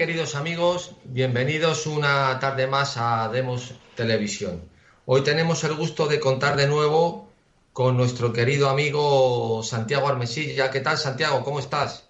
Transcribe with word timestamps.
queridos 0.00 0.34
amigos, 0.34 0.96
bienvenidos 1.04 1.86
una 1.86 2.38
tarde 2.38 2.66
más 2.66 2.96
a 2.96 3.28
Demos 3.28 3.74
Televisión. 3.94 4.62
Hoy 5.04 5.22
tenemos 5.22 5.62
el 5.64 5.74
gusto 5.74 6.06
de 6.06 6.18
contar 6.18 6.56
de 6.56 6.66
nuevo 6.66 7.28
con 7.74 7.98
nuestro 7.98 8.32
querido 8.32 8.70
amigo 8.70 9.62
Santiago 9.62 10.08
Armesilla. 10.08 10.70
¿Qué 10.70 10.80
tal, 10.80 10.96
Santiago? 10.96 11.44
¿Cómo 11.44 11.58
estás? 11.58 12.08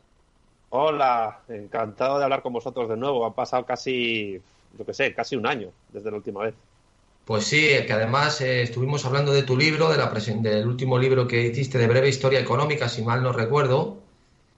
Hola, 0.68 1.40
encantado 1.48 2.18
de 2.18 2.22
hablar 2.22 2.42
con 2.42 2.52
vosotros 2.52 2.88
de 2.88 2.96
nuevo. 2.96 3.26
Ha 3.26 3.34
pasado 3.34 3.66
casi, 3.66 4.40
yo 4.78 4.86
que 4.86 4.94
sé, 4.94 5.12
casi 5.12 5.34
un 5.34 5.48
año 5.48 5.72
desde 5.92 6.12
la 6.12 6.18
última 6.18 6.44
vez. 6.44 6.54
Pues 7.24 7.42
sí, 7.42 7.70
que 7.88 7.92
además 7.92 8.40
eh, 8.40 8.62
estuvimos 8.62 9.04
hablando 9.04 9.32
de 9.32 9.42
tu 9.42 9.56
libro, 9.56 9.88
de 9.88 9.98
la 9.98 10.06
del 10.06 10.68
último 10.68 10.96
libro 10.96 11.26
que 11.26 11.42
hiciste 11.42 11.76
de 11.76 11.88
breve 11.88 12.08
historia 12.08 12.38
económica, 12.38 12.88
si 12.88 13.02
mal 13.02 13.20
no 13.20 13.32
recuerdo. 13.32 13.98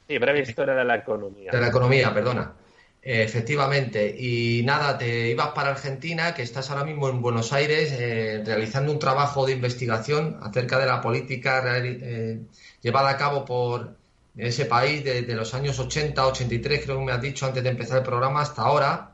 Sí, 0.06 0.18
breve 0.18 0.42
historia 0.42 0.74
de 0.74 0.84
la 0.84 0.96
economía. 0.96 1.50
De 1.50 1.60
la 1.62 1.68
economía, 1.68 2.12
perdona. 2.12 2.56
Efectivamente. 3.02 4.14
Y 4.16 4.62
nada, 4.64 4.96
te 4.96 5.30
ibas 5.30 5.48
para 5.48 5.70
Argentina, 5.70 6.34
que 6.34 6.42
estás 6.42 6.70
ahora 6.70 6.84
mismo 6.84 7.08
en 7.08 7.20
Buenos 7.20 7.52
Aires 7.52 7.92
eh, 7.92 8.42
realizando 8.44 8.92
un 8.92 8.98
trabajo 8.98 9.44
de 9.44 9.52
investigación 9.52 10.38
acerca 10.42 10.78
de 10.78 10.86
la 10.86 11.00
política 11.00 11.62
eh, 11.84 12.40
llevada 12.80 13.10
a 13.10 13.16
cabo 13.16 13.44
por 13.44 13.96
ese 14.36 14.64
país 14.66 15.04
desde 15.04 15.34
los 15.34 15.52
años 15.54 15.78
80, 15.78 16.26
83, 16.26 16.84
creo 16.84 16.98
que 16.98 17.04
me 17.04 17.12
has 17.12 17.20
dicho 17.20 17.44
antes 17.44 17.62
de 17.62 17.70
empezar 17.70 17.98
el 17.98 18.04
programa, 18.04 18.40
hasta 18.40 18.62
ahora. 18.62 19.10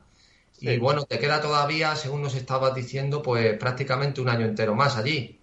Y 0.60 0.76
bueno, 0.78 1.04
te 1.04 1.18
queda 1.18 1.40
todavía, 1.40 1.94
según 1.96 2.22
nos 2.22 2.34
estabas 2.34 2.74
diciendo, 2.74 3.22
pues 3.22 3.56
prácticamente 3.58 4.20
un 4.20 4.28
año 4.28 4.44
entero 4.44 4.74
más 4.74 4.96
allí. 4.96 5.38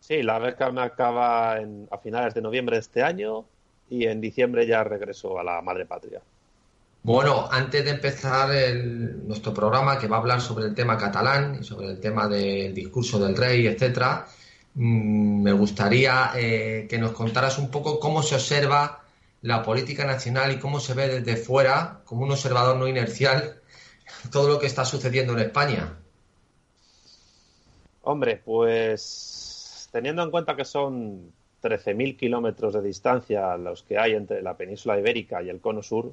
Sí, 0.00 0.22
la 0.22 0.38
beca 0.38 0.70
me 0.72 0.80
acaba 0.80 1.56
a 1.56 1.98
finales 2.02 2.34
de 2.34 2.40
noviembre 2.40 2.76
de 2.76 2.80
este 2.80 3.02
año 3.02 3.44
y 3.90 4.06
en 4.06 4.20
diciembre 4.20 4.66
ya 4.66 4.82
regreso 4.84 5.38
a 5.38 5.44
la 5.44 5.60
madre 5.60 5.84
patria. 5.84 6.22
Bueno, 7.08 7.48
antes 7.50 7.82
de 7.86 7.92
empezar 7.92 8.50
nuestro 9.24 9.54
programa 9.54 9.98
que 9.98 10.06
va 10.06 10.16
a 10.16 10.20
hablar 10.20 10.42
sobre 10.42 10.66
el 10.66 10.74
tema 10.74 10.98
catalán 10.98 11.56
y 11.58 11.64
sobre 11.64 11.86
el 11.86 12.00
tema 12.00 12.28
del 12.28 12.74
discurso 12.74 13.18
del 13.18 13.34
rey, 13.34 13.66
etcétera, 13.66 14.26
mm, 14.74 15.42
me 15.42 15.52
gustaría 15.52 16.32
eh, 16.36 16.86
que 16.86 16.98
nos 16.98 17.12
contaras 17.12 17.56
un 17.58 17.70
poco 17.70 17.98
cómo 17.98 18.22
se 18.22 18.34
observa 18.34 19.04
la 19.40 19.62
política 19.62 20.04
nacional 20.04 20.52
y 20.52 20.58
cómo 20.58 20.80
se 20.80 20.92
ve 20.92 21.08
desde 21.08 21.38
fuera, 21.42 22.02
como 22.04 22.24
un 22.24 22.32
observador 22.32 22.76
no 22.76 22.86
inercial, 22.86 23.62
todo 24.30 24.46
lo 24.46 24.58
que 24.58 24.66
está 24.66 24.84
sucediendo 24.84 25.32
en 25.32 25.38
España. 25.38 25.96
Hombre, 28.02 28.36
pues 28.44 29.88
teniendo 29.90 30.22
en 30.22 30.30
cuenta 30.30 30.54
que 30.54 30.66
son 30.66 31.32
13.000 31.62 32.18
kilómetros 32.18 32.74
de 32.74 32.82
distancia 32.82 33.56
los 33.56 33.82
que 33.82 33.96
hay 33.98 34.12
entre 34.12 34.42
la 34.42 34.58
península 34.58 34.98
ibérica 34.98 35.42
y 35.42 35.48
el 35.48 35.62
cono 35.62 35.82
sur 35.82 36.12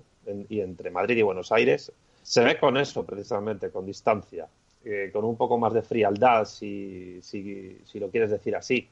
y 0.50 0.60
entre 0.62 0.92
Madrid 0.92 1.18
y 1.18 1.22
Buenos 1.22 1.52
Aires, 1.52 1.92
se 2.22 2.44
ve 2.44 2.58
con 2.58 2.78
eso 2.78 3.06
precisamente, 3.06 3.70
con 3.70 3.86
distancia, 3.86 4.48
eh, 4.84 5.10
con 5.14 5.26
un 5.26 5.36
poco 5.36 5.58
más 5.58 5.74
de 5.74 5.82
frialdad, 5.82 6.46
si, 6.46 7.20
si, 7.22 7.78
si, 7.86 8.00
lo 8.00 8.10
quieres 8.10 8.32
decir 8.32 8.56
así. 8.56 8.88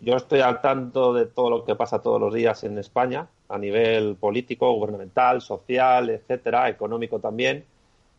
Yo 0.00 0.16
estoy 0.16 0.40
al 0.40 0.60
tanto 0.60 1.12
de 1.12 1.26
todo 1.26 1.48
lo 1.48 1.64
que 1.64 1.76
pasa 1.76 2.02
todos 2.02 2.20
los 2.20 2.34
días 2.34 2.64
en 2.64 2.76
España, 2.78 3.28
a 3.48 3.58
nivel 3.58 4.16
político, 4.16 4.72
gubernamental, 4.72 5.40
social, 5.40 6.10
etcétera, 6.10 6.68
económico 6.68 7.20
también. 7.20 7.64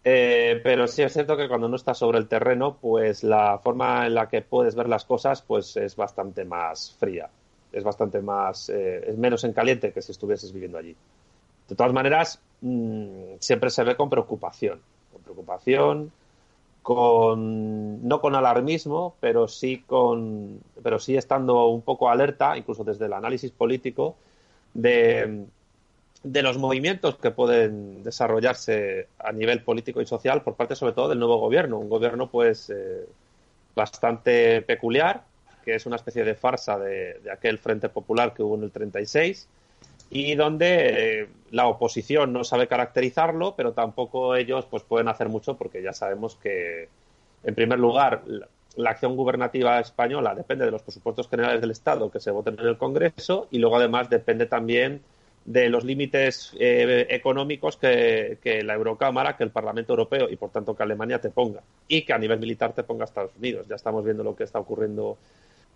Eh, 0.05 0.59
pero 0.63 0.87
sí 0.87 1.01
es 1.01 1.13
cierto 1.13 1.35
que 1.35 1.47
cuando 1.47 1.67
no 1.67 1.75
estás 1.75 1.97
sobre 1.97 2.19
el 2.19 2.27
terreno, 2.27 2.77
pues 2.79 3.23
la 3.23 3.59
forma 3.59 4.05
en 4.05 4.15
la 4.15 4.29
que 4.29 4.41
puedes 4.41 4.75
ver 4.75 4.87
las 4.87 5.05
cosas, 5.05 5.41
pues 5.41 5.75
es 5.77 5.95
bastante 5.95 6.45
más 6.45 6.95
fría 6.99 7.29
es 7.73 7.83
bastante 7.83 8.21
más, 8.21 8.69
eh, 8.69 9.03
es 9.07 9.17
menos 9.17 9.43
en 9.43 9.51
caliente 9.51 9.91
que 9.91 10.01
si 10.01 10.11
estuvieses 10.11 10.53
viviendo 10.53 10.77
allí. 10.77 10.95
De 11.67 11.75
todas 11.75 11.93
maneras, 11.93 12.39
mm, 12.61 13.35
siempre 13.39 13.69
se 13.69 13.83
ve 13.83 13.95
con 13.95 14.09
preocupación, 14.09 14.79
con 15.11 15.21
preocupación, 15.21 16.11
con 16.81 18.07
no 18.07 18.21
con 18.21 18.35
alarmismo, 18.35 19.15
pero 19.19 19.47
sí 19.47 19.83
con, 19.87 20.59
pero 20.83 20.99
sí 20.99 21.15
estando 21.15 21.67
un 21.67 21.81
poco 21.81 22.09
alerta, 22.09 22.57
incluso 22.57 22.83
desde 22.83 23.05
el 23.05 23.13
análisis 23.13 23.51
político, 23.51 24.15
de, 24.73 25.45
de 26.23 26.41
los 26.41 26.57
movimientos 26.57 27.17
que 27.17 27.31
pueden 27.31 28.03
desarrollarse 28.03 29.07
a 29.19 29.31
nivel 29.31 29.61
político 29.63 30.01
y 30.01 30.05
social 30.05 30.41
por 30.41 30.55
parte 30.55 30.75
sobre 30.75 30.93
todo 30.93 31.09
del 31.09 31.19
nuevo 31.19 31.37
gobierno, 31.37 31.77
un 31.79 31.89
gobierno 31.89 32.29
pues 32.29 32.69
eh, 32.69 33.05
bastante 33.75 34.61
peculiar, 34.61 35.23
que 35.63 35.75
es 35.75 35.85
una 35.85 35.97
especie 35.97 36.23
de 36.23 36.35
farsa 36.35 36.77
de, 36.79 37.21
aquel 37.31 37.57
Frente 37.59 37.89
Popular 37.89 38.33
que 38.33 38.43
hubo 38.43 38.55
en 38.55 38.63
el 38.63 38.71
36 38.71 39.47
y 40.13 40.35
donde 40.35 41.21
eh, 41.21 41.27
la 41.49 41.67
oposición 41.67 42.33
no 42.33 42.43
sabe 42.43 42.67
caracterizarlo, 42.67 43.55
pero 43.55 43.73
tampoco 43.73 44.35
ellos 44.35 44.65
pues 44.69 44.83
pueden 44.83 45.07
hacer 45.07 45.27
mucho 45.27 45.57
porque 45.57 45.81
ya 45.81 45.91
sabemos 45.91 46.35
que, 46.35 46.87
en 47.43 47.55
primer 47.55 47.79
lugar, 47.79 48.21
la, 48.75 48.89
acción 48.91 49.15
gubernativa 49.15 49.79
española 49.79 50.35
depende 50.35 50.65
de 50.65 50.71
los 50.71 50.83
presupuestos 50.83 51.27
generales 51.27 51.61
del 51.61 51.71
Estado 51.71 52.11
que 52.11 52.19
se 52.19 52.29
voten 52.29 52.59
en 52.59 52.67
el 52.67 52.77
Congreso 52.77 53.47
y 53.49 53.57
luego 53.57 53.77
además 53.77 54.07
depende 54.09 54.45
también 54.45 55.01
de 55.45 55.67
los 55.69 55.83
límites 55.83 56.53
eh, 56.59 57.07
económicos 57.09 57.77
que, 57.77 58.37
que, 58.41 58.63
la 58.63 58.75
Eurocámara, 58.75 59.35
que 59.35 59.43
el 59.43 59.49
Parlamento 59.49 59.93
Europeo 59.93 60.29
y 60.29 60.35
por 60.35 60.51
tanto 60.51 60.75
que 60.75 60.83
Alemania 60.83 61.19
te 61.19 61.31
ponga 61.31 61.61
y 61.87 62.03
que 62.03 62.13
a 62.13 62.19
nivel 62.19 62.39
militar 62.39 62.73
te 62.73 62.83
ponga 62.83 63.05
Estados 63.05 63.35
Unidos. 63.37 63.67
Ya 63.67 63.75
estamos 63.75 64.05
viendo 64.05 64.23
lo 64.23 64.35
que 64.35 64.43
está 64.43 64.59
ocurriendo 64.59 65.17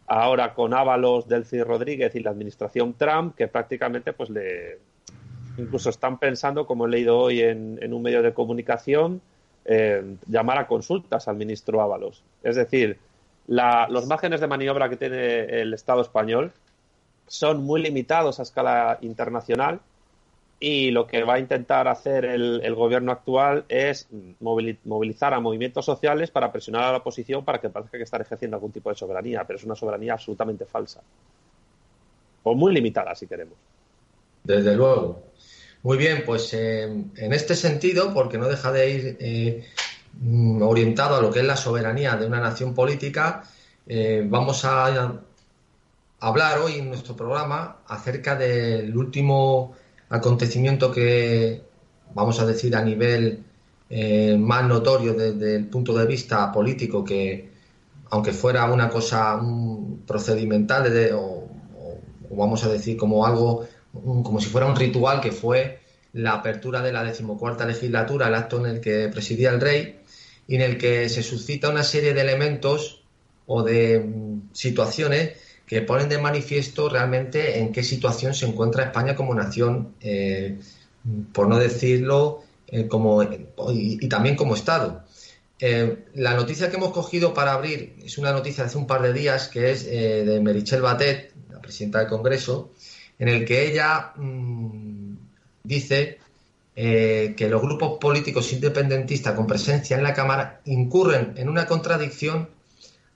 ahora 0.08 0.54
con 0.54 0.74
Ábalos, 0.74 1.28
Delcy 1.28 1.62
Rodríguez 1.62 2.16
y 2.16 2.22
la 2.22 2.32
administración 2.32 2.94
Trump, 2.94 3.36
que 3.36 3.48
prácticamente 3.48 4.14
pues 4.14 4.30
le 4.30 4.80
incluso 5.58 5.90
están 5.90 6.18
pensando, 6.18 6.66
como 6.66 6.86
he 6.86 6.90
leído 6.90 7.18
hoy 7.18 7.42
en, 7.42 7.94
un 7.94 8.02
medio 8.02 8.22
de 8.22 8.34
comunicación, 8.34 9.22
eh, 9.66 10.16
llamar 10.28 10.58
a 10.60 10.68
consultas 10.68 11.28
al 11.28 11.36
ministro 11.36 11.82
Ábalos. 11.82 12.24
Es 12.44 12.56
decir, 12.56 13.00
los 13.48 14.08
márgenes 14.08 14.40
de 14.40 14.48
maniobra 14.48 14.90
que 14.90 14.98
tiene 14.98 15.46
el 15.46 15.74
Estado 15.74 16.02
español 16.02 16.52
son 17.28 17.64
muy 17.64 17.82
limitados 17.82 18.40
a 18.40 18.44
escala 18.44 18.98
internacional 19.02 19.80
y 20.60 20.90
lo 20.90 21.06
que 21.06 21.24
va 21.24 21.36
a 21.36 21.40
intentar 21.40 21.88
hacer 21.88 22.26
el, 22.26 22.74
gobierno 22.74 23.12
actual 23.12 23.66
es 23.70 24.08
movilizar 24.40 25.34
a 25.34 25.40
movimientos 25.40 25.86
sociales 25.86 26.32
para 26.32 26.52
presionar 26.52 26.84
a 26.84 26.92
la 26.94 26.98
oposición 26.98 27.46
para 27.46 27.62
que 27.62 27.70
parezca 27.70 27.98
que 27.98 28.04
está 28.04 28.18
ejerciendo 28.18 28.58
algún 28.58 28.72
tipo 28.72 28.90
de 28.90 28.96
soberanía, 28.96 29.44
pero 29.46 29.58
es 29.58 29.66
una 29.66 29.76
soberanía 29.76 30.14
absolutamente 30.14 30.66
falsa. 30.66 31.02
O 32.44 32.56
muy 32.56 32.74
limitada, 32.74 33.14
si 33.14 33.28
queremos. 33.28 33.56
Desde 34.44 34.76
luego. 34.76 35.22
Muy 35.84 35.98
bien, 35.98 36.24
pues 36.26 36.54
eh, 36.54 36.84
en 36.84 37.34
este 37.34 37.56
sentido, 37.56 38.14
porque 38.14 38.40
no 38.40 38.48
deja 38.48 38.72
de 38.72 38.90
ir 38.90 39.18
eh, 39.20 39.66
orientado 40.62 41.18
a 41.18 41.22
lo 41.22 41.32
que 41.32 41.42
es 41.42 41.46
la 41.46 41.56
soberanía 41.56 42.16
de 42.16 42.26
una 42.26 42.40
nación 42.40 42.74
política, 42.74 43.44
eh, 43.86 44.26
vamos 44.26 44.66
a 44.66 45.22
hablar 46.20 46.60
hoy 46.60 46.80
en 46.80 46.90
nuestro 46.90 47.16
programa 47.16 47.78
acerca 47.88 48.36
del 48.36 48.98
último 48.98 49.76
acontecimiento 50.10 50.92
que, 50.92 51.62
vamos 52.14 52.40
a 52.40 52.46
decir, 52.46 52.76
a 52.76 52.82
nivel 52.82 53.44
eh, 53.90 54.38
más 54.38 54.66
notorio 54.66 55.14
desde 55.14 55.56
el 55.56 55.68
punto 55.68 55.94
de 55.94 56.06
vista 56.06 56.52
político, 56.52 57.04
que 57.04 57.50
aunque 58.10 58.32
fuera 58.32 58.72
una 58.72 58.90
cosa 58.90 59.36
un 59.36 60.04
procedimental 60.06 60.94
o, 61.14 61.48
vamos 62.30 62.64
a 62.64 62.70
decir 62.70 62.98
como 62.98 63.26
algo, 63.26 63.68
como 63.94 64.40
si 64.40 64.48
fuera 64.48 64.68
un 64.68 64.76
ritual 64.76 65.22
que 65.22 65.32
fue 65.32 65.80
la 66.14 66.34
apertura 66.34 66.82
de 66.82 66.92
la 66.92 67.04
decimocuarta 67.04 67.66
legislatura, 67.66 68.28
el 68.28 68.36
acto 68.36 68.60
en 68.60 68.76
el 68.76 68.82
que 68.82 69.10
presidía 69.10 69.50
el 69.50 69.62
rey, 69.62 70.00
y 70.48 70.56
en 70.56 70.62
el 70.62 70.78
que 70.78 71.10
se 71.10 71.24
suscita 71.24 71.70
una 71.70 71.84
serie 71.84 72.14
de 72.14 72.22
elementos 72.22 73.04
o 73.46 73.64
de 73.64 74.00
mm, 74.00 74.54
situaciones 74.54 75.34
que 75.68 75.82
ponen 75.82 76.08
de 76.08 76.18
manifiesto 76.18 76.88
realmente 76.88 77.60
en 77.60 77.74
qué 77.74 77.84
situación 77.84 78.34
se 78.34 78.46
encuentra 78.46 78.86
España 78.86 79.16
como 79.16 79.36
nación, 79.36 79.96
eh, 80.00 80.58
por 81.34 81.50
no 81.50 81.60
decirlo, 81.60 82.44
eh, 82.68 82.88
como, 82.88 83.22
y, 83.22 84.08
también 84.08 84.38
como 84.38 84.56
Estado. 84.56 85.04
Eh, 85.60 86.06
la 86.16 86.36
noticia 86.36 86.70
que 86.70 86.78
hemos 86.78 86.94
cogido 86.94 87.34
para 87.34 87.54
abrir 87.54 87.98
es 88.02 88.18
una 88.18 88.32
noticia 88.32 88.64
de 88.64 88.70
hace 88.70 88.78
un 88.78 88.88
par 88.88 89.02
de 89.02 89.12
días 89.12 89.50
que 89.50 89.72
es 89.72 89.86
de 89.86 90.40
Merichel 90.40 90.82
Batet, 90.82 91.34
la 91.52 91.60
presidenta 91.62 92.00
del 92.00 92.08
Congreso, 92.08 92.72
en 93.20 93.28
el 93.28 93.44
que 93.44 93.70
ella 93.70 94.14
mm, 94.16 95.16
dice 95.64 96.20
que 96.76 97.48
los 97.50 97.62
grupos 97.62 97.98
políticos 98.00 98.54
independentistas 98.54 99.34
con 99.34 99.48
presencia 99.48 99.98
en 99.98 100.04
la 100.04 100.14
Cámara 100.14 100.62
incurren 100.66 101.34
en 101.36 101.50
una 101.50 101.66
contradicción 101.66 102.50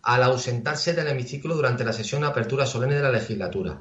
al 0.04 0.24
ausentarse 0.24 0.94
del 0.94 1.08
hemiciclo 1.08 1.56
durante 1.56 1.84
la 1.84 1.94
sesión 1.94 2.22
de 2.22 2.28
apertura 2.28 2.66
solemne 2.66 2.96
de 2.96 3.02
la 3.02 3.12
legislatura. 3.12 3.80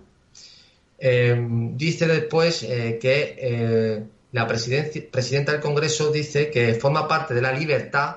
Eh, 0.99 1.35
dice 1.77 2.07
después 2.07 2.63
eh, 2.63 2.99
que 3.01 3.37
eh, 3.39 4.05
la 4.33 4.47
presidenta 4.47 5.53
del 5.53 5.61
Congreso 5.61 6.13
dice 6.13 6.51
que 6.51 6.75
forma 6.75 7.09
parte 7.09 7.33
de 7.33 7.41
la 7.41 7.53
libertad 7.53 8.17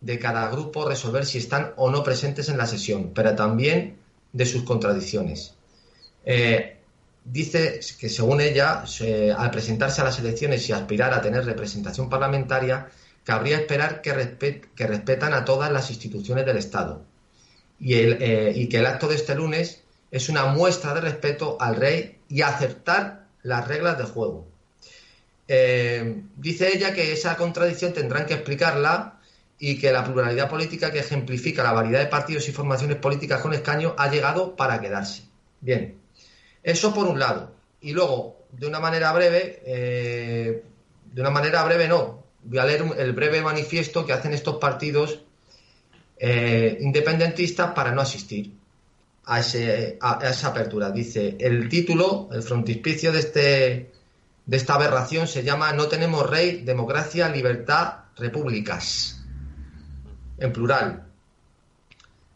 de 0.00 0.18
cada 0.18 0.50
grupo 0.50 0.88
resolver 0.88 1.24
si 1.24 1.38
están 1.38 1.72
o 1.76 1.88
no 1.88 2.02
presentes 2.02 2.48
en 2.48 2.58
la 2.58 2.66
sesión, 2.66 3.12
pero 3.14 3.34
también 3.36 3.96
de 4.32 4.44
sus 4.44 4.64
contradicciones. 4.64 5.54
dice 7.24 7.80
que 7.98 8.08
según 8.08 8.40
ella, 8.40 8.84
al 9.36 9.50
presentarse 9.50 10.00
a 10.00 10.04
las 10.04 10.18
elecciones 10.18 10.68
y 10.68 10.72
aspirar 10.72 11.14
a 11.14 11.22
tener 11.22 11.44
representación 11.44 12.10
parlamentaria, 12.10 12.88
cabría 13.24 13.56
esperar 13.58 14.02
que, 14.02 14.62
que 14.74 14.86
respetan 14.86 15.32
a 15.32 15.44
todas 15.44 15.72
las 15.72 15.90
instituciones 15.90 16.44
del 16.44 16.58
Estado 16.58 17.02
y, 17.78 17.94
eh, 17.94 18.52
y 18.54 18.68
que 18.68 18.78
el 18.78 18.86
acto 18.86 19.08
de 19.08 19.16
este 19.16 19.34
lunes 19.34 19.82
es 20.10 20.28
una 20.28 20.46
muestra 20.46 20.94
de 20.94 21.00
respeto 21.00 21.56
al 21.60 21.76
rey 21.76 22.18
y 22.28 22.42
aceptar 22.42 23.26
las 23.42 23.68
reglas 23.68 23.98
de 23.98 24.04
juego. 24.04 24.46
Eh, 25.48 26.22
dice 26.36 26.74
ella 26.74 26.92
que 26.92 27.12
esa 27.12 27.36
contradicción 27.36 27.92
tendrán 27.92 28.26
que 28.26 28.34
explicarla 28.34 29.20
y 29.58 29.78
que 29.78 29.92
la 29.92 30.04
pluralidad 30.04 30.50
política 30.50 30.92
que 30.92 30.98
ejemplifica 30.98 31.62
la 31.62 31.72
variedad 31.72 32.00
de 32.00 32.06
partidos 32.06 32.48
y 32.48 32.52
formaciones 32.52 32.96
políticas 32.98 33.40
con 33.40 33.54
escaño 33.54 33.94
ha 33.96 34.10
llegado 34.10 34.56
para 34.56 34.80
quedarse. 34.80 35.22
Bien, 35.60 35.96
eso 36.62 36.92
por 36.92 37.06
un 37.06 37.18
lado. 37.18 37.52
Y 37.80 37.92
luego, 37.92 38.44
de 38.52 38.66
una 38.66 38.80
manera 38.80 39.12
breve, 39.12 39.62
eh, 39.64 40.62
de 41.12 41.20
una 41.20 41.30
manera 41.30 41.62
breve 41.64 41.88
no, 41.88 42.24
voy 42.42 42.58
a 42.58 42.64
leer 42.64 42.84
el 42.98 43.12
breve 43.12 43.40
manifiesto 43.40 44.04
que 44.04 44.12
hacen 44.12 44.32
estos 44.32 44.56
partidos 44.56 45.20
eh, 46.18 46.78
independentistas 46.80 47.72
para 47.72 47.92
no 47.92 48.00
asistir 48.00 48.52
a, 49.26 49.40
ese, 49.40 49.98
a, 50.00 50.20
esa 50.28 50.48
apertura. 50.48 50.90
Dice, 50.90 51.36
el 51.38 51.68
título, 51.68 52.28
el 52.32 52.42
frontispicio 52.42 53.12
de, 53.12 53.18
este, 53.18 53.92
de 54.46 54.56
esta 54.56 54.74
aberración 54.74 55.26
se 55.26 55.42
llama 55.42 55.72
No 55.72 55.88
tenemos 55.88 56.28
rey, 56.28 56.62
democracia, 56.62 57.28
libertad, 57.28 58.04
repúblicas. 58.16 59.22
En 60.38 60.52
plural. 60.52 61.02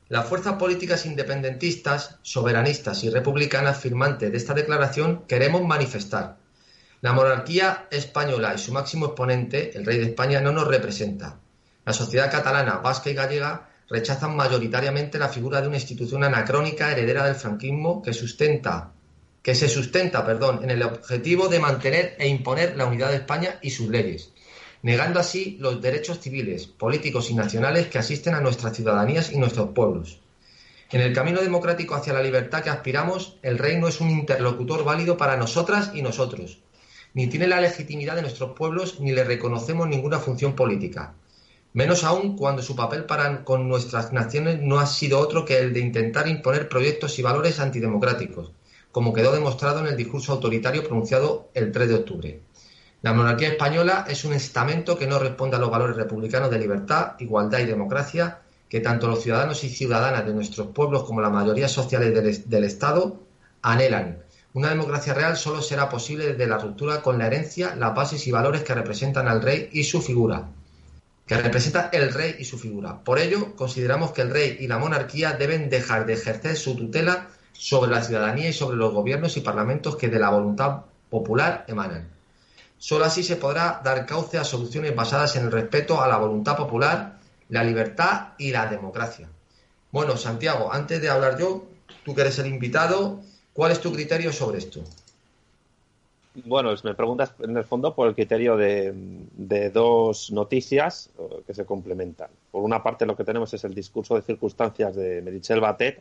Las 0.08 0.26
fuerzas 0.26 0.54
políticas 0.54 1.06
independentistas, 1.06 2.18
soberanistas 2.22 3.04
y 3.04 3.10
republicanas 3.10 3.78
firmantes 3.78 4.32
de 4.32 4.36
esta 4.36 4.54
declaración 4.54 5.24
queremos 5.28 5.62
manifestar. 5.62 6.36
La 7.00 7.12
monarquía 7.12 7.86
española 7.90 8.52
y 8.54 8.58
su 8.58 8.72
máximo 8.72 9.06
exponente, 9.06 9.70
el 9.76 9.86
rey 9.86 9.98
de 9.98 10.06
España, 10.06 10.40
no 10.40 10.50
nos 10.50 10.66
representa. 10.66 11.38
La 11.84 11.92
sociedad 11.92 12.30
catalana, 12.30 12.78
vasca 12.78 13.08
y 13.08 13.14
gallega 13.14 13.69
rechazan 13.90 14.36
mayoritariamente 14.36 15.18
la 15.18 15.28
figura 15.28 15.60
de 15.60 15.68
una 15.68 15.76
institución 15.76 16.24
anacrónica 16.24 16.92
heredera 16.92 17.26
del 17.26 17.34
franquismo 17.34 18.00
que 18.00 18.14
sustenta 18.14 18.92
que 19.42 19.54
se 19.54 19.68
sustenta, 19.68 20.24
perdón, 20.24 20.60
en 20.62 20.70
el 20.70 20.82
objetivo 20.82 21.48
de 21.48 21.60
mantener 21.60 22.14
e 22.18 22.28
imponer 22.28 22.76
la 22.76 22.86
unidad 22.86 23.10
de 23.10 23.16
España 23.16 23.58
y 23.62 23.70
sus 23.70 23.88
leyes, 23.88 24.32
negando 24.82 25.18
así 25.18 25.56
los 25.60 25.80
derechos 25.80 26.20
civiles, 26.20 26.66
políticos 26.66 27.30
y 27.30 27.34
nacionales 27.34 27.86
que 27.86 27.98
asisten 27.98 28.34
a 28.34 28.40
nuestras 28.40 28.76
ciudadanías 28.76 29.32
y 29.32 29.38
nuestros 29.38 29.70
pueblos. 29.70 30.20
En 30.90 31.00
el 31.00 31.14
camino 31.14 31.40
democrático 31.40 31.94
hacia 31.94 32.12
la 32.12 32.22
libertad 32.22 32.62
que 32.62 32.70
aspiramos, 32.70 33.38
el 33.42 33.58
rey 33.58 33.78
no 33.78 33.88
es 33.88 34.00
un 34.00 34.10
interlocutor 34.10 34.84
válido 34.84 35.16
para 35.16 35.36
nosotras 35.36 35.92
y 35.94 36.02
nosotros, 36.02 36.58
ni 37.14 37.28
tiene 37.28 37.46
la 37.46 37.60
legitimidad 37.60 38.16
de 38.16 38.22
nuestros 38.22 38.52
pueblos, 38.56 39.00
ni 39.00 39.12
le 39.12 39.24
reconocemos 39.24 39.88
ninguna 39.88 40.18
función 40.18 40.54
política. 40.54 41.14
Menos 41.72 42.02
aún 42.02 42.36
cuando 42.36 42.62
su 42.62 42.74
papel 42.74 43.04
para 43.04 43.44
con 43.44 43.68
nuestras 43.68 44.12
naciones 44.12 44.60
no 44.60 44.80
ha 44.80 44.86
sido 44.86 45.20
otro 45.20 45.44
que 45.44 45.58
el 45.58 45.72
de 45.72 45.78
intentar 45.78 46.26
imponer 46.26 46.68
proyectos 46.68 47.16
y 47.20 47.22
valores 47.22 47.60
antidemocráticos, 47.60 48.50
como 48.90 49.12
quedó 49.12 49.30
demostrado 49.30 49.78
en 49.78 49.86
el 49.86 49.96
discurso 49.96 50.32
autoritario 50.32 50.82
pronunciado 50.82 51.48
el 51.54 51.70
3 51.70 51.88
de 51.88 51.94
octubre. 51.94 52.40
La 53.02 53.12
monarquía 53.12 53.50
española 53.50 54.04
es 54.08 54.24
un 54.24 54.32
estamento 54.32 54.98
que 54.98 55.06
no 55.06 55.20
responde 55.20 55.56
a 55.56 55.60
los 55.60 55.70
valores 55.70 55.96
republicanos 55.96 56.50
de 56.50 56.58
libertad, 56.58 57.12
igualdad 57.20 57.60
y 57.60 57.66
democracia 57.66 58.40
que 58.68 58.80
tanto 58.80 59.06
los 59.06 59.22
ciudadanos 59.22 59.62
y 59.62 59.68
ciudadanas 59.68 60.26
de 60.26 60.34
nuestros 60.34 60.68
pueblos 60.68 61.04
como 61.04 61.20
la 61.20 61.30
mayoría 61.30 61.68
sociales 61.68 62.12
del, 62.12 62.50
del 62.50 62.64
Estado 62.64 63.20
anhelan. 63.62 64.18
Una 64.54 64.70
democracia 64.70 65.14
real 65.14 65.36
solo 65.36 65.62
será 65.62 65.88
posible 65.88 66.26
desde 66.26 66.48
la 66.48 66.58
ruptura 66.58 67.00
con 67.00 67.16
la 67.16 67.28
herencia, 67.28 67.76
las 67.76 67.94
bases 67.94 68.26
y 68.26 68.32
valores 68.32 68.64
que 68.64 68.74
representan 68.74 69.28
al 69.28 69.40
rey 69.40 69.68
y 69.72 69.84
su 69.84 70.02
figura, 70.02 70.48
que 71.30 71.36
representa 71.36 71.90
el 71.92 72.12
rey 72.12 72.34
y 72.40 72.44
su 72.44 72.58
figura. 72.58 73.04
Por 73.04 73.20
ello, 73.20 73.54
consideramos 73.54 74.10
que 74.10 74.22
el 74.22 74.30
rey 74.30 74.56
y 74.58 74.66
la 74.66 74.78
monarquía 74.78 75.34
deben 75.34 75.70
dejar 75.70 76.04
de 76.04 76.14
ejercer 76.14 76.56
su 76.56 76.74
tutela 76.74 77.28
sobre 77.52 77.92
la 77.92 78.02
ciudadanía 78.02 78.48
y 78.48 78.52
sobre 78.52 78.76
los 78.76 78.92
gobiernos 78.92 79.36
y 79.36 79.40
parlamentos 79.40 79.94
que 79.94 80.08
de 80.08 80.18
la 80.18 80.30
voluntad 80.30 80.86
popular 81.08 81.64
emanan. 81.68 82.08
Solo 82.78 83.04
así 83.04 83.22
se 83.22 83.36
podrá 83.36 83.80
dar 83.84 84.06
cauce 84.06 84.38
a 84.38 84.44
soluciones 84.44 84.96
basadas 84.96 85.36
en 85.36 85.44
el 85.44 85.52
respeto 85.52 86.02
a 86.02 86.08
la 86.08 86.16
voluntad 86.16 86.56
popular, 86.56 87.20
la 87.48 87.62
libertad 87.62 88.30
y 88.36 88.50
la 88.50 88.66
democracia. 88.66 89.28
Bueno, 89.92 90.16
Santiago, 90.16 90.72
antes 90.72 91.00
de 91.00 91.10
hablar 91.10 91.38
yo, 91.38 91.64
tú 92.04 92.12
que 92.12 92.22
eres 92.22 92.40
el 92.40 92.46
invitado, 92.46 93.20
¿cuál 93.52 93.70
es 93.70 93.80
tu 93.80 93.92
criterio 93.92 94.32
sobre 94.32 94.58
esto? 94.58 94.82
Bueno, 96.32 96.72
me 96.84 96.94
preguntas 96.94 97.34
en 97.40 97.56
el 97.56 97.64
fondo 97.64 97.92
por 97.92 98.06
el 98.06 98.14
criterio 98.14 98.56
de, 98.56 99.70
dos 99.72 100.30
noticias 100.30 101.10
eh, 101.18 101.42
que 101.44 101.54
se 101.54 101.64
complementan. 101.64 102.30
Por 102.52 102.62
una 102.62 102.82
parte, 102.84 103.04
lo 103.04 103.16
que 103.16 103.24
tenemos 103.24 103.52
es 103.52 103.64
el 103.64 103.74
discurso 103.74 104.14
de 104.14 104.22
circunstancias 104.22 104.94
de 104.94 105.22
Merichel 105.22 105.60
Batet, 105.60 106.00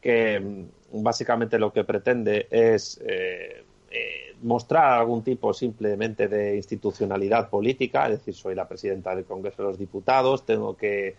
que 0.00 0.40
mm, 0.40 1.02
básicamente 1.04 1.56
lo 1.58 1.72
que 1.72 1.84
pretende 1.84 2.48
es 2.50 3.00
eh, 3.06 3.64
eh, 3.92 4.34
mostrar 4.42 4.98
algún 4.98 5.22
tipo 5.22 5.54
simplemente 5.54 6.26
de 6.26 6.56
institucionalidad 6.56 7.48
política, 7.48 8.06
es 8.06 8.18
decir, 8.18 8.34
soy 8.34 8.56
la 8.56 8.66
presidenta 8.66 9.14
del 9.14 9.24
Congreso 9.24 9.62
de 9.62 9.68
los 9.68 9.78
Diputados, 9.78 10.46
tengo 10.46 10.76
que 10.76 11.14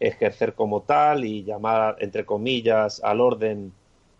ejercer 0.00 0.54
como 0.54 0.82
tal 0.82 1.24
y 1.24 1.44
llamar, 1.44 1.98
entre 2.00 2.26
comillas, 2.26 3.00
al 3.04 3.20
orden 3.20 3.72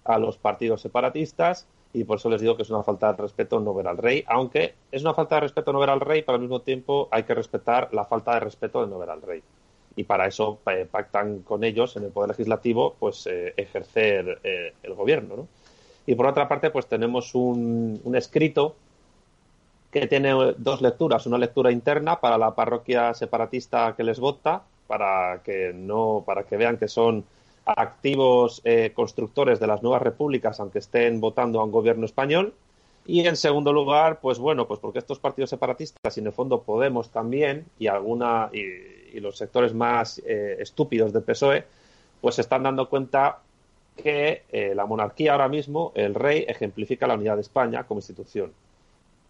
a 0.05 0.19
los 0.19 0.39
partidos 0.39 0.83
separatistas 0.83 1.67
y 1.93 2.05
por 2.05 2.19
eso 2.19 2.29
les 2.29 2.41
digo 2.41 2.57
que 2.57 2.63
es 2.63 2.71
una 2.71 2.83
falta 2.83 3.13
de 3.13 3.23
respeto 3.23 3.59
no 3.59 3.75
ver 3.75 3.89
al 3.89 3.99
rey, 3.99 4.25
aunque 4.29 4.75
es 4.93 5.03
una 5.03 5.15
falta 5.15 5.37
de 5.37 5.43
respeto 5.43 5.73
no 5.73 5.81
ver 5.81 5.91
al 5.91 6.01
rey, 6.01 6.23
pero 6.23 6.37
al 6.37 6.41
mismo 6.41 6.61
tiempo 6.61 7.09
hay 7.11 7.25
que 7.25 7.35
respetar 7.35 7.93
la 7.93 8.05
falta 8.05 8.35
de 8.35 8.41
respeto 8.41 8.81
de 8.81 8.87
no 8.87 8.99
ver 8.99 9.11
al 9.11 9.23
rey. 9.23 9.43
Y 9.97 10.05
para 10.05 10.27
eso 10.27 10.61
eh, 10.71 10.87
pactan 10.89 11.41
con 11.41 11.65
ellos 11.65 11.97
en 11.97 12.05
el 12.05 12.11
Poder 12.11 12.31
Legislativo 12.31 12.95
pues 12.99 13.27
eh, 13.27 13.55
ejercer 13.57 14.41
eh, 14.45 14.75
el 14.83 14.95
gobierno. 14.95 15.37
¿no? 15.37 15.49
Y 16.07 16.15
por 16.15 16.27
otra 16.27 16.49
parte, 16.49 16.71
pues 16.71 16.87
tenemos 16.87 17.35
un, 17.35 18.01
un 18.05 18.17
escrito 18.17 18.77
que 19.91 20.07
tiene 20.07 20.33
dos 20.57 20.81
lecturas, 20.81 21.27
una 21.27 21.39
lectura 21.39 21.73
interna 21.73 22.21
para 22.21 22.39
la 22.39 22.55
parroquia 22.55 23.13
separatista 23.15 23.95
que 23.97 24.05
les 24.05 24.21
vota, 24.21 24.63
para 24.87 25.43
que 25.43 25.73
no, 25.75 26.23
para 26.25 26.45
que 26.45 26.57
vean 26.57 26.77
que 26.77 26.87
son 26.87 27.25
activos 27.65 28.61
eh, 28.65 28.93
constructores 28.95 29.61
de 29.61 29.67
las 29.67 29.83
nuevas 29.83 30.03
repúblicas, 30.03 30.61
aunque 30.61 30.79
estén 30.79 31.21
votando 31.21 31.61
a 31.61 31.65
un 31.65 31.71
gobierno 31.71 32.05
español. 32.05 32.55
Y 33.07 33.27
en 33.27 33.37
segundo 33.37 33.73
lugar, 33.73 34.21
pues 34.21 34.39
bueno, 34.39 34.67
pues 34.69 34.79
porque 34.79 34.99
estos 34.99 35.19
partidos 35.19 35.51
separatistas, 35.51 36.17
y 36.17 36.21
en 36.21 36.27
el 36.27 36.33
fondo 36.33 36.63
Podemos 36.63 37.11
también, 37.11 37.67
y 37.79 37.87
alguna 37.87 38.51
y, 38.53 39.19
los 39.19 39.37
sectores 39.37 39.75
más 39.75 40.23
eh, 40.25 40.57
estúpidos 40.61 41.13
del 41.13 41.25
PSOE, 41.25 41.65
pues 42.21 42.37
se 42.37 42.43
están 42.43 42.63
dando 42.63 42.89
cuenta 42.89 43.41
que 43.97 44.45
eh, 44.53 44.73
la 44.75 44.87
monarquía 44.87 45.33
ahora 45.33 45.49
mismo, 45.49 45.91
el 45.97 46.15
rey, 46.15 46.45
ejemplifica 46.47 47.09
la 47.09 47.15
unidad 47.15 47.35
de 47.35 47.41
España 47.41 47.85
como 47.85 47.99
institución. 47.99 48.53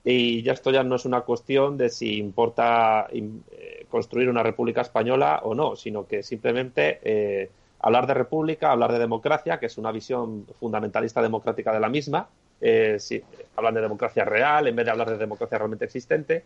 Y 0.04 0.42
ya 0.42 0.52
esto 0.52 0.70
ya 0.70 0.82
no 0.82 0.96
es 0.96 1.06
una 1.06 1.22
cuestión 1.22 1.78
de 1.78 1.88
si 1.88 2.18
importa 2.18 3.08
construir 3.88 4.28
una 4.28 4.42
república 4.42 4.80
española 4.82 5.40
o 5.44 5.54
no, 5.54 5.76
sino 5.76 6.06
que 6.06 6.22
simplemente 6.22 7.50
hablar 7.80 8.06
de 8.06 8.14
república, 8.14 8.72
hablar 8.72 8.92
de 8.92 8.98
democracia, 8.98 9.58
que 9.58 9.66
es 9.66 9.78
una 9.78 9.90
visión 9.90 10.46
fundamentalista 10.58 11.22
democrática 11.22 11.72
de 11.72 11.80
la 11.80 11.88
misma, 11.88 12.28
eh, 12.60 12.96
si 12.98 13.22
hablan 13.56 13.74
de 13.74 13.80
democracia 13.80 14.24
real 14.24 14.68
en 14.68 14.76
vez 14.76 14.84
de 14.84 14.90
hablar 14.90 15.10
de 15.10 15.16
democracia 15.16 15.56
realmente 15.56 15.86
existente, 15.86 16.44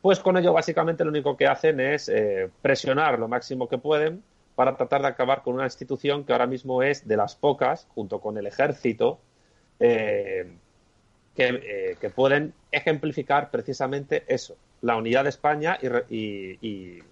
pues 0.00 0.18
con 0.20 0.36
ello 0.36 0.52
básicamente 0.52 1.04
lo 1.04 1.10
único 1.10 1.36
que 1.36 1.46
hacen 1.46 1.78
es 1.78 2.08
eh, 2.08 2.48
presionar 2.62 3.18
lo 3.18 3.28
máximo 3.28 3.68
que 3.68 3.78
pueden 3.78 4.22
para 4.54 4.76
tratar 4.76 5.02
de 5.02 5.08
acabar 5.08 5.42
con 5.42 5.54
una 5.54 5.64
institución 5.64 6.24
que 6.24 6.32
ahora 6.32 6.46
mismo 6.46 6.82
es 6.82 7.06
de 7.06 7.16
las 7.16 7.36
pocas, 7.36 7.86
junto 7.94 8.20
con 8.20 8.36
el 8.38 8.46
ejército, 8.46 9.18
eh, 9.78 10.52
que, 11.34 12.12
pueden 12.14 12.52
ejemplificar 12.70 13.50
precisamente 13.50 14.24
eso, 14.26 14.56
la 14.82 14.96
unidad 14.96 15.24
de 15.24 15.30
España 15.30 15.78
y 15.80 17.02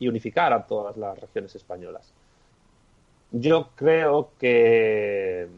unificar 0.00 0.52
a 0.52 0.66
todas 0.66 0.96
las 0.96 1.18
regiones 1.18 1.54
españolas 1.56 2.12
yo 3.30 3.70
creo 3.74 4.30
que, 4.38 5.48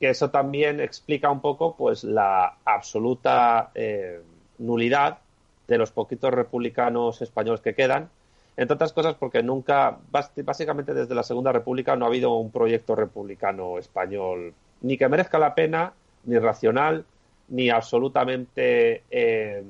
eso 0.00 0.30
también 0.30 0.80
explica 0.80 1.30
un 1.30 1.40
poco 1.40 1.74
pues 1.76 2.04
la 2.04 2.54
absoluta 2.64 3.70
eh, 3.74 4.20
nulidad 4.58 5.18
de 5.66 5.76
los 5.76 5.90
poquitos 5.90 6.32
republicanos 6.32 7.20
españoles 7.20 7.60
que 7.60 7.74
quedan, 7.74 8.08
entre 8.56 8.74
otras 8.74 8.92
cosas 8.92 9.14
porque 9.14 9.42
nunca, 9.42 9.98
básicamente 10.10 10.94
desde 10.94 11.14
la 11.14 11.22
Segunda 11.22 11.52
República 11.52 11.96
no 11.96 12.04
ha 12.04 12.08
habido 12.08 12.34
un 12.36 12.50
proyecto 12.50 12.94
republicano 12.94 13.78
español 13.78 14.54
ni 14.80 14.96
que 14.96 15.08
merezca 15.08 15.38
la 15.38 15.54
pena, 15.54 15.92
ni 16.24 16.38
racional, 16.38 17.04
ni 17.48 17.70
absolutamente 17.70 19.02
eh, 19.10 19.62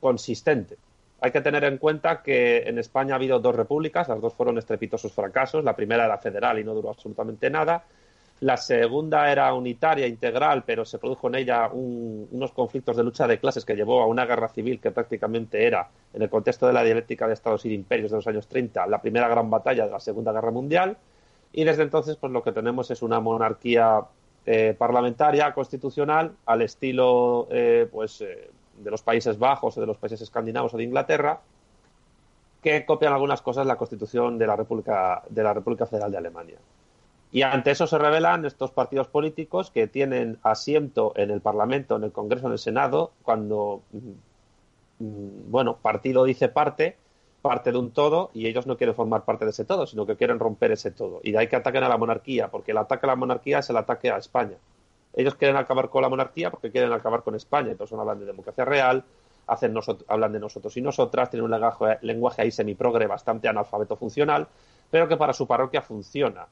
consistente. 0.00 0.76
Hay 1.20 1.30
que 1.30 1.40
tener 1.40 1.64
en 1.64 1.78
cuenta 1.78 2.22
que 2.22 2.58
en 2.66 2.78
España 2.78 3.14
ha 3.14 3.16
habido 3.16 3.38
dos 3.38 3.54
repúblicas, 3.54 4.08
las 4.08 4.20
dos 4.20 4.34
fueron 4.34 4.58
estrepitosos 4.58 5.12
fracasos. 5.12 5.64
La 5.64 5.74
primera 5.74 6.04
era 6.04 6.18
federal 6.18 6.58
y 6.58 6.64
no 6.64 6.74
duró 6.74 6.90
absolutamente 6.90 7.48
nada. 7.48 7.84
La 8.40 8.58
segunda 8.58 9.32
era 9.32 9.54
unitaria, 9.54 10.06
integral, 10.06 10.62
pero 10.66 10.84
se 10.84 10.98
produjo 10.98 11.28
en 11.28 11.36
ella 11.36 11.70
unos 11.72 12.52
conflictos 12.52 12.94
de 12.94 13.02
lucha 13.02 13.26
de 13.26 13.38
clases 13.38 13.64
que 13.64 13.74
llevó 13.74 14.02
a 14.02 14.06
una 14.06 14.26
guerra 14.26 14.48
civil 14.48 14.78
que 14.78 14.90
prácticamente 14.90 15.66
era, 15.66 15.88
en 16.12 16.20
el 16.20 16.28
contexto 16.28 16.66
de 16.66 16.74
la 16.74 16.84
dialéctica 16.84 17.26
de 17.26 17.32
Estados 17.32 17.64
y 17.64 17.70
de 17.70 17.76
imperios 17.76 18.10
de 18.10 18.18
los 18.18 18.26
años 18.26 18.46
30, 18.46 18.86
la 18.88 19.00
primera 19.00 19.26
gran 19.28 19.48
batalla 19.48 19.86
de 19.86 19.92
la 19.92 20.00
Segunda 20.00 20.32
Guerra 20.32 20.50
Mundial. 20.50 20.98
Y 21.52 21.64
desde 21.64 21.82
entonces, 21.82 22.16
pues 22.16 22.30
lo 22.30 22.42
que 22.42 22.52
tenemos 22.52 22.90
es 22.90 23.00
una 23.00 23.20
monarquía 23.20 24.02
eh, 24.44 24.74
parlamentaria, 24.76 25.54
constitucional, 25.54 26.32
al 26.44 26.60
estilo 26.60 27.48
eh, 27.50 27.88
pues, 27.90 28.20
eh, 28.20 28.50
de 28.78 28.90
los 28.90 29.02
Países 29.02 29.38
Bajos 29.38 29.76
o 29.76 29.80
de 29.80 29.86
los 29.86 29.96
países 29.96 30.20
escandinavos 30.20 30.74
o 30.74 30.76
de 30.76 30.84
Inglaterra, 30.84 31.40
que 32.62 32.84
copian 32.84 33.12
algunas 33.12 33.42
cosas 33.42 33.66
la 33.66 33.76
Constitución 33.76 34.38
de 34.38 34.46
la 34.46 34.56
República, 34.56 35.22
de 35.28 35.42
la 35.42 35.54
República 35.54 35.86
Federal 35.86 36.10
de 36.10 36.18
Alemania. 36.18 36.58
Y 37.32 37.42
ante 37.42 37.70
eso 37.70 37.86
se 37.86 37.98
revelan 37.98 38.44
estos 38.44 38.70
partidos 38.70 39.08
políticos 39.08 39.70
que 39.70 39.86
tienen 39.86 40.38
asiento 40.42 41.12
en 41.16 41.30
el 41.30 41.40
Parlamento, 41.40 41.96
en 41.96 42.04
el 42.04 42.12
Congreso, 42.12 42.46
en 42.46 42.52
el 42.52 42.58
Senado, 42.58 43.12
cuando, 43.22 43.82
mm, 43.92 45.50
bueno, 45.50 45.76
partido 45.76 46.24
dice 46.24 46.48
parte, 46.48 46.96
parte 47.42 47.72
de 47.72 47.78
un 47.78 47.90
todo, 47.90 48.30
y 48.34 48.46
ellos 48.46 48.66
no 48.66 48.76
quieren 48.76 48.94
formar 48.96 49.24
parte 49.24 49.44
de 49.44 49.50
ese 49.52 49.64
todo, 49.64 49.86
sino 49.86 50.06
que 50.06 50.16
quieren 50.16 50.38
romper 50.38 50.72
ese 50.72 50.90
todo. 50.90 51.20
Y 51.22 51.32
de 51.32 51.38
ahí 51.38 51.48
que 51.48 51.56
ataquen 51.56 51.84
a 51.84 51.88
la 51.88 51.98
monarquía, 51.98 52.48
porque 52.48 52.72
el 52.72 52.78
ataque 52.78 53.06
a 53.06 53.08
la 53.08 53.16
monarquía 53.16 53.58
es 53.60 53.70
el 53.70 53.76
ataque 53.76 54.10
a 54.10 54.16
España. 54.16 54.56
Ellos 55.16 55.34
quieren 55.34 55.56
acabar 55.56 55.88
con 55.88 56.02
la 56.02 56.08
monarquía 56.08 56.50
porque 56.50 56.70
quieren 56.70 56.92
acabar 56.92 57.22
con 57.22 57.34
España. 57.34 57.72
Entonces 57.72 57.98
hablan 57.98 58.20
de 58.20 58.26
democracia 58.26 58.64
real, 58.64 59.02
hablan 60.08 60.32
de 60.32 60.38
nosotros 60.38 60.76
y 60.76 60.82
nosotras, 60.82 61.30
tienen 61.30 61.44
un 61.44 61.50
lenguaje, 61.50 61.98
lenguaje 62.02 62.42
ahí 62.42 62.50
semiprogre 62.50 63.06
bastante 63.06 63.48
analfabeto 63.48 63.96
funcional, 63.96 64.46
pero 64.90 65.08
que 65.08 65.16
para 65.16 65.32
su 65.32 65.46
parroquia 65.46 65.82
funciona. 65.82 66.46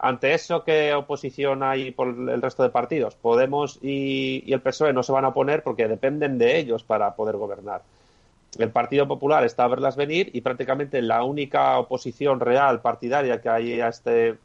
Ante 0.00 0.32
eso, 0.32 0.62
¿qué 0.62 0.94
oposición 0.94 1.62
hay 1.62 1.90
por 1.90 2.08
el 2.08 2.40
resto 2.40 2.62
de 2.62 2.70
partidos? 2.70 3.16
Podemos 3.16 3.78
y, 3.82 4.52
el 4.52 4.60
PSOE 4.60 4.92
no 4.92 5.02
se 5.02 5.10
van 5.10 5.24
a 5.24 5.28
oponer 5.28 5.62
porque 5.62 5.88
dependen 5.88 6.38
de 6.38 6.58
ellos 6.58 6.84
para 6.84 7.14
poder 7.16 7.36
gobernar. 7.36 7.82
El 8.58 8.70
Partido 8.70 9.06
Popular 9.06 9.44
está 9.44 9.64
a 9.64 9.68
verlas 9.68 9.96
venir 9.96 10.30
y 10.32 10.40
prácticamente 10.40 11.02
la 11.02 11.24
única 11.24 11.78
oposición 11.78 12.40
real 12.40 12.80
partidaria 12.80 13.40
que 13.40 13.48
hay 13.48 13.80
a 13.80 13.88
este, 13.88 14.38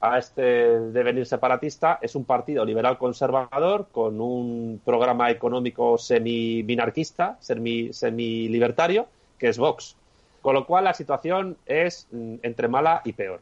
a 0.00 0.18
este 0.18 0.42
devenir 0.42 1.26
separatista 1.26 1.98
es 2.00 2.14
un 2.14 2.24
partido 2.24 2.64
liberal 2.64 2.98
conservador 2.98 3.88
con 3.90 4.20
un 4.20 4.80
programa 4.84 5.30
económico 5.30 5.98
semi-binarquista, 5.98 7.36
semi-libertario, 7.40 9.08
que 9.38 9.48
es 9.48 9.58
Vox. 9.58 9.96
Con 10.40 10.54
lo 10.54 10.66
cual 10.66 10.84
la 10.84 10.94
situación 10.94 11.56
es 11.66 12.06
mm, 12.12 12.36
entre 12.42 12.68
mala 12.68 13.02
y 13.04 13.12
peor. 13.12 13.40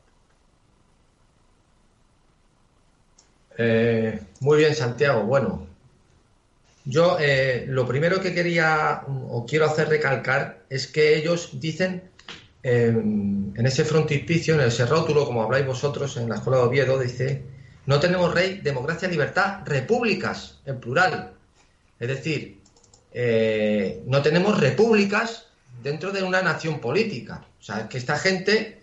Eh, 3.59 4.21
muy 4.41 4.59
bien, 4.59 4.75
Santiago. 4.75 5.23
Bueno, 5.23 5.67
yo 6.85 7.19
eh, 7.21 7.67
lo 7.69 7.87
primero 7.87 8.21
que 8.21 8.35
quería 8.35 9.03
o 9.29 9.45
quiero 9.47 9.67
hacer 9.67 9.89
recalcar 9.89 10.61
es 10.71 10.87
que 10.87 11.17
ellos 11.17 11.61
dicen 11.61 12.03
en 12.69 13.65
ese 13.65 13.85
frontispicio, 13.85 14.55
en 14.55 14.61
ese 14.61 14.87
rótulo, 14.87 15.25
como 15.25 15.43
habláis 15.43 15.67
vosotros 15.67 16.17
en 16.17 16.29
la 16.29 16.37
Escuela 16.37 16.59
de 16.59 16.65
Oviedo, 16.65 16.99
dice, 16.99 17.43
no 17.87 18.01
tenemos 18.01 18.35
rey, 18.35 18.61
democracia, 18.63 19.09
libertad, 19.09 19.61
repúblicas, 19.65 20.61
en 20.67 20.81
plural. 20.81 21.35
Es 22.01 22.09
decir, 22.09 22.61
eh, 23.13 24.03
no 24.07 24.21
tenemos 24.21 24.59
repúblicas 24.59 25.47
dentro 25.83 26.11
de 26.11 26.25
una 26.25 26.43
nación 26.43 26.81
política. 26.81 27.47
O 27.61 27.63
sea, 27.63 27.89
que 27.89 27.99
esta 27.99 28.19
gente 28.19 28.83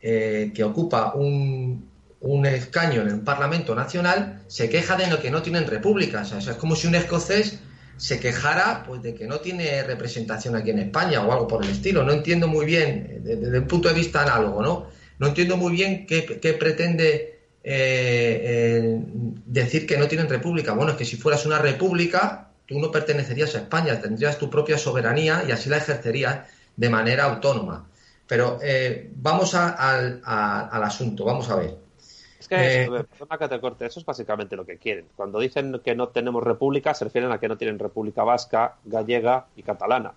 que 0.00 0.62
ocupa 0.62 1.14
un, 1.14 1.88
un 2.20 2.44
escaño 2.44 3.00
en 3.00 3.08
el 3.08 3.20
Parlamento 3.20 3.74
Nacional 3.74 4.42
se 4.48 4.68
queja 4.68 4.96
de 4.96 5.18
que 5.18 5.30
no 5.30 5.40
tienen 5.40 5.66
repúblicas. 5.66 6.30
O 6.32 6.40
sea, 6.42 6.52
es 6.52 6.58
como 6.58 6.76
si 6.76 6.86
un 6.86 6.94
escocés 6.94 7.58
se 7.96 8.20
quejara 8.20 8.82
pues, 8.86 9.02
de 9.02 9.14
que 9.14 9.26
no 9.26 9.40
tiene 9.40 9.82
representación 9.82 10.56
aquí 10.56 10.70
en 10.70 10.78
España 10.80 11.22
o 11.22 11.32
algo 11.32 11.46
por 11.46 11.64
el 11.64 11.70
estilo. 11.70 12.02
No 12.02 12.12
entiendo 12.12 12.48
muy 12.48 12.66
bien, 12.66 13.20
desde, 13.22 13.58
un 13.58 13.66
punto 13.66 13.88
de 13.88 13.94
vista 13.94 14.22
análogo, 14.22 14.62
¿no? 14.62 14.86
No 15.18 15.28
entiendo 15.28 15.56
muy 15.56 15.72
bien 15.72 16.06
qué, 16.06 16.22
pretende 16.58 17.38
eh, 17.62 18.40
eh, 18.42 19.00
decir 19.46 19.86
que 19.86 19.96
no 19.96 20.08
tienen 20.08 20.28
república. 20.28 20.72
Bueno, 20.72 20.92
es 20.92 20.98
que 20.98 21.04
si 21.04 21.16
fueras 21.16 21.46
una 21.46 21.58
república, 21.58 22.50
tú 22.66 22.80
no 22.80 22.90
pertenecerías 22.90 23.54
a 23.54 23.58
España, 23.58 24.00
tendrías 24.00 24.38
tu 24.38 24.50
propia 24.50 24.76
soberanía 24.76 25.44
y 25.48 25.52
así 25.52 25.68
la 25.68 25.76
ejercerías 25.76 26.48
de 26.76 26.90
manera 26.90 27.24
autónoma. 27.24 27.88
Pero 28.26 28.58
eh, 28.62 29.10
vamos 29.14 29.54
al 29.54 30.20
asunto, 30.24 31.24
vamos 31.24 31.48
a 31.50 31.56
ver. 31.56 31.83
Es 32.44 32.48
que, 32.48 32.82
eh, 32.82 33.04
perdona 33.04 33.38
que 33.38 33.48
te 33.48 33.60
corte, 33.60 33.86
eso 33.86 34.00
es 34.00 34.06
básicamente 34.06 34.54
lo 34.54 34.66
que 34.66 34.76
quieren. 34.76 35.06
Cuando 35.16 35.40
dicen 35.40 35.80
que 35.82 35.94
no 35.94 36.08
tenemos 36.08 36.42
república, 36.42 36.92
se 36.92 37.04
refieren 37.04 37.32
a 37.32 37.40
que 37.40 37.48
no 37.48 37.56
tienen 37.56 37.78
república 37.78 38.22
vasca, 38.22 38.76
gallega 38.84 39.46
y 39.56 39.62
catalana. 39.62 40.12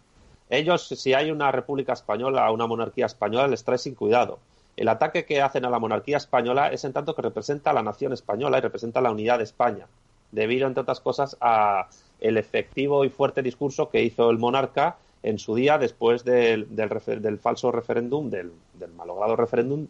Ellos, 0.50 0.88
si 0.88 1.13
hay 1.13 1.31
una 1.31 1.51
república 1.51 1.93
española, 1.93 2.51
una 2.51 2.67
monarquía 2.67 3.05
española, 3.05 3.48
les 3.48 3.63
trae 3.63 3.77
sin 3.77 3.96
cuidado. 3.96 4.39
El 4.75 4.89
ataque 4.89 5.25
que 5.25 5.41
hacen 5.41 5.63
a 5.63 5.69
la 5.69 5.79
monarquía 5.79 6.17
española 6.17 6.69
es 6.69 6.84
en 6.84 6.91
tanto 6.91 7.15
que 7.15 7.22
representa 7.22 7.69
a 7.69 7.74
la 7.74 7.81
nación 7.81 8.12
española 8.12 8.57
y 8.57 8.62
representa 8.62 9.00
la 9.00 9.12
unidad 9.12 9.38
de 9.38 9.46
España, 9.46 9.88
debido, 10.31 10.67
entre 10.67 10.81
otras 10.81 11.00
cosas, 11.00 11.38
a 11.39 11.88
el 12.19 12.38
efectivo 12.38 13.05
y 13.05 13.10
fuerte 13.10 13.41
discurso 13.41 13.89
que 13.89 14.03
hizo 14.03 14.29
el 14.29 14.38
monarca 14.38 14.98
en 15.24 15.39
su 15.39 15.55
día 15.55 15.77
después 15.77 16.25
del, 16.25 16.67
del, 16.75 17.39
falso 17.39 17.72
referéndum, 17.72 18.29
del, 18.29 18.51
del 18.74 18.91
malogrado 18.91 19.38
referéndum 19.38 19.88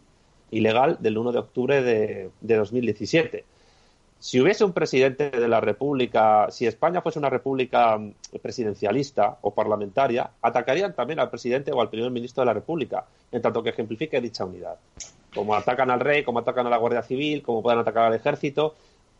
ilegal 0.50 0.96
del 1.00 1.18
1 1.18 1.32
de 1.32 1.38
octubre 1.38 1.82
de, 1.82 2.30
2017. 2.40 3.44
Si 4.20 4.40
hubiese 4.40 4.64
un 4.64 4.72
presidente 4.72 5.30
de 5.30 5.48
la 5.48 5.60
República, 5.60 6.48
si 6.50 6.66
España 6.66 7.00
fuese 7.02 7.20
una 7.20 7.30
república 7.30 7.96
mm, 7.96 8.12
presidencialista 8.42 9.38
o 9.42 9.52
parlamentaria, 9.52 10.30
atacarían 10.42 10.94
también 10.94 11.20
al 11.20 11.30
presidente 11.30 11.70
o 11.70 11.80
al 11.80 11.88
primer 11.88 12.10
ministro 12.10 12.42
de 12.42 12.46
la 12.46 12.54
República, 12.54 13.04
en 13.30 13.42
tanto 13.42 13.62
que 13.62 13.70
ejemplifique 13.70 14.20
dicha 14.20 14.44
unidad. 14.44 14.76
Como 15.32 15.54
atacan 15.54 15.90
al 15.90 16.00
rey, 16.00 16.24
como 16.24 16.40
atacan 16.40 16.66
a 16.66 16.70
la 16.70 16.78
Guardia 16.78 17.02
Civil, 17.02 17.42
como 17.42 17.62
pueden 17.62 17.78
atacar 17.78 18.06
al 18.06 18.14
ejército, 18.14 18.74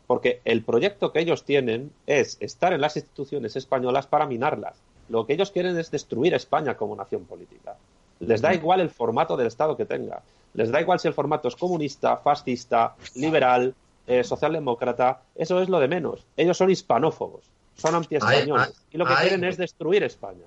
porque 0.08 0.40
el 0.44 0.64
proyecto 0.64 1.12
que 1.12 1.20
ellos 1.20 1.44
tienen 1.44 1.92
es 2.06 2.38
estar 2.40 2.72
en 2.72 2.80
las 2.80 2.96
instituciones 2.96 3.54
españolas 3.54 4.06
para 4.06 4.26
minarlas. 4.26 4.74
Lo 5.08 5.26
que 5.26 5.34
ellos 5.34 5.50
quieren 5.50 5.78
es 5.78 5.90
destruir 5.90 6.34
España 6.34 6.76
como 6.76 6.96
nación 6.96 7.24
política. 7.24 7.76
Les 8.20 8.40
da 8.40 8.52
igual 8.54 8.80
el 8.80 8.90
formato 8.90 9.36
del 9.36 9.46
Estado 9.46 9.76
que 9.76 9.84
tenga. 9.84 10.22
Les 10.54 10.70
da 10.70 10.80
igual 10.80 10.98
si 10.98 11.08
el 11.08 11.14
formato 11.14 11.48
es 11.48 11.56
comunista, 11.56 12.16
fascista, 12.16 12.94
liberal, 13.14 13.74
eh, 14.06 14.24
socialdemócrata. 14.24 15.20
Eso 15.34 15.60
es 15.60 15.68
lo 15.68 15.78
de 15.78 15.88
menos. 15.88 16.24
Ellos 16.36 16.56
son 16.56 16.70
hispanófobos, 16.70 17.44
son 17.76 17.94
antiespañoles. 17.94 18.82
y 18.90 18.98
lo 18.98 19.06
que 19.06 19.14
quieren 19.14 19.44
es 19.44 19.56
destruir 19.56 20.02
España. 20.02 20.46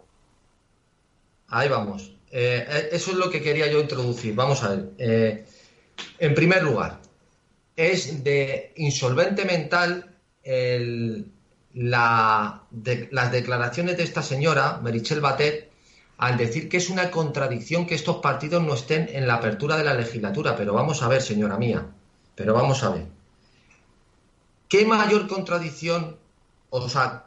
Ahí 1.51 1.67
vamos. 1.67 2.13
Eh, 2.31 2.65
eh, 2.67 2.89
eso 2.93 3.11
es 3.11 3.17
lo 3.17 3.29
que 3.29 3.41
quería 3.41 3.69
yo 3.69 3.79
introducir. 3.79 4.33
Vamos 4.33 4.63
a 4.63 4.69
ver. 4.69 4.91
Eh, 4.97 5.45
en 6.17 6.33
primer 6.33 6.63
lugar, 6.63 6.99
es 7.75 8.23
de 8.23 8.73
insolvente 8.77 9.45
mental 9.45 10.07
las 11.73 13.31
declaraciones 13.31 13.97
de 13.97 14.03
esta 14.03 14.23
señora, 14.23 14.79
Merichel 14.81 15.19
Batet, 15.19 15.70
al 16.21 16.37
decir 16.37 16.69
que 16.69 16.77
es 16.77 16.91
una 16.91 17.09
contradicción 17.09 17.87
que 17.87 17.95
estos 17.95 18.17
partidos 18.17 18.61
no 18.61 18.75
estén 18.75 19.09
en 19.11 19.25
la 19.25 19.33
apertura 19.35 19.75
de 19.75 19.83
la 19.83 19.95
legislatura. 19.95 20.55
Pero 20.55 20.71
vamos 20.71 21.01
a 21.01 21.07
ver, 21.07 21.19
señora 21.19 21.57
mía, 21.57 21.87
pero 22.35 22.53
vamos 22.53 22.83
a 22.83 22.91
ver. 22.91 23.07
¿Qué 24.69 24.85
mayor 24.85 25.27
contradicción, 25.27 26.17
o 26.69 26.87
sea, 26.87 27.25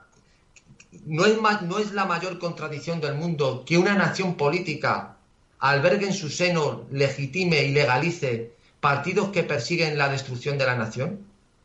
no 1.07 1.27
es, 1.27 1.93
la 1.93 2.05
mayor 2.05 2.39
contradicción 2.39 3.01
del 3.01 3.17
mundo 3.17 3.65
que 3.67 3.79
una 3.79 3.97
nación 3.97 4.37
política 4.37 5.17
albergue 5.59 6.07
en 6.07 6.15
su 6.15 6.29
seno, 6.29 6.85
legitime 6.93 7.65
y 7.65 7.73
legalice 7.73 8.53
partidos 8.79 9.31
que 9.31 9.43
persiguen 9.43 9.99
la 9.99 10.09
destrucción 10.09 10.57
de 10.57 10.67
la 10.67 10.77
nación 10.77 11.19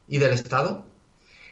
y 0.08 0.18
del 0.18 0.34
Estado? 0.34 0.84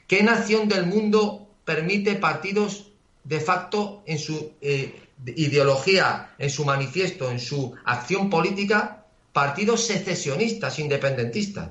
¿Qué 0.08 0.24
nación 0.24 0.70
del 0.70 0.88
mundo 0.88 1.48
permite 1.66 2.16
partidos 2.16 2.92
de 3.26 3.40
facto 3.40 4.02
en 4.08 4.18
su 4.18 4.54
eh, 4.62 5.04
ideología, 5.26 6.34
en 6.38 6.50
su 6.50 6.66
manifiesto, 6.66 7.32
en 7.32 7.40
su 7.40 7.76
acción 7.86 8.30
política, 8.30 9.06
partidos 9.34 9.86
secesionistas, 9.86 10.80
independentistas. 10.80 11.70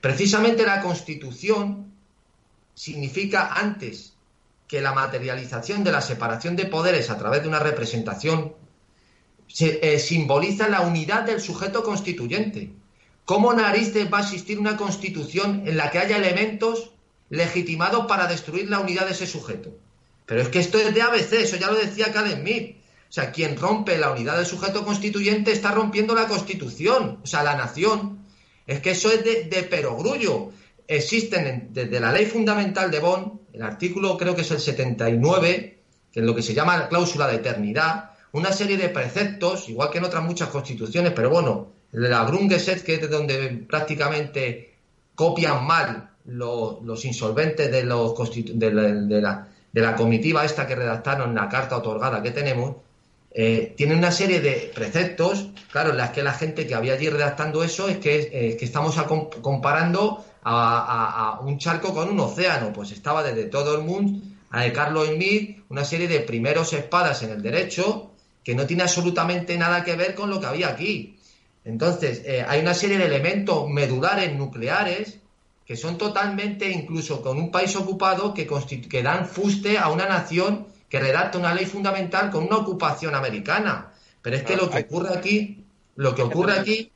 Precisamente 0.00 0.64
la 0.64 0.80
Constitución 0.80 1.92
significa 2.74 3.54
antes 3.54 4.14
que 4.66 4.80
la 4.80 4.92
materialización 4.92 5.84
de 5.84 5.92
la 5.92 6.00
separación 6.00 6.56
de 6.56 6.66
poderes 6.66 7.10
a 7.10 7.18
través 7.18 7.42
de 7.42 7.48
una 7.48 7.58
representación 7.58 8.54
se, 9.46 9.78
eh, 9.82 9.98
simboliza 9.98 10.68
la 10.68 10.80
unidad 10.80 11.22
del 11.22 11.40
sujeto 11.40 11.82
constituyente. 11.82 12.72
¿Cómo 13.24 13.52
narices 13.52 14.12
va 14.12 14.18
a 14.18 14.22
existir 14.22 14.58
una 14.58 14.76
constitución 14.76 15.62
en 15.66 15.76
la 15.76 15.90
que 15.90 15.98
haya 15.98 16.16
elementos 16.16 16.92
legitimados 17.30 18.06
para 18.06 18.26
destruir 18.26 18.68
la 18.68 18.80
unidad 18.80 19.06
de 19.06 19.12
ese 19.12 19.26
sujeto? 19.26 19.70
Pero 20.26 20.42
es 20.42 20.48
que 20.48 20.58
esto 20.58 20.78
es 20.78 20.94
de 20.94 21.02
ABC, 21.02 21.32
eso 21.34 21.56
ya 21.56 21.70
lo 21.70 21.76
decía 21.76 22.12
Calen 22.12 22.40
Smith. 22.40 22.76
O 23.14 23.20
sea, 23.20 23.30
quien 23.30 23.56
rompe 23.56 23.96
la 23.96 24.10
unidad 24.10 24.38
del 24.38 24.44
sujeto 24.44 24.84
constituyente 24.84 25.52
está 25.52 25.70
rompiendo 25.70 26.16
la 26.16 26.26
Constitución, 26.26 27.20
o 27.22 27.26
sea, 27.28 27.44
la 27.44 27.54
nación. 27.54 28.24
Es 28.66 28.80
que 28.80 28.90
eso 28.90 29.08
es 29.08 29.22
de, 29.22 29.62
perogrullo. 29.70 30.50
existen 30.88 31.68
desde 31.70 32.00
la 32.00 32.10
ley 32.10 32.26
fundamental 32.26 32.90
de 32.90 32.98
Bonn, 32.98 33.40
el 33.52 33.62
artículo 33.62 34.18
creo 34.18 34.34
que 34.34 34.40
es 34.40 34.50
el 34.50 34.58
79, 34.58 35.78
que 36.10 36.18
es 36.18 36.26
lo 36.26 36.34
que 36.34 36.42
se 36.42 36.54
llama 36.54 36.76
la 36.76 36.88
cláusula 36.88 37.28
de 37.28 37.36
eternidad, 37.36 38.10
una 38.32 38.50
serie 38.50 38.76
de 38.76 38.88
preceptos, 38.88 39.68
igual 39.68 39.90
que 39.90 39.98
en 39.98 40.04
otras 40.06 40.24
muchas 40.24 40.48
constituciones, 40.48 41.12
pero 41.14 41.30
bueno, 41.30 41.68
la 41.92 42.24
Grundgesetz, 42.24 42.82
que 42.82 42.94
es 42.94 43.08
donde 43.08 43.64
prácticamente 43.68 44.74
copian 45.14 45.64
mal 45.64 46.10
los, 46.24 47.04
insolventes 47.04 47.70
de, 47.70 47.84
los 47.84 48.12
de, 48.34 48.70
de, 48.72 49.80
la, 49.82 49.94
comitiva 49.94 50.44
esta 50.44 50.66
que 50.66 50.74
redactaron 50.74 51.32
la 51.32 51.48
carta 51.48 51.76
otorgada 51.76 52.20
que 52.20 52.32
tenemos, 52.32 52.74
eh, 53.36 53.74
tiene 53.76 53.96
una 53.96 54.12
serie 54.12 54.40
de 54.40 54.70
preceptos, 54.72 55.48
claro, 55.72 55.90
en 55.90 55.96
las 55.96 56.10
que 56.10 56.22
la 56.22 56.34
gente 56.34 56.68
que 56.68 56.74
había 56.76 56.92
allí 56.92 57.10
redactando 57.10 57.64
eso 57.64 57.88
es 57.88 57.98
que, 57.98 58.30
eh, 58.32 58.56
estamos 58.60 58.94
comparando 59.42 60.24
a, 60.44 61.40
un 61.42 61.58
charco 61.58 61.92
con 61.92 62.08
un 62.08 62.20
océano, 62.20 62.72
pues 62.72 62.92
estaba 62.92 63.24
desde 63.24 63.46
todo 63.46 63.74
el 63.74 63.82
mundo, 63.82 64.20
a 64.50 64.62
de 64.62 64.72
Carlos 64.72 65.08
Smith, 65.08 65.64
una 65.68 65.84
serie 65.84 66.06
de 66.06 66.20
primeros 66.20 66.72
espadas 66.74 67.24
en 67.24 67.30
el 67.30 67.42
derecho 67.42 68.12
que 68.44 68.54
no 68.54 68.66
tiene 68.66 68.84
absolutamente 68.84 69.58
nada 69.58 69.82
que 69.82 69.96
ver 69.96 70.14
con 70.14 70.30
lo 70.30 70.38
que 70.38 70.46
había 70.46 70.68
aquí. 70.68 71.18
Entonces, 71.64 72.22
eh, 72.24 72.44
hay 72.46 72.60
una 72.60 72.74
serie 72.74 72.98
de 72.98 73.06
elementos 73.06 73.68
medulares 73.68 74.32
nucleares 74.36 75.18
que 75.66 75.76
son 75.76 75.98
totalmente, 75.98 76.70
incluso 76.70 77.20
con 77.20 77.38
un 77.38 77.50
país 77.50 77.74
ocupado, 77.74 78.32
que, 78.32 78.46
que 78.46 79.02
dan 79.02 79.26
fuste 79.26 79.76
a 79.78 79.88
una 79.88 80.06
nación 80.06 80.66
que 80.94 81.00
redacta 81.00 81.38
una 81.38 81.52
ley 81.52 81.66
fundamental 81.66 82.30
con 82.30 82.44
una 82.44 82.58
ocupación 82.58 83.16
americana. 83.16 83.90
Pero 84.22 84.36
es 84.36 84.44
que 84.44 84.54
lo 84.54 84.70
que 84.70 84.82
ocurre 84.82 85.18
aquí, 85.18 85.64
lo 85.96 86.14
que 86.14 86.22
ocurre 86.22 86.52
aquí... 86.52 86.92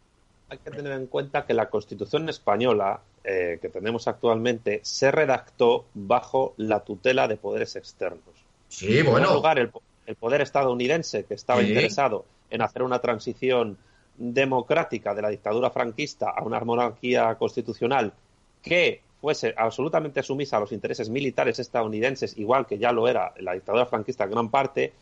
Hay 0.51 0.59
que 0.59 0.71
tener 0.71 0.93
en 0.93 1.09
cuenta 1.09 1.45
que 1.45 1.53
la 1.53 1.69
Constitución 1.69 2.29
española 2.29 3.01
eh, 3.25 3.59
que 3.61 3.69
tenemos 3.69 4.07
actualmente 4.07 4.79
se 4.85 5.11
redactó 5.11 5.87
bajo 5.95 6.55
la 6.59 6.79
tutela 6.85 7.27
de 7.27 7.39
poderes 7.39 7.75
externos. 7.75 8.23
Sí, 8.69 9.03
bueno. 9.03 9.31
En 9.31 9.35
lugar, 9.35 9.59
el, 9.59 9.73
poder 10.15 10.43
estadounidense 10.43 11.25
que 11.25 11.35
estaba 11.35 11.61
interesado 11.61 12.25
en 12.51 12.63
hacer 12.63 12.85
una 12.85 13.01
transición 13.01 13.79
democrática 14.17 15.13
de 15.13 15.23
la 15.23 15.29
dictadura 15.31 15.71
franquista 15.71 16.31
a 16.31 16.45
una 16.45 16.61
monarquía 16.61 17.35
constitucional 17.35 18.13
que 18.63 19.03
fuese 19.21 19.55
absolutamente 19.57 20.23
sumisa 20.23 20.57
a 20.57 20.61
los 20.61 20.73
intereses 20.73 21.09
militares 21.09 21.59
estadounidenses, 21.59 22.37
igual 22.39 22.67
que 22.67 22.79
ya 22.79 22.93
lo 22.93 23.09
era 23.09 23.33
la 23.39 23.53
dictadura 23.53 23.87
franquista 23.87 24.25
en 24.25 24.31
gran 24.31 24.49
parte, 24.51 24.93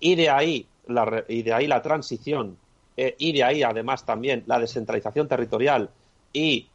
y 0.00 0.14
de 0.14 0.30
ahí 0.30 0.66
la, 0.86 1.24
y 1.28 1.42
de 1.42 1.52
ahí 1.52 1.66
la 1.66 1.80
transición, 1.80 2.56
eh, 2.96 3.14
y 3.18 3.32
de 3.32 3.44
ahí 3.44 3.62
además 3.62 4.04
también 4.04 4.42
la 4.46 4.58
descentralización 4.58 5.26
territorial 5.26 5.88
y 6.32 6.66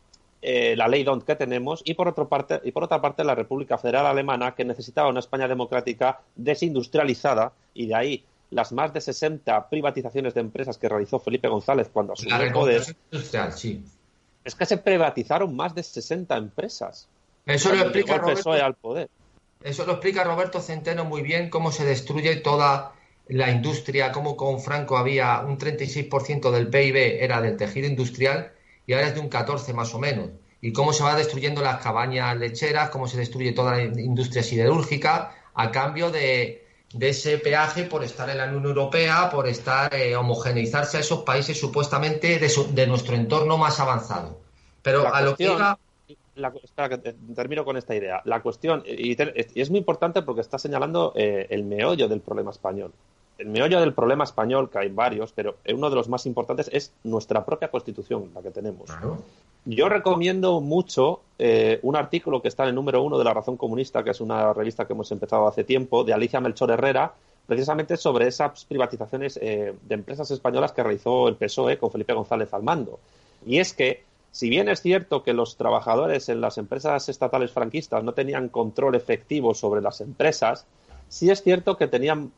eh, 0.41 0.75
la 0.75 0.87
ley 0.87 1.03
DONT 1.03 1.23
que 1.23 1.35
tenemos, 1.35 1.81
y 1.85 1.93
por, 1.93 2.07
otra 2.07 2.25
parte, 2.25 2.61
y 2.63 2.71
por 2.71 2.83
otra 2.83 3.01
parte 3.01 3.23
la 3.23 3.35
República 3.35 3.77
Federal 3.77 4.07
Alemana, 4.07 4.55
que 4.55 4.65
necesitaba 4.65 5.09
una 5.09 5.19
España 5.19 5.47
democrática 5.47 6.21
desindustrializada, 6.35 7.53
y 7.73 7.87
de 7.87 7.95
ahí 7.95 8.23
las 8.49 8.71
más 8.71 8.93
de 8.93 9.01
60 9.01 9.69
privatizaciones 9.69 10.33
de 10.33 10.39
empresas 10.39 10.77
que 10.77 10.87
realizó 10.87 11.19
Felipe 11.19 11.47
González 11.47 11.89
cuando 11.91 12.13
asumió 12.13 12.37
el 12.37 12.53
poder. 12.53 12.83
Sí 13.51 13.83
es 14.47 14.55
que 14.55 14.65
se 14.65 14.77
privatizaron 14.77 15.53
más 15.55 15.75
de 15.75 15.83
60 15.83 16.37
empresas. 16.37 17.09
Eso 17.45 17.73
lo 17.73 17.81
explica 17.81 18.17
Roberto, 18.17 18.51
al 18.53 18.75
poder. 18.75 19.09
Eso 19.61 19.85
lo 19.85 19.93
explica 19.93 20.23
Roberto 20.23 20.61
Centeno 20.61 21.03
muy 21.03 21.21
bien, 21.21 21.49
cómo 21.49 21.69
se 21.71 21.83
destruye 21.83 22.37
toda 22.37 22.93
la 23.27 23.51
industria, 23.51 24.13
cómo 24.13 24.37
con 24.37 24.61
Franco 24.61 24.97
había 24.97 25.41
un 25.41 25.57
36% 25.57 26.49
del 26.51 26.69
PIB 26.69 26.95
era 27.21 27.41
del 27.41 27.57
tejido 27.57 27.87
industrial 27.87 28.53
y 28.85 28.93
ahora 28.93 29.07
es 29.07 29.15
de 29.15 29.19
un 29.19 29.27
14 29.27 29.73
más 29.73 29.93
o 29.93 29.99
menos. 29.99 30.29
Y 30.61 30.71
cómo 30.71 30.93
se 30.93 31.03
va 31.03 31.15
destruyendo 31.15 31.61
las 31.61 31.81
cabañas 31.83 32.37
lecheras, 32.37 32.89
cómo 32.89 33.07
se 33.07 33.17
destruye 33.17 33.51
toda 33.51 33.75
la 33.75 33.83
industria 33.83 34.43
siderúrgica 34.43 35.35
a 35.53 35.71
cambio 35.71 36.09
de, 36.09 36.66
ese 36.99 37.37
peaje 37.37 37.83
por 37.83 38.03
estar 38.03 38.29
en 38.29 38.37
la 38.37 38.45
Unión 38.45 38.65
Europea, 38.65 39.29
por 39.29 39.47
estar 39.47 39.93
eh, 39.93 40.15
homogeneizarse 40.15 40.97
a 40.97 40.99
esos 41.01 41.23
países 41.23 41.59
supuestamente 41.59 42.39
de, 42.39 42.87
nuestro 42.87 43.15
entorno 43.15 43.57
más 43.57 43.79
avanzado. 43.79 44.39
Pero 44.81 45.13
a 45.13 45.21
lo 45.21 45.35
que 45.35 46.59
espera 46.63 46.89
que 46.89 46.97
termino 47.35 47.65
con 47.65 47.77
esta 47.77 47.95
idea. 47.95 48.21
La 48.25 48.41
cuestión, 48.41 48.83
y, 48.85 49.15
es 49.59 49.69
muy 49.69 49.79
importante 49.79 50.21
porque 50.21 50.41
está 50.41 50.57
señalando 50.57 51.13
eh, 51.15 51.47
el 51.49 51.63
meollo 51.63 52.07
del 52.07 52.21
problema 52.21 52.51
español. 52.51 52.93
El 53.37 53.47
meollo 53.47 53.79
del 53.79 53.93
problema 53.93 54.23
español, 54.23 54.69
que 54.69 54.79
hay 54.79 54.89
varios, 54.89 55.31
pero 55.31 55.57
uno 55.73 55.89
de 55.89 55.95
los 55.95 56.09
más 56.09 56.25
importantes 56.25 56.69
es 56.73 56.93
nuestra 57.03 57.45
propia 57.45 57.69
constitución, 57.69 58.31
la 58.33 58.41
que 58.41 58.51
tenemos. 58.51 58.89
Yo 59.65 59.89
recomiendo 59.89 60.61
mucho 60.61 61.21
eh, 61.37 61.79
un 61.83 61.95
artículo 61.95 62.41
que 62.41 62.47
está 62.47 62.63
en 62.63 62.69
el 62.69 62.75
número 62.75 63.03
uno 63.03 63.17
de 63.17 63.23
La 63.23 63.33
Razón 63.33 63.57
Comunista, 63.57 64.03
que 64.03 64.11
es 64.11 64.21
una 64.21 64.53
revista 64.53 64.87
que 64.87 64.93
hemos 64.93 65.11
empezado 65.11 65.47
hace 65.47 65.63
tiempo, 65.63 66.03
de 66.03 66.13
Alicia 66.13 66.39
Melchor 66.39 66.71
Herrera, 66.71 67.13
precisamente 67.45 67.97
sobre 67.97 68.27
esas 68.27 68.65
privatizaciones 68.65 69.37
eh, 69.41 69.73
de 69.81 69.95
empresas 69.95 70.31
españolas 70.31 70.71
que 70.71 70.83
realizó 70.83 71.27
el 71.27 71.35
PSOE 71.35 71.77
con 71.77 71.91
Felipe 71.91 72.13
González 72.13 72.53
al 72.53 72.63
mando. 72.63 72.99
Y 73.45 73.59
es 73.59 73.73
que 73.73 74.03
si 74.31 74.49
bien 74.49 74.69
es 74.69 74.81
cierto 74.81 75.23
que 75.23 75.33
los 75.33 75.57
trabajadores 75.57 76.29
en 76.29 76.41
las 76.41 76.57
empresas 76.57 77.09
estatales 77.09 77.51
franquistas 77.51 78.03
no 78.03 78.13
tenían 78.13 78.49
control 78.49 78.95
efectivo 78.95 79.53
sobre 79.53 79.81
las 79.81 79.99
empresas, 80.01 80.65
sí 81.09 81.29
es 81.29 81.41
cierto 81.41 81.77
que 81.77 81.87
tenían 81.87 82.31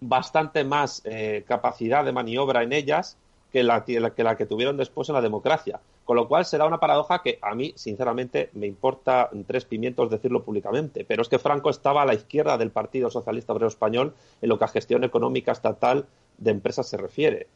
bastante 0.00 0.64
más 0.64 1.02
eh, 1.04 1.44
capacidad 1.46 2.04
de 2.04 2.12
maniobra 2.12 2.62
en 2.62 2.72
ellas 2.72 3.16
que 3.52 3.62
la, 3.62 3.84
que 3.84 4.00
la, 4.00 4.36
que 4.36 4.46
tuvieron 4.46 4.76
después 4.76 5.08
en 5.08 5.14
la 5.14 5.20
democracia. 5.20 5.80
Con 6.04 6.16
lo 6.16 6.28
cual 6.28 6.44
se 6.44 6.58
da 6.58 6.66
una 6.66 6.80
paradoja 6.80 7.22
que 7.22 7.38
a 7.40 7.54
mí, 7.54 7.72
sinceramente, 7.76 8.50
me 8.52 8.66
importa 8.66 9.30
tres 9.46 9.64
pimientos 9.64 10.10
decirlo 10.10 10.42
públicamente. 10.42 11.04
Pero 11.04 11.22
es 11.22 11.28
que 11.28 11.38
Franco 11.38 11.70
estaba 11.70 12.02
a 12.02 12.06
la 12.06 12.14
izquierda 12.14 12.58
del 12.58 12.70
Partido 12.70 13.10
Socialista 13.10 13.52
Obrero 13.52 13.68
Español 13.68 14.12
en 14.42 14.48
lo 14.48 14.58
que 14.58 14.64
a 14.64 14.68
gestión 14.68 15.04
económica 15.04 15.52
estatal 15.52 16.06
de 16.36 16.50
empresas 16.50 16.88
se 16.88 16.96
refiere. 16.96 17.46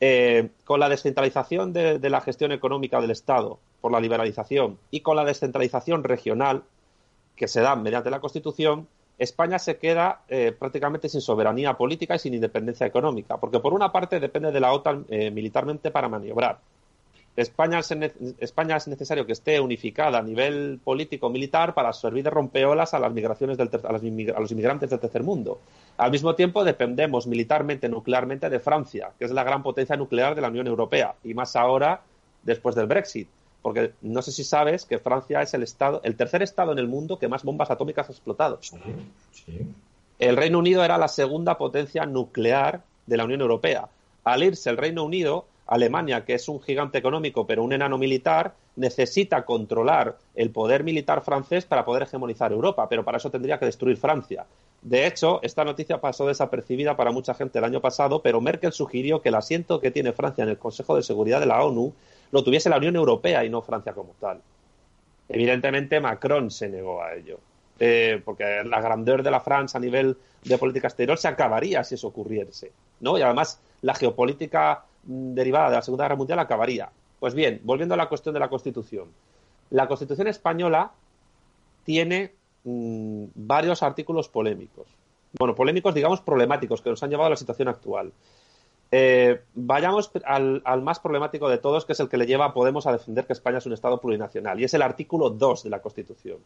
Eh, 0.00 0.50
con 0.64 0.78
la 0.78 0.88
descentralización 0.88 1.72
de, 1.72 1.98
la 2.08 2.20
gestión 2.20 2.52
económica 2.52 3.00
del 3.00 3.10
Estado 3.10 3.58
por 3.80 3.90
la 3.90 4.00
liberalización 4.00 4.78
y 4.92 5.00
con 5.00 5.16
la 5.16 5.24
descentralización 5.24 6.04
regional 6.04 6.62
que 7.34 7.48
se 7.48 7.60
da 7.60 7.74
mediante 7.74 8.10
la 8.10 8.20
Constitución, 8.20 8.86
España 9.18 9.58
se 9.58 9.76
queda 9.78 10.22
eh, 10.28 10.52
prácticamente 10.56 11.08
sin 11.08 11.20
soberanía 11.20 11.74
política 11.74 12.14
y 12.14 12.18
sin 12.18 12.34
independencia 12.34 12.86
económica, 12.86 13.36
porque 13.36 13.58
por 13.58 13.74
una 13.74 13.90
parte 13.90 14.20
depende 14.20 14.52
de 14.52 14.60
la 14.60 14.72
OTAN 14.72 15.04
eh, 15.08 15.30
militarmente 15.30 15.90
para 15.90 16.08
maniobrar, 16.08 16.58
España 17.38 17.78
es, 17.78 18.88
necesario 18.88 19.24
que 19.24 19.32
esté 19.32 19.60
unificada 19.60 20.18
a 20.18 20.22
nivel 20.22 20.80
político-militar 20.82 21.72
para 21.72 21.92
servir 21.92 22.24
de 22.24 22.30
rompeolas 22.30 22.94
a 22.94 22.98
las 22.98 23.12
migraciones 23.12 23.56
del 23.56 23.70
a, 23.84 23.92
los 24.40 24.50
inmigrantes 24.50 24.90
del 24.90 24.98
tercer 24.98 25.22
mundo. 25.22 25.60
Al 25.98 26.10
mismo 26.10 26.34
tiempo, 26.34 26.64
dependemos 26.64 27.28
militarmente, 27.28 27.88
nuclearmente 27.88 28.50
de 28.50 28.58
Francia, 28.58 29.12
que 29.16 29.24
es 29.24 29.30
la 29.30 29.44
gran 29.44 29.62
potencia 29.62 29.96
nuclear 29.96 30.34
de 30.34 30.40
la 30.40 30.48
Unión 30.48 30.66
Europea, 30.66 31.14
y 31.22 31.32
más 31.32 31.54
ahora 31.54 32.00
después 32.42 32.74
del 32.74 32.88
Brexit. 32.88 33.28
Porque 33.62 33.92
no 34.02 34.22
sé 34.22 34.32
si 34.32 34.44
sabes 34.44 34.84
que 34.84 34.98
Francia 34.98 35.42
es 35.42 35.52
el 35.54 35.62
estado, 35.62 36.00
el 36.04 36.16
tercer 36.16 36.42
estado 36.42 36.72
en 36.72 36.78
el 36.78 36.88
mundo 36.88 37.18
que 37.18 37.28
más 37.28 37.42
bombas 37.42 37.70
atómicas 37.70 38.08
ha 38.08 38.12
explotado. 38.12 38.60
El 40.18 40.36
Reino 40.36 40.58
Unido 40.58 40.84
era 40.84 40.98
la 40.98 41.08
segunda 41.08 41.58
potencia 41.58 42.06
nuclear 42.06 42.82
de 43.06 43.16
la 43.16 43.24
Unión 43.24 43.40
Europea. 43.40 43.88
Al 44.24 44.42
irse 44.42 44.70
el 44.70 44.76
Reino 44.76 45.04
Unido, 45.04 45.46
Alemania, 45.66 46.24
que 46.24 46.34
es 46.34 46.48
un 46.48 46.60
gigante 46.60 46.98
económico 46.98 47.46
pero 47.46 47.62
un 47.62 47.72
enano 47.72 47.98
militar, 47.98 48.54
necesita 48.76 49.44
controlar 49.44 50.16
el 50.34 50.50
poder 50.50 50.84
militar 50.84 51.22
francés 51.22 51.66
para 51.66 51.84
poder 51.84 52.04
hegemonizar 52.04 52.52
Europa, 52.52 52.88
pero 52.88 53.04
para 53.04 53.18
eso 53.18 53.30
tendría 53.30 53.58
que 53.58 53.66
destruir 53.66 53.96
Francia. 53.96 54.46
De 54.80 55.06
hecho, 55.06 55.40
esta 55.42 55.64
noticia 55.64 56.00
pasó 56.00 56.26
desapercibida 56.26 56.96
para 56.96 57.10
mucha 57.10 57.34
gente 57.34 57.58
el 57.58 57.64
año 57.64 57.80
pasado, 57.80 58.22
pero 58.22 58.40
Merkel 58.40 58.72
sugirió 58.72 59.20
que 59.20 59.28
el 59.28 59.34
asiento 59.34 59.80
que 59.80 59.90
tiene 59.90 60.12
Francia 60.12 60.44
en 60.44 60.50
el 60.50 60.58
Consejo 60.58 60.94
de 60.94 61.02
Seguridad 61.02 61.40
de 61.40 61.46
la 61.46 61.64
ONU 61.64 61.92
lo 62.30 62.44
tuviese 62.44 62.68
la 62.68 62.78
Unión 62.78 62.96
Europea 62.96 63.44
y 63.44 63.50
no 63.50 63.62
Francia 63.62 63.92
como 63.92 64.14
tal. 64.20 64.40
Evidentemente, 65.28 66.00
Macron 66.00 66.50
se 66.50 66.68
negó 66.68 67.02
a 67.02 67.14
ello, 67.14 67.38
eh, 67.78 68.20
porque 68.24 68.62
la 68.64 68.80
grandeur 68.80 69.22
de 69.22 69.30
la 69.30 69.40
Francia 69.40 69.78
a 69.78 69.80
nivel 69.80 70.16
de 70.44 70.58
política 70.58 70.88
exterior 70.88 71.18
se 71.18 71.28
acabaría 71.28 71.84
si 71.84 71.94
eso 71.94 72.08
ocurriese. 72.08 72.72
¿no? 73.00 73.18
Y 73.18 73.22
además, 73.22 73.60
la 73.82 73.94
geopolítica 73.94 74.84
derivada 75.02 75.70
de 75.70 75.76
la 75.76 75.82
Segunda 75.82 76.04
Guerra 76.04 76.16
Mundial 76.16 76.38
acabaría. 76.38 76.90
Pues 77.20 77.34
bien, 77.34 77.60
volviendo 77.64 77.94
a 77.94 77.98
la 77.98 78.08
cuestión 78.08 78.32
de 78.32 78.40
la 78.40 78.48
Constitución. 78.48 79.08
La 79.70 79.86
Constitución 79.86 80.28
española 80.28 80.92
tiene 81.84 82.32
mm, 82.64 83.24
varios 83.34 83.82
artículos 83.82 84.28
polémicos. 84.28 84.86
Bueno, 85.38 85.54
polémicos, 85.54 85.94
digamos, 85.94 86.20
problemáticos, 86.20 86.80
que 86.80 86.90
nos 86.90 87.02
han 87.02 87.10
llevado 87.10 87.26
a 87.26 87.30
la 87.30 87.36
situación 87.36 87.68
actual. 87.68 88.12
Eh, 88.90 89.42
vayamos 89.54 90.10
al, 90.24 90.62
más 90.82 90.98
problemático 91.00 91.48
de 91.48 91.58
todos, 91.58 91.84
que 91.84 91.92
es 91.92 92.00
el 92.00 92.08
que 92.08 92.16
le 92.16 92.26
lleva 92.26 92.46
a 92.46 92.54
Podemos 92.54 92.86
a 92.86 92.92
defender 92.92 93.26
que 93.26 93.34
España 93.34 93.58
es 93.58 93.66
un 93.66 93.74
Estado 93.74 94.00
plurinacional, 94.00 94.58
y 94.60 94.64
es 94.64 94.74
el 94.74 94.82
artículo 94.82 95.30
2 95.30 95.64
de 95.64 95.70
la 95.70 95.80
Constitución. 95.80 96.38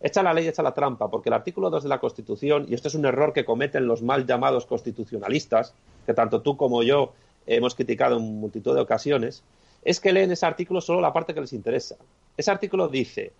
Echa 0.00 0.22
la 0.22 0.32
ley, 0.32 0.48
echa 0.48 0.62
la 0.62 0.72
trampa, 0.72 1.08
porque 1.08 1.28
el 1.28 1.34
artículo 1.34 1.68
2 1.68 1.82
de 1.82 1.88
la 1.90 2.00
Constitución, 2.00 2.64
y 2.68 2.74
esto 2.74 2.88
es 2.88 2.94
un 2.94 3.04
error 3.04 3.32
que 3.34 3.44
cometen 3.44 3.86
los 3.86 4.00
mal 4.02 4.26
llamados 4.26 4.64
constitucionalistas, 4.64 5.74
que 6.06 6.14
tanto 6.14 6.40
tú 6.40 6.56
como 6.56 6.82
yo 6.82 7.12
hemos 7.46 7.74
criticado 7.74 8.16
en 8.16 8.40
multitud 8.40 8.74
de 8.74 8.80
ocasiones, 8.80 9.42
es 9.84 10.00
que 10.00 10.12
leen 10.12 10.30
ese 10.30 10.46
artículo 10.46 10.80
solo 10.80 11.00
la 11.00 11.12
parte 11.12 11.34
que 11.34 11.40
les 11.40 11.52
interesa. 11.52 11.96
Ese 12.36 12.50
artículo 12.50 12.88
dice 12.88 13.32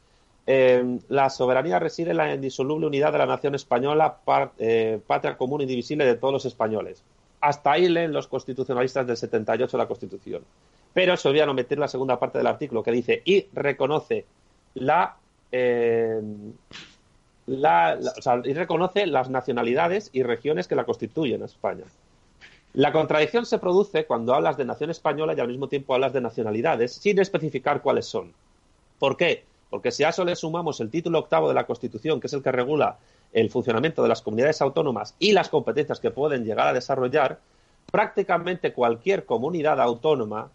eh, 0.47 0.99
la 1.09 1.31
soberanía 1.31 1.79
reside 1.79 2.11
en 2.11 2.17
la 2.17 2.35
indisoluble 2.35 2.87
unidad 2.87 3.13
de 3.13 3.19
la 3.19 3.27
nación 3.27 3.55
española, 3.55 4.19
eh, 4.59 5.01
patria 5.07 5.37
común 5.37 5.61
indivisible 5.61 6.05
de 6.05 6.17
todos 6.17 6.33
los 6.33 6.45
españoles. 6.45 7.03
Hasta 7.41 7.73
ahí 7.73 7.89
leen 7.89 8.13
los 8.13 8.27
constitucionalistas 8.27 9.07
del 9.07 9.17
78 9.17 9.77
de 9.77 9.83
la 9.83 9.89
Constitución. 9.89 10.43
Pero 10.93 11.17
se 11.17 11.29
olvidan 11.29 11.49
omitir 11.49 11.79
la 11.79 11.89
segunda 11.89 12.19
parte 12.19 12.39
del 12.39 12.47
artículo 12.47 12.83
que 12.83 12.93
dice 12.93 13.23
y 13.25 13.47
reconoce 13.53 14.27
eh, 15.53 16.21
y 17.47 18.53
reconoce 18.53 19.07
las 19.07 19.31
nacionalidades 19.31 20.11
y 20.13 20.23
regiones 20.23 20.69
que 20.69 20.75
la 20.75 20.85
constituyen 20.85 21.43
España. 21.43 21.85
La 22.73 22.93
contradicción 22.93 23.47
se 23.47 23.59
produce 23.59 24.05
cuando 24.05 24.35
hablas 24.35 24.57
de 24.57 24.65
nación 24.65 24.91
española 24.91 25.35
y 25.37 25.41
al 25.41 25.49
mismo 25.49 25.69
tiempo 25.69 25.95
hablas 25.95 26.13
de 26.13 26.21
nacionalidades 26.21 26.93
sin 26.93 27.19
especificar 27.19 27.83
cuáles 27.83 28.07
son. 28.07 28.33
¿Por 29.01 29.17
qué? 29.17 29.45
Porque 29.71 29.91
si 29.91 30.05
a 30.05 30.11
eso 30.11 30.25
le 30.25 30.37
sumamos 30.37 30.81
el 30.81 30.91
título 30.91 31.19
octavo 31.19 31.49
de 31.49 31.55
la 31.55 31.67
Constitución, 31.67 32.21
que 32.21 32.29
es 32.29 32.33
el 32.33 32.43
que 32.43 32.53
regula 32.53 32.99
el 33.33 33.51
funcionamiento 33.51 34.03
de 34.03 34.09
las 34.09 34.23
comunidades 34.23 34.61
autónomas 34.61 35.15
y 35.19 35.33
las 35.33 35.49
competencias 35.49 36.01
que 36.01 36.11
pueden 36.11 36.45
llegar 36.45 36.69
a 36.69 36.73
desarrollar, 36.73 37.39
prácticamente 37.91 38.73
cualquier 38.73 39.25
comunidad 39.25 39.81
autónoma 39.81 40.51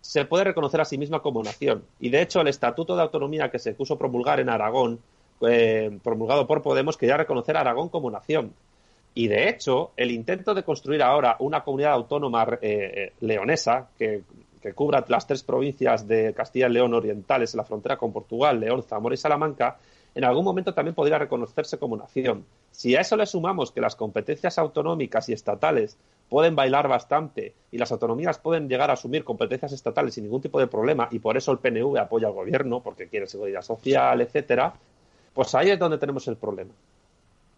se 0.00 0.24
puede 0.24 0.44
reconocer 0.44 0.80
a 0.80 0.84
sí 0.84 0.98
misma 0.98 1.20
como 1.20 1.42
nación. 1.42 1.84
Y 2.00 2.10
de 2.10 2.22
hecho, 2.22 2.40
el 2.40 2.48
Estatuto 2.48 2.96
de 2.96 3.02
Autonomía 3.02 3.50
que 3.50 3.58
se 3.58 3.72
puso 3.72 3.96
promulgar 3.96 4.40
en 4.40 4.48
Aragón, 4.48 4.98
eh, 5.42 5.96
promulgado 6.02 6.46
por 6.46 6.60
Podemos, 6.60 6.96
quería 6.96 7.16
reconocer 7.16 7.56
a 7.56 7.60
Aragón 7.60 7.88
como 7.88 8.10
nación. 8.10 8.52
Y 9.14 9.28
de 9.28 9.48
hecho, 9.48 9.92
el 9.96 10.10
intento 10.10 10.54
de 10.54 10.64
construir 10.64 11.02
ahora 11.02 11.36
una 11.38 11.62
comunidad 11.62 11.92
autónoma 11.92 12.44
eh, 12.44 12.58
eh, 12.62 13.12
leonesa 13.20 13.88
que, 13.96 14.22
que, 14.60 14.72
cubra 14.72 15.04
las 15.06 15.26
tres 15.26 15.42
provincias 15.42 16.08
de 16.08 16.32
Castilla 16.34 16.68
y 16.68 16.72
León 16.72 16.94
orientales 16.94 17.54
en 17.54 17.58
la 17.58 17.64
frontera 17.64 17.96
con 17.96 18.12
Portugal, 18.12 18.58
León, 18.58 18.82
Zamora 18.82 19.14
y 19.14 19.18
Salamanca, 19.18 19.78
en 20.14 20.24
algún 20.24 20.44
momento 20.44 20.74
también 20.74 20.94
podría 20.94 21.18
reconocerse 21.18 21.78
como 21.78 21.96
nación. 21.96 22.44
Si 22.70 22.94
a 22.96 23.00
eso 23.00 23.16
le 23.16 23.26
sumamos 23.26 23.72
que 23.72 23.80
las 23.80 23.96
competencias 23.96 24.58
autonómicas 24.58 25.28
y 25.28 25.32
estatales 25.32 25.96
pueden 26.28 26.54
bailar 26.54 26.88
bastante 26.88 27.54
y 27.70 27.78
las 27.78 27.92
autonomías 27.92 28.38
pueden 28.38 28.68
llegar 28.68 28.90
a 28.90 28.94
asumir 28.94 29.24
competencias 29.24 29.72
estatales 29.72 30.14
sin 30.14 30.24
ningún 30.24 30.42
tipo 30.42 30.58
de 30.58 30.66
problema 30.66 31.08
y 31.10 31.18
por 31.18 31.36
eso 31.36 31.52
el 31.52 31.58
PNV 31.58 31.98
apoya 31.98 32.28
al 32.28 32.34
gobierno 32.34 32.80
porque 32.80 33.08
quiere 33.08 33.26
seguridad 33.26 33.62
social, 33.62 34.20
etcétera, 34.20 34.74
pues 35.34 35.54
ahí 35.54 35.70
es 35.70 35.78
donde 35.78 35.98
tenemos 35.98 36.28
el 36.28 36.36
problema. 36.36 36.72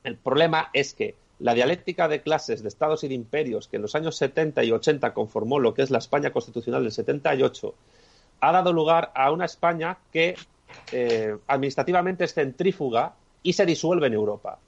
El 0.05 0.17
problema 0.17 0.71
es 0.73 0.95
que 0.95 1.15
la 1.41 1.55
dialéctica 1.55 2.07
de 2.07 2.21
clases 2.21 2.63
de 2.63 2.69
estados 2.69 3.03
y 3.03 3.09
de 3.09 3.15
imperios 3.15 3.67
que 3.67 3.77
en 3.77 3.83
los 3.83 3.95
años 3.97 4.17
70 4.17 4.63
y 4.63 4.71
80 4.71 5.13
conformó 5.13 5.59
lo 5.59 5.75
que 5.75 5.83
es 5.83 5.91
la 5.91 5.99
España 5.99 6.31
constitucional 6.33 6.83
del 6.83 6.93
78 6.93 7.75
ha 8.41 8.53
dado 8.53 8.73
lugar 8.73 9.11
a 9.15 9.31
una 9.33 9.45
España 9.45 9.99
que 10.13 10.37
eh, 10.93 11.37
administrativamente 11.47 12.25
es 12.25 12.35
centrífuga 12.35 13.15
y 13.43 13.53
se 13.53 13.67
disuelve 13.67 14.07
en 14.07 14.15
Europa. 14.15 14.59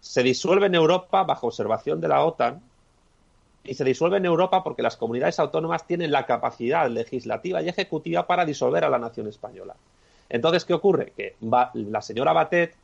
Se 0.00 0.22
disuelve 0.22 0.66
en 0.66 0.74
Europa 0.74 1.24
bajo 1.24 1.48
observación 1.48 2.00
de 2.00 2.08
la 2.08 2.24
OTAN 2.24 2.60
y 3.64 3.74
se 3.74 3.84
disuelve 3.84 4.16
en 4.16 4.24
Europa 4.24 4.62
porque 4.62 4.82
las 4.82 4.96
comunidades 4.96 5.38
autónomas 5.38 5.86
tienen 5.86 6.10
la 6.10 6.26
capacidad 6.26 6.88
legislativa 6.88 7.62
y 7.62 7.68
ejecutiva 7.68 8.26
para 8.26 8.44
disolver 8.44 8.84
a 8.84 8.88
la 8.88 8.98
nación 8.98 9.28
española. 9.28 9.74
Entonces, 10.28 10.64
¿qué 10.64 10.74
ocurre? 10.74 11.12
Que 11.16 11.36
la 11.40 12.02
señora 12.02 12.32
Batet 12.32 12.74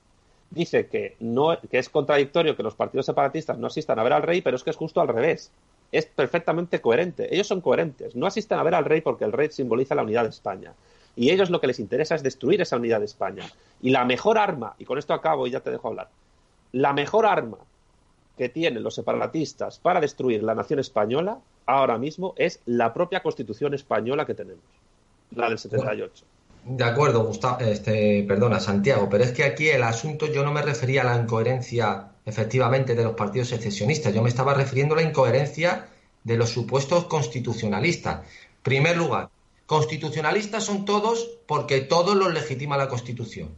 dice 0.50 0.87
que, 0.87 1.16
no, 1.20 1.58
que 1.70 1.78
es 1.78 1.88
contradictorio 1.88 2.56
que 2.56 2.62
los 2.62 2.74
partidos 2.74 3.06
separatistas 3.06 3.58
no 3.58 3.66
asistan 3.66 3.98
a 3.98 4.02
ver 4.02 4.12
al 4.12 4.22
rey, 4.22 4.40
pero 4.40 4.56
es 4.56 4.64
que 4.64 4.70
es 4.70 4.76
justo 4.76 5.00
al 5.00 5.08
revés. 5.08 5.50
Es 5.92 6.06
perfectamente 6.06 6.80
coherente. 6.80 7.32
Ellos 7.34 7.46
son 7.46 7.60
coherentes. 7.60 8.16
No 8.16 8.26
asisten 8.26 8.58
a 8.58 8.62
ver 8.62 8.74
al 8.74 8.84
rey 8.84 9.00
porque 9.00 9.24
el 9.24 9.32
rey 9.32 9.50
simboliza 9.50 9.94
la 9.94 10.02
unidad 10.02 10.24
de 10.24 10.30
España. 10.30 10.72
Y 11.16 11.31
ellos 11.31 11.50
lo 11.50 11.61
que 11.61 11.66
les 11.66 11.79
interesa 11.79 12.14
es 12.14 12.22
destruir 12.22 12.61
esa 12.61 12.77
unidad 12.77 12.98
de 12.98 13.07
España. 13.07 13.44
Y 13.81 13.90
la 13.90 14.05
mejor 14.05 14.38
arma, 14.38 14.74
y 14.79 14.85
con 14.85 14.98
esto 14.98 15.14
acabo 15.14 15.46
y 15.46 15.50
ya 15.50 15.61
te 15.61 15.70
dejo 15.70 15.88
hablar, 15.88 16.09
la 16.72 16.92
mejor 16.92 17.27
arma 17.27 17.59
que 18.37 18.48
tienen 18.48 18.83
los 18.83 18.96
separatistas 18.96 19.79
para 19.79 20.00
destruir 20.00 20.42
la 20.42 20.55
nación 20.55 20.81
española 20.81 21.38
ahora 21.66 21.98
mismo 21.98 22.35
es 22.37 22.61
la 22.66 22.92
propia 22.92 23.22
constitución 23.22 23.74
española 23.74 24.27
que 24.27 24.35
tenemos, 24.35 24.64
la 25.35 25.48
del 25.48 25.59
78. 25.59 26.24
De 26.64 26.85
acuerdo, 26.85 27.24
Gustavo, 27.24 27.61
este, 27.61 28.24
perdona, 28.27 28.59
Santiago, 28.59 29.09
pero 29.11 29.22
es 29.22 29.33
que 29.33 29.44
aquí 29.44 29.68
el 29.68 29.83
asunto 29.83 30.27
yo 30.27 30.42
no 30.44 30.53
me 30.53 30.62
refería 30.62 31.03
a 31.03 31.05
la 31.05 31.22
incoherencia 31.22 32.09
efectivamente 32.24 32.94
de 32.94 33.05
los 33.05 33.14
partidos 33.14 33.48
secesionistas, 33.48 34.14
yo 34.14 34.22
me 34.22 34.31
estaba 34.31 34.55
refiriendo 34.55 34.94
a 34.94 34.96
la 34.96 35.09
incoherencia 35.09 35.88
de 36.24 36.37
los 36.38 36.48
supuestos 36.48 37.05
constitucionalistas. 37.05 38.27
Primer 38.62 38.96
lugar, 38.96 39.29
constitucionalistas 39.66 40.64
son 40.64 40.85
todos 40.85 41.31
porque 41.46 41.81
todos 41.81 42.16
los 42.16 42.33
legitima 42.33 42.77
la 42.77 42.88
Constitución. 42.88 43.55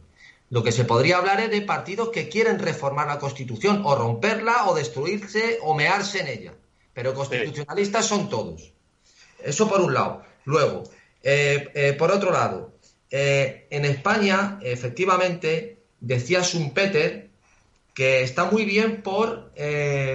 Lo 0.49 0.63
que 0.63 0.71
se 0.71 0.85
podría 0.85 1.17
hablar 1.17 1.41
es 1.41 1.51
de 1.51 1.61
partidos 1.61 2.09
que 2.09 2.29
quieren 2.29 2.59
reformar 2.59 3.07
la 3.07 3.19
Constitución, 3.19 3.81
o 3.83 3.95
romperla, 3.95 4.67
o 4.67 4.75
destruirse, 4.75 5.59
o 5.61 5.73
mearse 5.75 6.21
en 6.21 6.27
ella. 6.27 6.53
Pero 6.93 7.13
constitucionalistas 7.13 8.05
son 8.05 8.29
todos. 8.29 8.71
Eso 9.43 9.67
por 9.67 9.81
un 9.81 9.93
lado. 9.93 10.23
Luego, 10.45 10.83
eh, 11.21 11.69
eh, 11.73 11.93
por 11.93 12.11
otro 12.11 12.31
lado, 12.31 12.73
eh, 13.11 13.67
en 13.69 13.83
España, 13.85 14.59
efectivamente, 14.61 15.79
decía 15.99 16.41
Schumpeter 16.41 17.29
que 17.93 18.21
está 18.21 18.45
muy 18.45 18.63
bien 18.63 19.01
por 19.01 19.51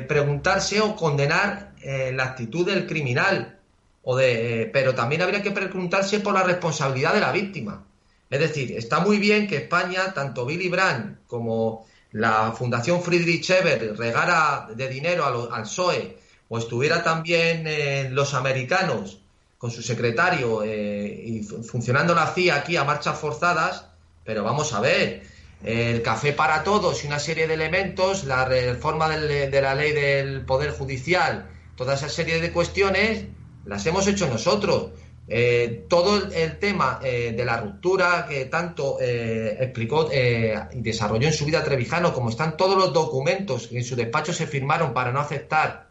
preguntarse 0.07 0.81
o 0.81 0.95
condenar 0.95 1.75
la 1.83 2.23
actitud 2.23 2.65
del 2.65 2.87
criminal, 2.87 3.59
o 4.03 4.17
de, 4.17 4.71
pero 4.73 4.95
también 4.95 5.23
habría 5.23 5.43
que 5.43 5.51
preguntarse 5.51 6.21
por 6.21 6.35
la 6.35 6.43
responsabilidad 6.43 7.15
de 7.15 7.21
la 7.21 7.33
víctima. 7.33 7.85
Es 8.31 8.41
decir, 8.41 8.77
está 8.77 9.01
muy 9.01 9.19
bien 9.19 9.47
que 9.47 9.57
España, 9.57 10.13
tanto 10.15 10.47
Billy 10.47 10.69
Brandt 10.69 11.27
como 11.27 11.87
la 12.13 12.53
Fundación 12.53 13.03
Friedrich 13.03 13.49
Ebert 13.51 13.97
regara 13.99 14.69
de 14.75 14.89
dinero 14.89 15.25
al 15.53 15.63
PSOE 15.63 16.19
o 16.49 16.59
estuviera 16.59 17.03
también 17.03 17.65
eh, 17.67 18.09
los 18.11 18.35
americanos 18.35 19.21
con 19.59 19.71
su 19.71 19.83
secretario 19.83 20.63
eh, 20.65 21.23
y 21.25 21.43
funcionando 21.43 22.15
la 22.15 22.27
CIA 22.27 22.57
aquí 22.57 22.77
a 22.77 22.85
marchas 22.85 23.19
forzadas, 23.19 23.87
pero 24.25 24.43
vamos 24.43 24.73
a 24.73 24.81
ver, 24.81 25.23
el 25.65 26.03
café 26.03 26.33
para 26.33 26.65
todos 26.65 27.05
y 27.05 27.07
una 27.07 27.21
serie 27.21 27.47
de 27.47 27.55
elementos, 27.55 28.25
la 28.25 28.45
reforma 28.45 29.09
de 29.09 29.61
la 29.63 29.75
ley 29.75 29.93
del 29.93 30.45
Poder 30.45 30.73
Judicial, 30.73 31.49
toda 31.77 31.95
esa 31.95 32.09
serie 32.09 32.41
de 32.41 32.51
cuestiones, 32.51 33.27
las 33.65 33.85
hemos 33.87 34.07
hecho 34.07 34.29
nosotros. 34.29 34.91
Eh, 35.29 35.87
todo 35.89 36.31
el 36.33 36.59
tema 36.59 36.99
eh, 37.03 37.33
de 37.37 37.45
la 37.45 37.57
ruptura 37.57 38.27
que 38.29 38.47
tanto 38.47 38.99
eh, 39.01 39.57
explicó 39.61 40.11
y 40.13 40.81
desarrolló 40.81 41.29
en 41.29 41.33
su 41.33 41.45
vida 41.45 41.63
Trevijano, 41.63 42.13
como 42.13 42.29
están 42.29 42.57
todos 42.57 42.77
los 42.77 42.93
documentos 42.93 43.69
que 43.69 43.79
en 43.79 43.85
su 43.85 43.95
despacho 43.95 44.33
se 44.33 44.47
firmaron 44.47 44.93
para 44.93 45.13
no 45.13 45.21
aceptar 45.21 45.89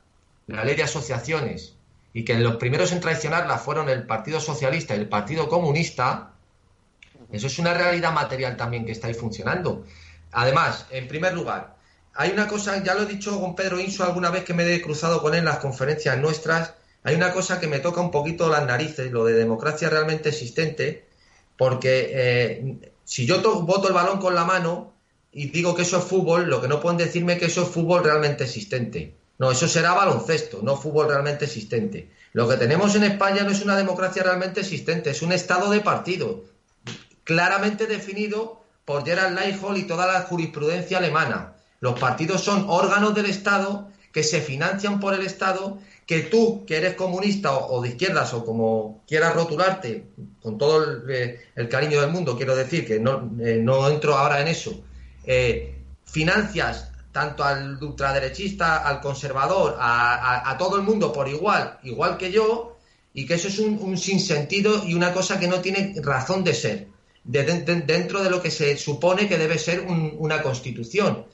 la 0.48 0.66
ley 0.66 0.76
de 0.76 0.84
asociaciones 0.84 1.76
y 2.14 2.26
que 2.26 2.36
los 2.36 2.58
primeros 2.58 2.92
en 2.92 3.00
traicionarla 3.00 3.58
fueron 3.58 3.90
el 3.90 4.06
Partido 4.06 4.42
Socialista 4.42 4.96
y 4.96 5.00
el 5.00 5.10
Partido 5.10 5.48
Comunista, 5.48 6.34
eso 7.32 7.48
es 7.48 7.58
una 7.58 7.74
realidad 7.74 8.12
material 8.12 8.58
también 8.58 8.86
que 8.86 8.92
está 8.92 9.08
ahí 9.08 9.14
funcionando. 9.14 9.86
Además, 10.34 10.88
en 10.92 11.08
primer 11.08 11.34
lugar, 11.34 11.76
hay 12.14 12.32
una 12.32 12.48
cosa, 12.48 12.84
ya 12.84 12.94
lo 12.94 13.04
he 13.04 13.06
dicho 13.06 13.40
con 13.40 13.56
Pedro 13.56 13.80
Inso 13.80 14.04
alguna 14.04 14.30
vez 14.30 14.44
que 14.44 14.54
me 14.54 14.72
he 14.74 14.82
cruzado 14.82 15.22
con 15.22 15.34
él 15.34 15.40
en 15.40 15.46
las 15.46 15.60
conferencias 15.60 16.18
nuestras, 16.18 16.74
hay 17.04 17.16
una 17.16 17.32
cosa 17.32 17.60
que 17.60 17.68
me 17.68 17.80
toca 17.80 18.02
un 18.02 18.12
poquito 18.12 18.50
las 18.50 18.66
narices, 18.66 19.12
lo 19.12 19.26
de 19.26 19.34
democracia 19.34 19.90
realmente 19.90 20.30
existente, 20.30 21.08
porque 21.58 22.10
eh, 22.14 22.92
si 23.04 23.26
yo 23.26 23.42
voto 23.62 23.88
el 23.88 23.94
balón 23.94 24.20
con 24.20 24.36
la 24.36 24.46
mano 24.46 24.94
y 25.32 25.50
digo 25.50 25.76
que 25.76 25.84
eso 25.84 25.98
es 25.98 26.04
fútbol, 26.04 26.50
lo 26.50 26.62
que 26.62 26.68
no 26.68 26.80
pueden 26.80 26.98
decirme 26.98 27.38
que 27.38 27.46
eso 27.46 27.64
es 27.64 27.70
fútbol 27.70 28.04
realmente 28.04 28.44
existente. 28.44 29.16
No, 29.40 29.52
eso 29.52 29.68
será 29.68 29.94
baloncesto, 29.94 30.60
no 30.62 30.78
fútbol 30.78 31.08
realmente 31.08 31.46
existente. 31.46 32.12
Lo 32.34 32.48
que 32.48 32.58
tenemos 32.58 32.94
en 32.96 33.04
España 33.04 33.44
no 33.44 33.52
es 33.52 33.64
una 33.64 33.76
democracia 33.76 34.22
realmente 34.22 34.60
existente, 34.60 35.10
es 35.10 35.22
un 35.24 35.32
estado 35.32 35.72
de 35.72 35.80
partido, 35.80 36.44
claramente 37.24 37.88
definido 37.88 38.62
por 38.86 39.04
Gerald 39.04 39.40
Leichhold 39.40 39.78
y 39.78 39.88
toda 39.88 40.06
la 40.06 40.22
jurisprudencia 40.22 41.00
alemana. 41.00 41.56
Los 41.80 42.00
partidos 42.00 42.42
son 42.42 42.66
órganos 42.68 43.16
del 43.16 43.26
Estado 43.26 43.90
que 44.12 44.24
se 44.24 44.42
financian 44.42 45.00
por 45.00 45.14
el 45.14 45.26
Estado 45.26 45.80
que 46.06 46.22
tú, 46.24 46.66
que 46.66 46.78
eres 46.78 46.96
comunista 46.96 47.58
o, 47.58 47.82
de 47.82 47.90
izquierdas 47.90 48.34
o 48.34 48.44
como 48.44 49.04
quieras 49.08 49.34
rotularte, 49.34 50.08
con 50.42 50.58
todo 50.58 50.84
el, 50.84 51.10
eh, 51.10 51.70
cariño 51.70 52.02
del 52.02 52.12
mundo, 52.12 52.36
quiero 52.36 52.56
decir 52.56 52.86
que 52.86 53.00
no, 53.00 53.32
eh, 53.40 53.60
no 53.62 53.88
entro 53.88 54.18
ahora 54.18 54.42
en 54.42 54.48
eso, 54.48 54.84
eh, 55.24 55.76
financias 56.06 56.92
tanto 57.12 57.44
al 57.44 57.82
ultraderechista, 57.82 58.88
al 58.88 59.02
conservador, 59.02 59.76
a, 59.80 60.56
todo 60.58 60.78
el 60.78 60.84
mundo 60.84 61.12
por 61.12 61.28
igual, 61.28 61.78
igual 61.84 62.18
que 62.18 62.32
yo, 62.32 62.78
y 63.14 63.26
que 63.26 63.34
eso 63.34 63.50
es 63.50 63.60
un, 63.60 63.98
sinsentido 63.98 64.86
y 64.86 64.94
una 64.94 65.14
cosa 65.14 65.38
que 65.38 65.48
no 65.48 65.60
tiene 65.60 65.94
razón 66.02 66.44
de 66.46 66.54
ser, 66.54 66.88
dentro 67.24 68.24
de 68.24 68.30
lo 68.30 68.42
que 68.42 68.50
se 68.50 68.78
supone 68.78 69.28
que 69.28 69.38
debe 69.38 69.58
ser 69.58 69.82
una 69.82 70.42
constitución. 70.42 71.26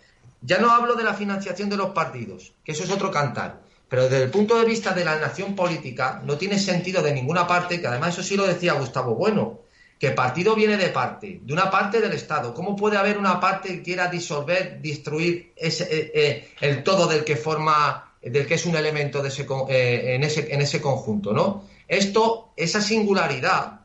Ya 0.42 0.58
no 0.58 0.72
hablo 0.72 0.96
de 0.96 1.04
la 1.04 1.14
financiación 1.14 1.70
de 1.70 1.78
los 1.78 1.92
partidos, 1.92 2.54
que 2.64 2.72
eso 2.72 2.84
es 2.84 2.90
otro 2.90 3.12
cantar 3.12 3.67
pero 3.90 4.04
desde 4.04 4.24
el 4.24 4.30
punto 4.30 4.60
de 4.60 4.66
vista 4.66 4.94
de 4.94 5.06
la 5.06 5.18
nación 5.18 5.56
política 5.56 6.22
no 6.26 6.38
tiene 6.38 6.60
sentido 6.60 7.02
de 7.02 7.14
ninguna 7.14 7.48
parte, 7.48 7.80
que 7.80 7.88
además 7.88 8.14
eso 8.14 8.24
sí 8.24 8.36
lo 8.36 8.46
decía 8.46 8.74
Gustavo 8.74 9.16
Bueno, 9.16 9.62
que 10.00 10.12
partido 10.12 10.56
viene 10.56 10.78
de 10.78 10.90
parte, 10.90 11.40
de 11.42 11.54
una 11.54 11.72
parte 11.72 12.02
del 12.02 12.14
Estado. 12.14 12.54
¿Cómo 12.54 12.76
puede 12.76 12.98
haber 12.98 13.18
una 13.18 13.40
parte 13.40 13.70
que 13.70 13.82
quiera 13.82 14.08
disolver, 14.08 14.80
destruir 14.82 15.54
ese, 15.56 15.84
eh, 15.86 16.12
eh, 16.14 16.50
el 16.62 16.84
todo 16.84 17.08
del 17.08 17.24
que 17.24 17.36
forma, 17.36 18.14
del 18.22 18.46
que 18.46 18.56
es 18.56 18.66
un 18.66 18.76
elemento 18.76 19.24
de 19.24 19.30
ese, 19.30 19.48
eh, 19.70 20.16
en, 20.16 20.24
ese, 20.24 20.54
en 20.54 20.62
ese 20.62 20.82
conjunto, 20.82 21.34
¿no? 21.34 21.66
Esto, 21.88 22.52
esa 22.56 22.82
singularidad, 22.82 23.80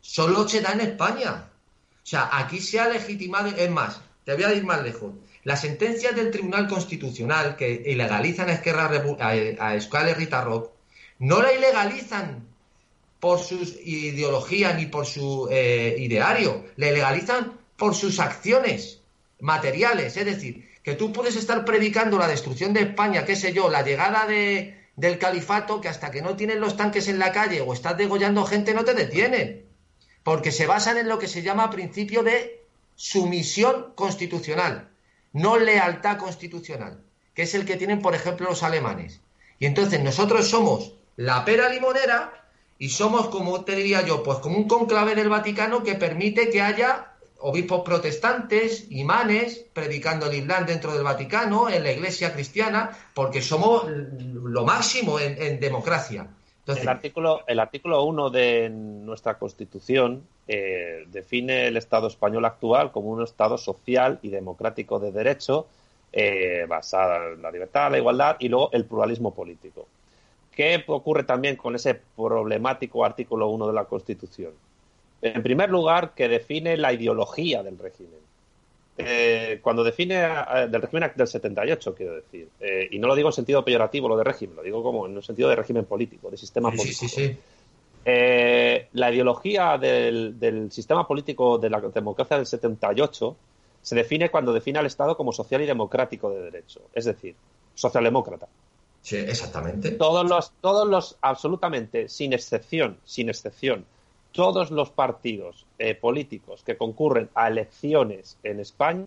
solo 0.00 0.46
se 0.48 0.60
da 0.60 0.72
en 0.72 0.80
España. 0.80 1.48
O 2.02 2.08
sea, 2.08 2.28
aquí 2.32 2.60
se 2.60 2.78
ha 2.78 2.88
legitimado, 2.88 3.48
es 3.56 3.70
más, 3.70 4.00
te 4.24 4.34
voy 4.34 4.44
a 4.44 4.52
ir 4.52 4.64
más 4.64 4.82
lejos. 4.82 5.12
Las 5.46 5.60
sentencias 5.60 6.16
del 6.16 6.32
Tribunal 6.32 6.66
Constitucional 6.66 7.54
que 7.54 7.84
ilegalizan 7.86 8.48
a 8.48 8.54
Esquerra 8.54 8.90
a, 9.20 9.28
a 9.28 9.76
Escala 9.76 10.12
Rita 10.12 10.40
Rock, 10.40 10.72
no 11.20 11.40
la 11.40 11.52
ilegalizan 11.52 12.48
por 13.20 13.38
su 13.38 13.62
ideología 13.84 14.72
ni 14.72 14.86
por 14.86 15.06
su 15.06 15.46
eh, 15.48 15.94
ideario, 16.00 16.64
le 16.74 16.90
legalizan 16.90 17.52
por 17.76 17.94
sus 17.94 18.18
acciones 18.18 19.02
materiales. 19.38 20.16
Es 20.16 20.24
decir, 20.26 20.68
que 20.82 20.96
tú 20.96 21.12
puedes 21.12 21.36
estar 21.36 21.64
predicando 21.64 22.18
la 22.18 22.26
destrucción 22.26 22.72
de 22.72 22.80
España, 22.80 23.24
qué 23.24 23.36
sé 23.36 23.52
yo, 23.52 23.70
la 23.70 23.82
llegada 23.82 24.26
de, 24.26 24.76
del 24.96 25.16
califato, 25.20 25.80
que 25.80 25.88
hasta 25.88 26.10
que 26.10 26.22
no 26.22 26.34
tienen 26.34 26.58
los 26.58 26.76
tanques 26.76 27.06
en 27.06 27.20
la 27.20 27.30
calle 27.30 27.60
o 27.60 27.72
estás 27.72 27.96
degollando 27.96 28.44
gente 28.46 28.74
no 28.74 28.84
te 28.84 28.94
detienen, 28.94 29.64
porque 30.24 30.50
se 30.50 30.66
basan 30.66 30.98
en 30.98 31.08
lo 31.08 31.20
que 31.20 31.28
se 31.28 31.42
llama 31.42 31.70
principio 31.70 32.24
de 32.24 32.64
sumisión 32.96 33.92
constitucional, 33.94 34.88
no 35.36 35.58
lealtad 35.58 36.16
constitucional, 36.16 36.98
que 37.34 37.42
es 37.42 37.54
el 37.54 37.66
que 37.66 37.76
tienen, 37.76 38.00
por 38.00 38.14
ejemplo, 38.14 38.48
los 38.48 38.62
alemanes. 38.62 39.20
Y 39.58 39.66
entonces 39.66 40.02
nosotros 40.02 40.48
somos 40.48 40.94
la 41.16 41.44
pera 41.44 41.68
limonera 41.68 42.32
y 42.78 42.88
somos, 42.88 43.28
como 43.28 43.62
te 43.62 43.76
diría 43.76 44.00
yo, 44.00 44.22
pues 44.22 44.38
como 44.38 44.56
un 44.56 44.66
conclave 44.66 45.14
del 45.14 45.28
Vaticano 45.28 45.82
que 45.82 45.94
permite 45.94 46.48
que 46.48 46.62
haya 46.62 47.12
obispos 47.38 47.82
protestantes, 47.82 48.90
imanes, 48.90 49.66
predicando 49.74 50.24
el 50.26 50.38
Islam 50.38 50.64
dentro 50.64 50.94
del 50.94 51.04
Vaticano, 51.04 51.68
en 51.68 51.82
la 51.82 51.92
iglesia 51.92 52.32
cristiana, 52.32 52.96
porque 53.12 53.42
somos 53.42 53.84
lo 53.86 54.64
máximo 54.64 55.20
en, 55.20 55.60
democracia. 55.60 56.28
el 56.66 56.88
artículo, 56.88 57.42
el 57.46 57.60
artículo 57.60 58.02
1 58.04 58.30
de 58.30 58.70
nuestra 58.70 59.38
Constitución 59.38 60.22
eh, 60.48 61.04
define 61.08 61.66
el 61.66 61.76
Estado 61.76 62.06
español 62.06 62.44
actual 62.44 62.92
como 62.92 63.08
un 63.08 63.22
Estado 63.22 63.58
social 63.58 64.18
y 64.22 64.28
democrático 64.28 64.98
de 64.98 65.12
derecho, 65.12 65.66
eh, 66.12 66.64
basado 66.68 67.34
en 67.34 67.42
la 67.42 67.50
libertad, 67.50 67.90
la 67.90 67.98
igualdad 67.98 68.36
y 68.38 68.48
luego 68.48 68.70
el 68.72 68.84
pluralismo 68.84 69.34
político. 69.34 69.86
¿Qué 70.54 70.82
ocurre 70.86 71.24
también 71.24 71.56
con 71.56 71.74
ese 71.74 72.00
problemático 72.16 73.04
artículo 73.04 73.48
1 73.48 73.66
de 73.66 73.72
la 73.74 73.84
Constitución? 73.84 74.52
En 75.20 75.42
primer 75.42 75.68
lugar, 75.70 76.12
que 76.14 76.28
define 76.28 76.76
la 76.76 76.92
ideología 76.92 77.62
del 77.62 77.78
régimen. 77.78 78.20
Eh, 78.98 79.58
cuando 79.60 79.84
define 79.84 80.26
del 80.70 80.80
régimen 80.80 81.10
del 81.14 81.26
78, 81.26 81.94
quiero 81.94 82.14
decir, 82.14 82.48
eh, 82.60 82.88
y 82.90 82.98
no 82.98 83.08
lo 83.08 83.14
digo 83.14 83.28
en 83.28 83.34
sentido 83.34 83.62
peyorativo 83.62 84.08
lo 84.08 84.16
de 84.16 84.24
régimen, 84.24 84.56
lo 84.56 84.62
digo 84.62 84.82
como 84.82 85.06
en 85.06 85.14
un 85.14 85.22
sentido 85.22 85.50
de 85.50 85.56
régimen 85.56 85.84
político, 85.84 86.30
de 86.30 86.38
sistema 86.38 86.70
político. 86.70 87.06
Sí, 87.06 87.08
sí, 87.08 87.36
eh, 88.08 88.88
la 88.92 89.10
ideología 89.10 89.76
del, 89.78 90.38
del, 90.38 90.70
sistema 90.70 91.08
político 91.08 91.58
de 91.58 91.68
la 91.68 91.80
democracia 91.80 92.36
del 92.36 92.46
78 92.46 93.36
se 93.82 93.96
define 93.96 94.30
cuando 94.30 94.52
define 94.52 94.78
al 94.78 94.86
Estado 94.86 95.16
como 95.16 95.32
social 95.32 95.60
y 95.62 95.66
democrático 95.66 96.30
de 96.30 96.40
derecho, 96.40 96.82
es 96.92 97.04
decir, 97.04 97.34
socialdemócrata. 97.74 98.46
Sí, 99.02 99.16
exactamente. 99.16 99.90
Todos 99.90 100.24
los, 100.28 100.52
todos 100.60 100.86
los, 100.88 101.18
absolutamente, 101.20 102.08
sin 102.08 102.32
excepción, 102.32 102.96
sin 103.04 103.28
excepción, 103.28 103.84
todos 104.30 104.70
los 104.70 104.90
partidos 104.90 105.66
eh, 105.76 105.96
políticos 105.96 106.62
que 106.62 106.76
concurren 106.76 107.28
a 107.34 107.48
elecciones 107.48 108.38
en 108.44 108.60
España 108.60 109.06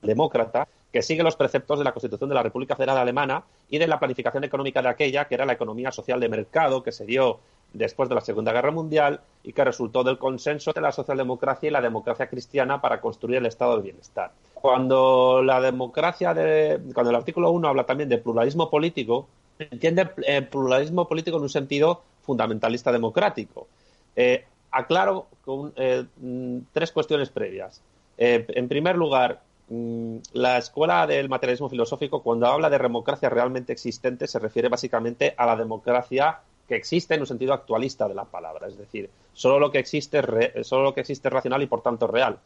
demócrata 0.00 0.66
que 0.92 1.02
sigue 1.02 1.22
los 1.22 1.36
preceptos 1.36 1.78
de 1.78 1.84
la 1.84 1.92
Constitución 1.92 2.28
de 2.28 2.34
la 2.34 2.42
República 2.42 2.76
Federal 2.76 2.98
Alemana 2.98 3.44
y 3.68 3.78
de 3.78 3.86
la 3.86 3.98
planificación 3.98 4.44
económica 4.44 4.82
de 4.82 4.88
aquella, 4.88 5.26
que 5.26 5.34
era 5.34 5.46
la 5.46 5.52
economía 5.52 5.92
social 5.92 6.18
de 6.20 6.28
mercado, 6.28 6.82
que 6.82 6.92
se 6.92 7.06
dio 7.06 7.40
después 7.72 8.08
de 8.08 8.14
la 8.14 8.20
Segunda 8.20 8.52
Guerra 8.52 8.72
Mundial 8.72 9.20
y 9.44 9.52
que 9.52 9.64
resultó 9.64 10.02
del 10.02 10.18
consenso 10.18 10.72
de 10.72 10.80
la 10.80 10.92
socialdemocracia 10.92 11.68
y 11.68 11.72
la 11.72 11.80
democracia 11.80 12.28
cristiana 12.28 12.80
para 12.80 13.00
construir 13.00 13.38
el 13.38 13.46
estado 13.46 13.74
del 13.74 13.82
bienestar. 13.82 14.32
Cuando 14.54 15.42
la 15.42 15.60
democracia 15.60 16.34
de, 16.34 16.80
cuando 16.92 17.10
el 17.10 17.16
artículo 17.16 17.50
1 17.52 17.68
habla 17.68 17.84
también 17.84 18.08
de 18.08 18.18
pluralismo 18.18 18.68
político, 18.68 19.28
entiende 19.58 20.10
el 20.26 20.48
pluralismo 20.48 21.06
político 21.06 21.36
en 21.36 21.44
un 21.44 21.48
sentido 21.48 22.02
fundamentalista 22.22 22.90
democrático. 22.90 23.68
Eh, 24.16 24.44
aclaro 24.70 25.26
con 25.44 25.72
eh, 25.76 26.04
mm, 26.16 26.58
tres 26.72 26.92
cuestiones 26.92 27.30
previas. 27.30 27.82
Eh, 28.18 28.44
en 28.48 28.68
primer 28.68 28.96
lugar, 28.96 29.40
la 29.70 30.58
escuela 30.58 31.06
del 31.06 31.28
materialismo 31.28 31.68
filosófico, 31.68 32.22
cuando 32.22 32.46
habla 32.46 32.68
de 32.68 32.78
democracia 32.78 33.28
realmente 33.28 33.72
existente, 33.72 34.26
se 34.26 34.38
refiere 34.40 34.68
básicamente 34.68 35.34
a 35.36 35.46
la 35.46 35.56
democracia 35.56 36.40
que 36.66 36.74
existe 36.74 37.14
en 37.14 37.20
un 37.20 37.26
sentido 37.26 37.52
actualista 37.52 38.08
de 38.08 38.14
la 38.14 38.24
palabra, 38.24 38.68
es 38.68 38.76
decir, 38.76 39.10
solo 39.32 39.58
lo 39.58 39.70
que 39.70 39.78
existe, 39.78 40.22
solo 40.64 40.82
lo 40.82 40.94
que 40.94 41.00
existe 41.00 41.28
es 41.28 41.32
racional 41.32 41.62
y 41.62 41.66
por 41.66 41.82
tanto 41.82 42.06
real. 42.06 42.38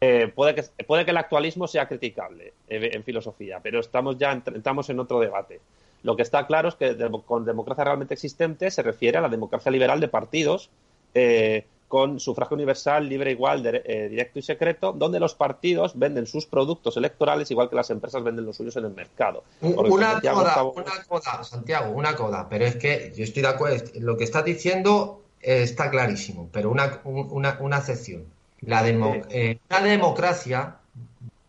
Eh, 0.00 0.32
puede, 0.34 0.54
que, 0.54 0.62
puede 0.84 1.04
que 1.04 1.10
el 1.10 1.16
actualismo 1.16 1.68
sea 1.68 1.86
criticable 1.86 2.54
en 2.68 3.04
filosofía, 3.04 3.60
pero 3.62 3.80
estamos 3.80 4.18
ya 4.18 4.32
entramos 4.32 4.88
en 4.90 5.00
otro 5.00 5.20
debate. 5.20 5.60
Lo 6.02 6.16
que 6.16 6.22
está 6.22 6.46
claro 6.46 6.68
es 6.68 6.74
que 6.74 6.96
con 7.24 7.44
democracia 7.44 7.84
realmente 7.84 8.14
existente 8.14 8.70
se 8.70 8.82
refiere 8.82 9.18
a 9.18 9.20
la 9.20 9.28
democracia 9.28 9.70
liberal 9.70 10.00
de 10.00 10.08
partidos 10.08 10.70
eh, 11.14 11.66
con 11.92 12.18
sufragio 12.18 12.54
universal, 12.54 13.06
libre, 13.06 13.32
igual, 13.32 13.66
eh, 13.66 14.08
directo 14.08 14.38
y 14.38 14.42
secreto, 14.42 14.94
donde 14.94 15.20
los 15.20 15.34
partidos 15.34 15.92
venden 15.94 16.26
sus 16.26 16.46
productos 16.46 16.96
electorales 16.96 17.50
igual 17.50 17.68
que 17.68 17.76
las 17.76 17.90
empresas 17.90 18.24
venden 18.24 18.46
los 18.46 18.56
suyos 18.56 18.74
en 18.76 18.86
el 18.86 18.94
mercado. 18.94 19.44
una 19.60 20.18
coda, 20.18 20.64
una 20.64 21.04
coda, 21.06 21.44
Santiago, 21.44 21.92
una 21.92 22.16
coda, 22.16 22.48
pero 22.48 22.64
es 22.64 22.76
que 22.76 23.12
yo 23.14 23.22
estoy 23.22 23.42
de 23.42 23.48
acuerdo, 23.48 23.84
lo 24.00 24.16
que 24.16 24.24
estás 24.24 24.42
diciendo 24.42 25.20
está 25.38 25.90
clarísimo, 25.90 26.48
pero 26.50 26.70
una, 26.70 27.02
una, 27.04 27.58
una 27.60 27.76
excepción. 27.76 28.24
La, 28.62 28.88
eh, 28.88 29.58
la 29.68 29.82
democracia 29.82 30.78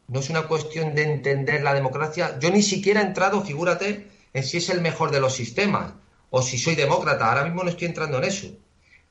no 0.10 0.20
es 0.20 0.30
una 0.30 0.42
cuestión 0.50 0.94
de 0.94 1.04
entender 1.04 1.64
la 1.64 1.74
democracia. 1.74 2.38
Yo 2.38 2.52
ni 2.52 2.64
siquiera 2.64 3.00
he 3.00 3.06
entrado, 3.06 3.40
figúrate, 3.44 4.10
en 4.34 4.44
si 4.44 4.58
es 4.58 4.68
el 4.68 4.82
mejor 4.82 5.12
de 5.12 5.22
los 5.22 5.32
sistemas 5.32 5.94
o 6.32 6.42
si 6.42 6.58
soy 6.58 6.76
demócrata. 6.76 7.30
Ahora 7.30 7.46
mismo 7.46 7.64
no 7.64 7.70
estoy 7.70 7.88
entrando 7.88 8.18
en 8.18 8.26
eso. 8.26 8.48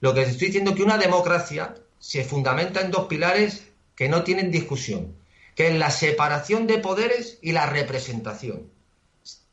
Lo 0.02 0.12
que 0.14 0.22
estoy 0.22 0.48
diciendo 0.48 0.72
es 0.72 0.76
que 0.76 0.82
una 0.82 0.98
democracia 0.98 1.76
se 2.00 2.24
fundamenta 2.24 2.80
en 2.80 2.90
dos 2.90 3.06
pilares 3.06 3.68
que 3.94 4.08
no 4.08 4.24
tienen 4.24 4.50
discusión, 4.50 5.14
que 5.54 5.68
es 5.68 5.78
la 5.78 5.92
separación 5.92 6.66
de 6.66 6.78
poderes 6.78 7.38
y 7.40 7.52
la 7.52 7.66
representación. 7.66 8.68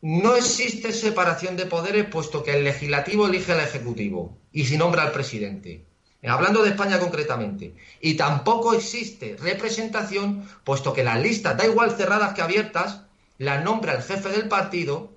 No 0.02 0.36
existe 0.36 0.92
separación 0.92 1.56
de 1.56 1.68
poderes 1.68 2.06
puesto 2.06 2.42
que 2.42 2.58
el 2.58 2.64
legislativo 2.64 3.28
elige 3.28 3.52
al 3.52 3.60
ejecutivo 3.60 4.40
y 4.52 4.66
si 4.66 4.76
nombra 4.76 5.04
al 5.04 5.12
presidente. 5.12 5.86
Hablando 6.24 6.64
de 6.64 6.72
España 6.72 6.98
concretamente. 6.98 7.76
Y 8.02 8.16
tampoco 8.16 8.74
existe 8.74 9.38
representación 9.40 10.50
puesto 10.64 10.94
que 10.94 11.04
las 11.04 11.22
listas, 11.22 11.58
da 11.58 11.68
igual 11.68 11.96
cerradas 11.96 12.34
que 12.34 12.42
abiertas, 12.42 13.04
la 13.38 13.62
nombra 13.62 13.94
el 13.94 14.02
jefe 14.02 14.30
del 14.30 14.48
partido, 14.48 15.12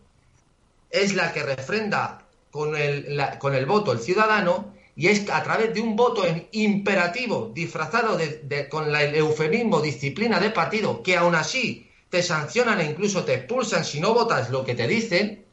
es 0.91 1.15
la 1.15 1.33
que 1.33 1.43
refrenda 1.43 2.27
con 2.51 2.77
el, 2.77 3.19
con 3.39 3.55
el 3.55 3.65
voto 3.65 3.93
el 3.93 3.99
ciudadano 3.99 4.82
y 4.95 5.09
es 5.09 5.29
a 5.31 5.43
través 5.43 5.73
de 5.73 5.81
un 5.81 5.97
voto 5.97 6.27
en 6.27 6.49
imperativo 6.53 7.51
disfrazado 7.55 8.17
de, 8.17 8.69
con 8.69 8.95
el 8.95 9.15
eufemismo 9.15 9.81
disciplina 9.81 10.39
de 10.39 10.51
partido, 10.51 11.03
que 11.03 11.17
aún 11.17 11.35
así 11.35 11.89
te 12.11 12.23
sancionan 12.23 12.81
e 12.81 12.85
incluso 12.85 13.25
te 13.25 13.35
expulsan 13.35 13.85
si 13.85 14.01
no 14.01 14.13
votas 14.13 14.51
lo 14.51 14.65
que 14.65 14.75
te 14.75 14.87
dicen, 14.87 15.45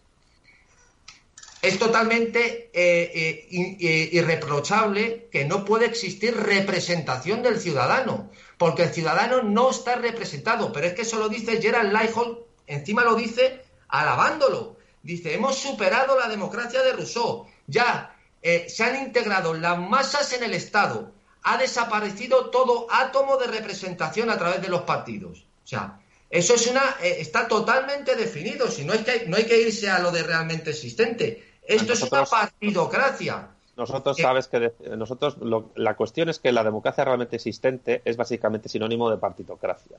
es 1.61 1.77
totalmente 1.77 2.69
eh, 2.73 3.11
eh, 3.13 3.77
eh, 3.81 4.09
irreprochable 4.13 5.27
que 5.31 5.45
no 5.45 5.65
puede 5.65 5.85
existir 5.85 6.35
representación 6.35 7.43
del 7.43 7.59
ciudadano, 7.59 8.29
porque 8.57 8.83
el 8.83 8.93
ciudadano 8.93 9.43
no 9.43 9.69
está 9.69 9.95
representado, 9.95 10.71
pero 10.71 10.87
es 10.87 10.93
que 10.93 11.01
eso 11.01 11.19
lo 11.19 11.27
dice 11.27 11.61
Gerald 11.61 11.91
Lighthold, 11.91 12.39
encima 12.67 13.03
lo 13.03 13.15
dice 13.15 13.61
alabándolo. 13.87 14.77
Dice, 15.01 15.33
hemos 15.33 15.57
superado 15.57 16.19
la 16.19 16.27
democracia 16.27 16.81
de 16.81 16.91
Rousseau. 16.91 17.47
Ya 17.67 18.18
eh, 18.41 18.67
se 18.69 18.83
han 18.83 19.03
integrado 19.03 19.53
las 19.53 19.77
masas 19.77 20.33
en 20.33 20.43
el 20.43 20.53
Estado, 20.53 21.11
ha 21.43 21.57
desaparecido 21.57 22.49
todo 22.49 22.87
átomo 22.89 23.37
de 23.37 23.47
representación 23.47 24.29
a 24.29 24.37
través 24.37 24.61
de 24.61 24.69
los 24.69 24.81
partidos. 24.81 25.45
O 25.63 25.67
sea, 25.67 25.99
eso 26.29 26.53
es 26.53 26.67
una, 26.67 26.83
eh, 27.01 27.17
está 27.19 27.47
totalmente 27.47 28.15
definido, 28.15 28.69
si 28.69 28.85
no, 28.85 28.93
es 28.93 29.01
que, 29.01 29.25
no 29.27 29.37
hay 29.37 29.45
que 29.45 29.61
irse 29.61 29.89
a 29.89 29.99
lo 29.99 30.11
de 30.11 30.23
realmente 30.23 30.71
existente. 30.71 31.43
Esto 31.63 31.93
es 31.93 32.01
una 32.03 32.25
partidocracia. 32.25 33.49
Nosotros 33.77 34.17
sabes 34.17 34.47
que 34.47 34.73
nosotros 34.97 35.37
la 35.75 35.95
cuestión 35.95 36.27
es 36.27 36.39
que 36.39 36.51
la 36.51 36.65
democracia 36.65 37.05
realmente 37.05 37.37
existente 37.37 38.01
es 38.03 38.17
básicamente 38.17 38.67
sinónimo 38.67 39.09
de 39.09 39.17
partidocracia. 39.17 39.97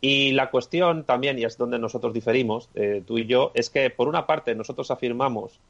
Y 0.00 0.32
la 0.32 0.50
cuestión 0.50 1.04
también, 1.04 1.38
y 1.38 1.44
es 1.44 1.56
donde 1.56 1.78
nosotros 1.78 2.12
diferimos, 2.12 2.68
eh, 2.74 3.02
tú 3.06 3.18
y 3.18 3.26
yo, 3.26 3.52
es 3.54 3.70
que 3.70 3.90
por 3.90 4.08
una 4.08 4.26
parte 4.26 4.54
nosotros 4.54 4.90
afirmamos 4.90 5.60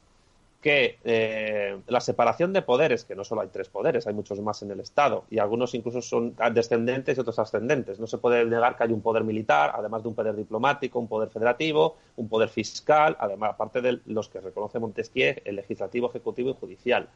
que 0.61 0.99
eh, 1.03 1.79
la 1.87 1.99
separación 1.99 2.53
de 2.53 2.61
poderes, 2.61 3.03
que 3.03 3.15
no 3.15 3.23
solo 3.23 3.41
hay 3.41 3.47
tres 3.47 3.67
poderes, 3.67 4.05
hay 4.05 4.13
muchos 4.13 4.39
más 4.39 4.61
en 4.61 4.69
el 4.69 4.79
Estado, 4.79 5.25
y 5.31 5.39
algunos 5.39 5.73
incluso 5.73 6.01
son 6.01 6.35
descendentes 6.53 7.17
y 7.17 7.21
otros 7.21 7.39
ascendentes. 7.39 7.99
No 7.99 8.05
se 8.05 8.19
puede 8.19 8.45
negar 8.45 8.77
que 8.77 8.83
hay 8.83 8.91
un 8.91 9.01
poder 9.01 9.23
militar, 9.23 9.71
además 9.73 10.03
de 10.03 10.09
un 10.09 10.15
poder 10.15 10.35
diplomático, 10.35 10.99
un 10.99 11.07
poder 11.07 11.29
federativo, 11.29 11.97
un 12.15 12.29
poder 12.29 12.49
fiscal, 12.49 13.17
además, 13.19 13.51
aparte 13.55 13.81
de 13.81 14.01
los 14.05 14.29
que 14.29 14.39
reconoce 14.39 14.77
Montesquieu, 14.77 15.35
el 15.43 15.55
legislativo, 15.55 16.09
ejecutivo 16.09 16.51
y 16.51 16.53
judicial. 16.53 17.09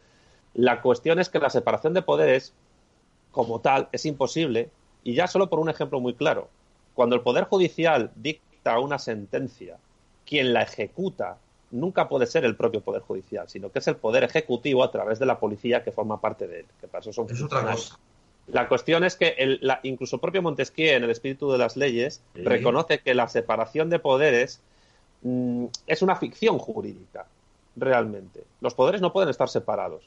La 0.55 0.81
cuestión 0.81 1.19
es 1.19 1.29
que 1.29 1.38
la 1.38 1.51
separación 1.51 1.93
de 1.93 2.01
poderes, 2.01 2.53
como 3.31 3.62
tal, 3.62 3.89
es 3.91 4.08
imposible, 4.08 4.71
y 5.03 5.13
ya 5.13 5.27
solo 5.27 5.51
por 5.51 5.60
un 5.60 5.69
ejemplo 5.69 5.99
muy 5.99 6.15
claro. 6.15 6.49
Cuando 6.95 7.15
el 7.15 7.21
Poder 7.21 7.43
Judicial 7.43 8.10
dicta 8.15 8.79
una 8.79 8.97
sentencia, 8.97 9.77
quien 10.25 10.53
la 10.53 10.63
ejecuta 10.63 11.38
nunca 11.75 12.09
puede 12.09 12.25
ser 12.25 12.45
el 12.45 12.55
propio 12.55 12.81
Poder 12.81 13.01
Judicial, 13.01 13.47
sino 13.47 13.71
que 13.71 13.79
es 13.79 13.88
el 13.88 13.95
Poder 13.95 14.23
Ejecutivo 14.23 14.83
a 14.83 14.91
través 14.91 15.19
de 15.19 15.25
la 15.25 15.39
policía 15.39 15.83
que 15.83 15.91
forma 15.91 16.19
parte 16.19 16.47
de 16.47 16.61
él. 16.61 16.65
Que 16.81 16.88
para 16.88 17.01
eso 17.01 17.13
son 17.13 17.29
es 17.29 17.41
otra 17.41 17.71
cosa. 17.71 17.99
La 18.47 18.67
cuestión 18.67 19.03
es 19.03 19.15
que 19.15 19.35
el, 19.38 19.59
la, 19.61 19.79
incluso 19.83 20.19
propio 20.19 20.41
Montesquieu, 20.41 20.95
en 20.95 21.03
el 21.03 21.09
espíritu 21.09 21.51
de 21.51 21.57
las 21.57 21.75
leyes, 21.75 22.21
sí. 22.35 22.43
reconoce 22.43 22.99
que 22.99 23.15
la 23.15 23.27
separación 23.27 23.89
de 23.89 23.99
poderes 23.99 24.61
mmm, 25.23 25.65
es 25.88 26.01
una 26.01 26.15
ficción 26.15 26.59
jurídica, 26.59 27.25
realmente. 27.75 28.43
Los 28.61 28.75
poderes 28.75 29.01
no 29.01 29.11
pueden 29.11 29.29
estar 29.29 29.49
separados. 29.49 30.03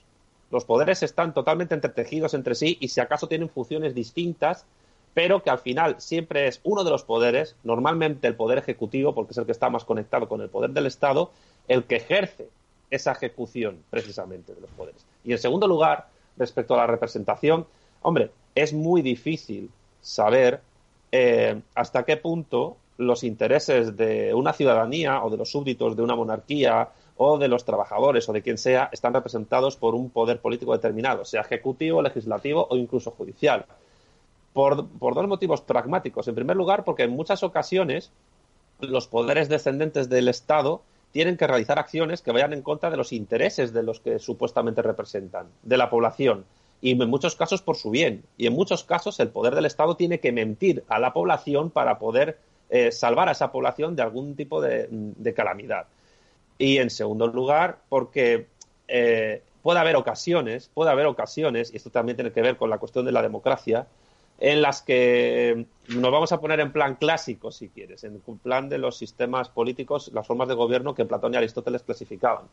Los 0.50 0.64
poderes 0.64 1.02
están 1.02 1.34
totalmente 1.34 1.74
entretejidos 1.74 2.32
entre 2.32 2.54
sí 2.54 2.78
y 2.80 2.88
si 2.88 3.00
acaso 3.00 3.28
tienen 3.28 3.50
funciones 3.50 3.94
distintas, 3.94 4.64
pero 5.14 5.42
que 5.42 5.50
al 5.50 5.58
final 5.58 5.96
siempre 5.98 6.46
es 6.46 6.60
uno 6.62 6.84
de 6.84 6.90
los 6.90 7.02
poderes, 7.02 7.56
normalmente 7.64 8.28
el 8.28 8.36
poder 8.36 8.58
ejecutivo, 8.58 9.14
porque 9.14 9.32
es 9.32 9.38
el 9.38 9.46
que 9.46 9.52
está 9.52 9.68
más 9.68 9.84
conectado 9.84 10.28
con 10.28 10.40
el 10.40 10.48
poder 10.48 10.70
del 10.70 10.86
Estado, 10.86 11.32
el 11.68 11.84
que 11.84 11.96
ejerce 11.96 12.48
esa 12.90 13.12
ejecución 13.12 13.78
precisamente 13.90 14.54
de 14.54 14.60
los 14.62 14.70
poderes. 14.70 15.04
Y 15.24 15.32
en 15.32 15.38
segundo 15.38 15.68
lugar, 15.68 16.08
respecto 16.36 16.74
a 16.74 16.78
la 16.78 16.86
representación, 16.86 17.66
hombre, 18.02 18.30
es 18.54 18.72
muy 18.72 19.02
difícil 19.02 19.70
saber 20.00 20.60
eh, 21.12 21.60
hasta 21.74 22.04
qué 22.04 22.16
punto 22.16 22.76
los 22.96 23.22
intereses 23.22 23.96
de 23.96 24.34
una 24.34 24.52
ciudadanía 24.52 25.22
o 25.22 25.30
de 25.30 25.36
los 25.36 25.50
súbditos 25.50 25.96
de 25.96 26.02
una 26.02 26.16
monarquía 26.16 26.88
o 27.16 27.38
de 27.38 27.48
los 27.48 27.64
trabajadores 27.64 28.28
o 28.28 28.32
de 28.32 28.42
quien 28.42 28.58
sea 28.58 28.88
están 28.92 29.14
representados 29.14 29.76
por 29.76 29.94
un 29.94 30.10
poder 30.10 30.40
político 30.40 30.72
determinado, 30.72 31.24
sea 31.24 31.42
ejecutivo, 31.42 32.02
legislativo 32.02 32.66
o 32.70 32.76
incluso 32.76 33.10
judicial. 33.12 33.66
Por, 34.52 34.88
por, 34.88 35.14
dos 35.14 35.28
motivos 35.28 35.60
pragmáticos. 35.60 36.26
En 36.26 36.34
primer 36.34 36.56
lugar, 36.56 36.82
porque 36.84 37.04
en 37.04 37.10
muchas 37.10 37.42
ocasiones 37.42 38.10
los 38.80 39.06
poderes 39.06 39.48
descendentes 39.48 40.08
del 40.08 40.28
Estado 40.28 40.82
tienen 41.12 41.36
que 41.36 41.46
realizar 41.46 41.78
acciones 41.78 42.22
que 42.22 42.32
vayan 42.32 42.52
en 42.52 42.62
contra 42.62 42.90
de 42.90 42.96
los 42.96 43.12
intereses 43.12 43.72
de 43.72 43.82
los 43.82 44.00
que 44.00 44.18
supuestamente 44.18 44.82
representan, 44.82 45.48
de 45.62 45.76
la 45.76 45.90
población, 45.90 46.44
y 46.80 46.92
en 46.92 47.10
muchos 47.10 47.34
casos 47.34 47.62
por 47.62 47.76
su 47.76 47.90
bien. 47.90 48.24
Y 48.36 48.46
en 48.46 48.52
muchos 48.52 48.84
casos 48.84 49.18
el 49.20 49.28
poder 49.28 49.54
del 49.54 49.66
Estado 49.66 49.96
tiene 49.96 50.20
que 50.20 50.32
mentir 50.32 50.84
a 50.88 50.98
la 50.98 51.12
población 51.12 51.70
para 51.70 51.98
poder 51.98 52.38
eh, 52.70 52.92
salvar 52.92 53.28
a 53.28 53.32
esa 53.32 53.50
población 53.50 53.96
de 53.96 54.02
algún 54.02 54.36
tipo 54.36 54.60
de, 54.60 55.34
calamidad. 55.34 55.86
Y 56.58 56.78
en 56.78 56.90
segundo 56.90 57.26
lugar, 57.26 57.78
porque 57.88 58.46
eh, 58.86 59.42
puede 59.62 59.80
haber 59.80 59.96
ocasiones, 59.96 60.70
puede 60.72 60.90
haber 60.90 61.06
ocasiones, 61.06 61.72
y 61.72 61.76
esto 61.76 61.90
también 61.90 62.16
tiene 62.16 62.32
que 62.32 62.42
ver 62.42 62.56
con 62.56 62.70
la 62.70 62.78
cuestión 62.78 63.04
de 63.04 63.12
la 63.12 63.22
democracia, 63.22 63.86
en 64.38 64.62
las 64.62 64.82
que 64.82 65.66
nos 65.88 66.12
vamos 66.12 66.32
a 66.32 66.40
poner 66.40 66.60
en 66.60 66.72
plan 66.72 66.94
clásico, 66.94 67.50
si 67.50 67.68
quieres, 67.68 68.04
en 68.04 68.20
plan 68.42 68.68
de 68.68 68.78
los 68.78 68.96
sistemas 68.96 69.48
políticos, 69.48 70.10
las 70.14 70.26
formas 70.26 70.48
de 70.48 70.54
gobierno 70.54 70.94
que 70.94 71.04
Platón 71.04 71.34
y 71.34 71.36
Aristóteles 71.36 71.82
clasificaban. 71.82 72.44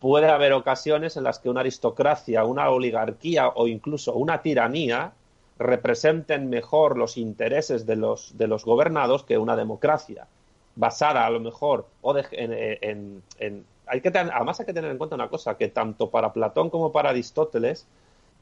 Puede 0.00 0.28
haber 0.28 0.52
ocasiones 0.54 1.16
en 1.16 1.24
las 1.24 1.38
que 1.38 1.50
una 1.50 1.60
aristocracia, 1.60 2.44
una 2.44 2.70
oligarquía 2.70 3.48
o 3.48 3.68
incluso 3.68 4.14
una 4.14 4.42
tiranía 4.42 5.12
representen 5.58 6.48
mejor 6.48 6.96
los 6.96 7.18
intereses 7.18 7.86
de 7.86 7.96
los, 7.96 8.36
de 8.36 8.48
los 8.48 8.64
gobernados 8.64 9.24
que 9.24 9.36
una 9.36 9.56
democracia, 9.56 10.26
basada 10.74 11.26
a 11.26 11.30
lo 11.30 11.38
mejor 11.38 11.86
o 12.00 12.14
de, 12.14 12.24
en, 12.32 13.22
en, 13.38 13.64
hay 13.86 14.00
que 14.00 14.10
tener, 14.10 14.32
además 14.32 14.58
hay 14.60 14.66
que 14.66 14.72
tener 14.72 14.90
en 14.90 14.98
cuenta 14.98 15.16
una 15.16 15.28
cosa, 15.28 15.56
que 15.56 15.68
tanto 15.68 16.10
para 16.10 16.32
Platón 16.32 16.70
como 16.70 16.92
para 16.92 17.10
Aristóteles, 17.10 17.86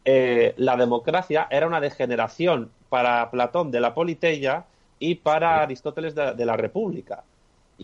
eh, 0.05 0.55
la 0.57 0.77
democracia 0.77 1.49
era 1.51 1.67
una 1.67 1.81
degeneración 1.81 2.71
para 2.89 3.31
Platón 3.31 3.71
de 3.71 3.81
la 3.81 3.95
politeia 3.95 4.65
y 4.99 5.17
para 5.17 5.63
Aristóteles 5.63 6.15
de, 6.15 6.35
de 6.35 6.45
la 6.47 6.57
república. 6.57 7.25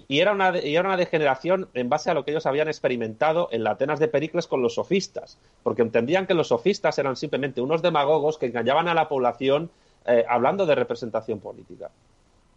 Y 0.09 0.19
era, 0.19 0.33
una, 0.33 0.59
y 0.59 0.75
era 0.75 0.89
una 0.89 0.97
degeneración 0.97 1.69
en 1.73 1.89
base 1.89 2.11
a 2.11 2.15
lo 2.15 2.25
que 2.25 2.33
ellos 2.33 2.47
habían 2.47 2.67
experimentado 2.67 3.49
en 3.53 3.63
la 3.63 3.73
Atenas 3.73 4.01
de 4.01 4.09
Pericles 4.09 4.49
con 4.49 4.61
los 4.61 4.75
sofistas, 4.75 5.39
porque 5.63 5.83
entendían 5.83 6.27
que 6.27 6.35
los 6.35 6.49
sofistas 6.49 6.99
eran 6.99 7.15
simplemente 7.15 7.61
unos 7.61 7.81
demagogos 7.81 8.37
que 8.37 8.47
engañaban 8.47 8.89
a 8.89 8.95
la 8.95 9.09
población 9.09 9.71
eh, 10.07 10.25
hablando 10.29 10.67
de 10.67 10.75
representación 10.75 11.39
política. 11.39 11.91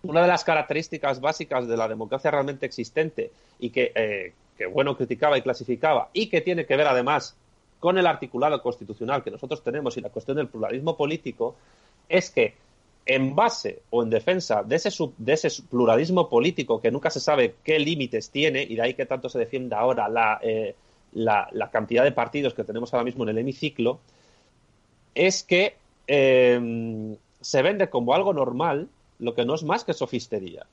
Una 0.01 0.21
de 0.21 0.27
las 0.27 0.43
características 0.43 1.21
básicas 1.21 1.67
de 1.67 1.77
la 1.77 1.87
democracia 1.87 2.31
realmente 2.31 2.65
existente 2.65 3.31
y 3.59 3.69
que, 3.69 3.91
eh, 3.93 4.33
que 4.57 4.65
bueno 4.65 4.97
criticaba 4.97 5.37
y 5.37 5.41
clasificaba 5.41 6.09
y 6.13 6.29
que 6.29 6.41
tiene 6.41 6.65
que 6.65 6.75
ver 6.75 6.87
además 6.87 7.37
con 7.79 7.97
el 7.97 8.07
articulado 8.07 8.61
constitucional 8.61 9.23
que 9.23 9.31
nosotros 9.31 9.63
tenemos 9.63 9.95
y 9.97 10.01
la 10.01 10.09
cuestión 10.09 10.37
del 10.37 10.47
pluralismo 10.47 10.97
político 10.97 11.55
es 12.09 12.29
que 12.29 12.55
en 13.05 13.35
base 13.35 13.81
o 13.89 14.03
en 14.03 14.09
defensa 14.09 14.63
de 14.63 14.75
ese, 14.75 14.91
sub, 14.91 15.13
de 15.17 15.33
ese 15.33 15.49
pluralismo 15.69 16.29
político 16.29 16.81
que 16.81 16.91
nunca 16.91 17.09
se 17.09 17.21
sabe 17.21 17.55
qué 17.63 17.79
límites 17.79 18.29
tiene 18.29 18.63
y 18.63 18.75
de 18.75 18.81
ahí 18.81 18.93
que 18.93 19.05
tanto 19.05 19.29
se 19.29 19.39
defienda 19.39 19.79
ahora 19.79 20.09
la, 20.09 20.39
eh, 20.41 20.75
la, 21.13 21.47
la, 21.53 21.71
cantidad 21.71 22.03
de 22.03 22.11
partidos 22.11 22.53
que 22.53 22.65
tenemos 22.65 22.93
ahora 22.93 23.05
mismo 23.05 23.23
en 23.23 23.29
el 23.29 23.37
hemiciclo, 23.37 23.99
es 25.15 25.43
que 25.43 25.75
eh, 26.07 27.17
se 27.41 27.61
vende 27.61 27.89
como 27.89 28.13
algo 28.13 28.33
normal 28.33 28.89
lo 29.19 29.33
que 29.33 29.45
no 29.45 29.55
es 29.55 29.63
más 29.63 29.83
que 29.83 29.93
sofistería, 29.93 30.65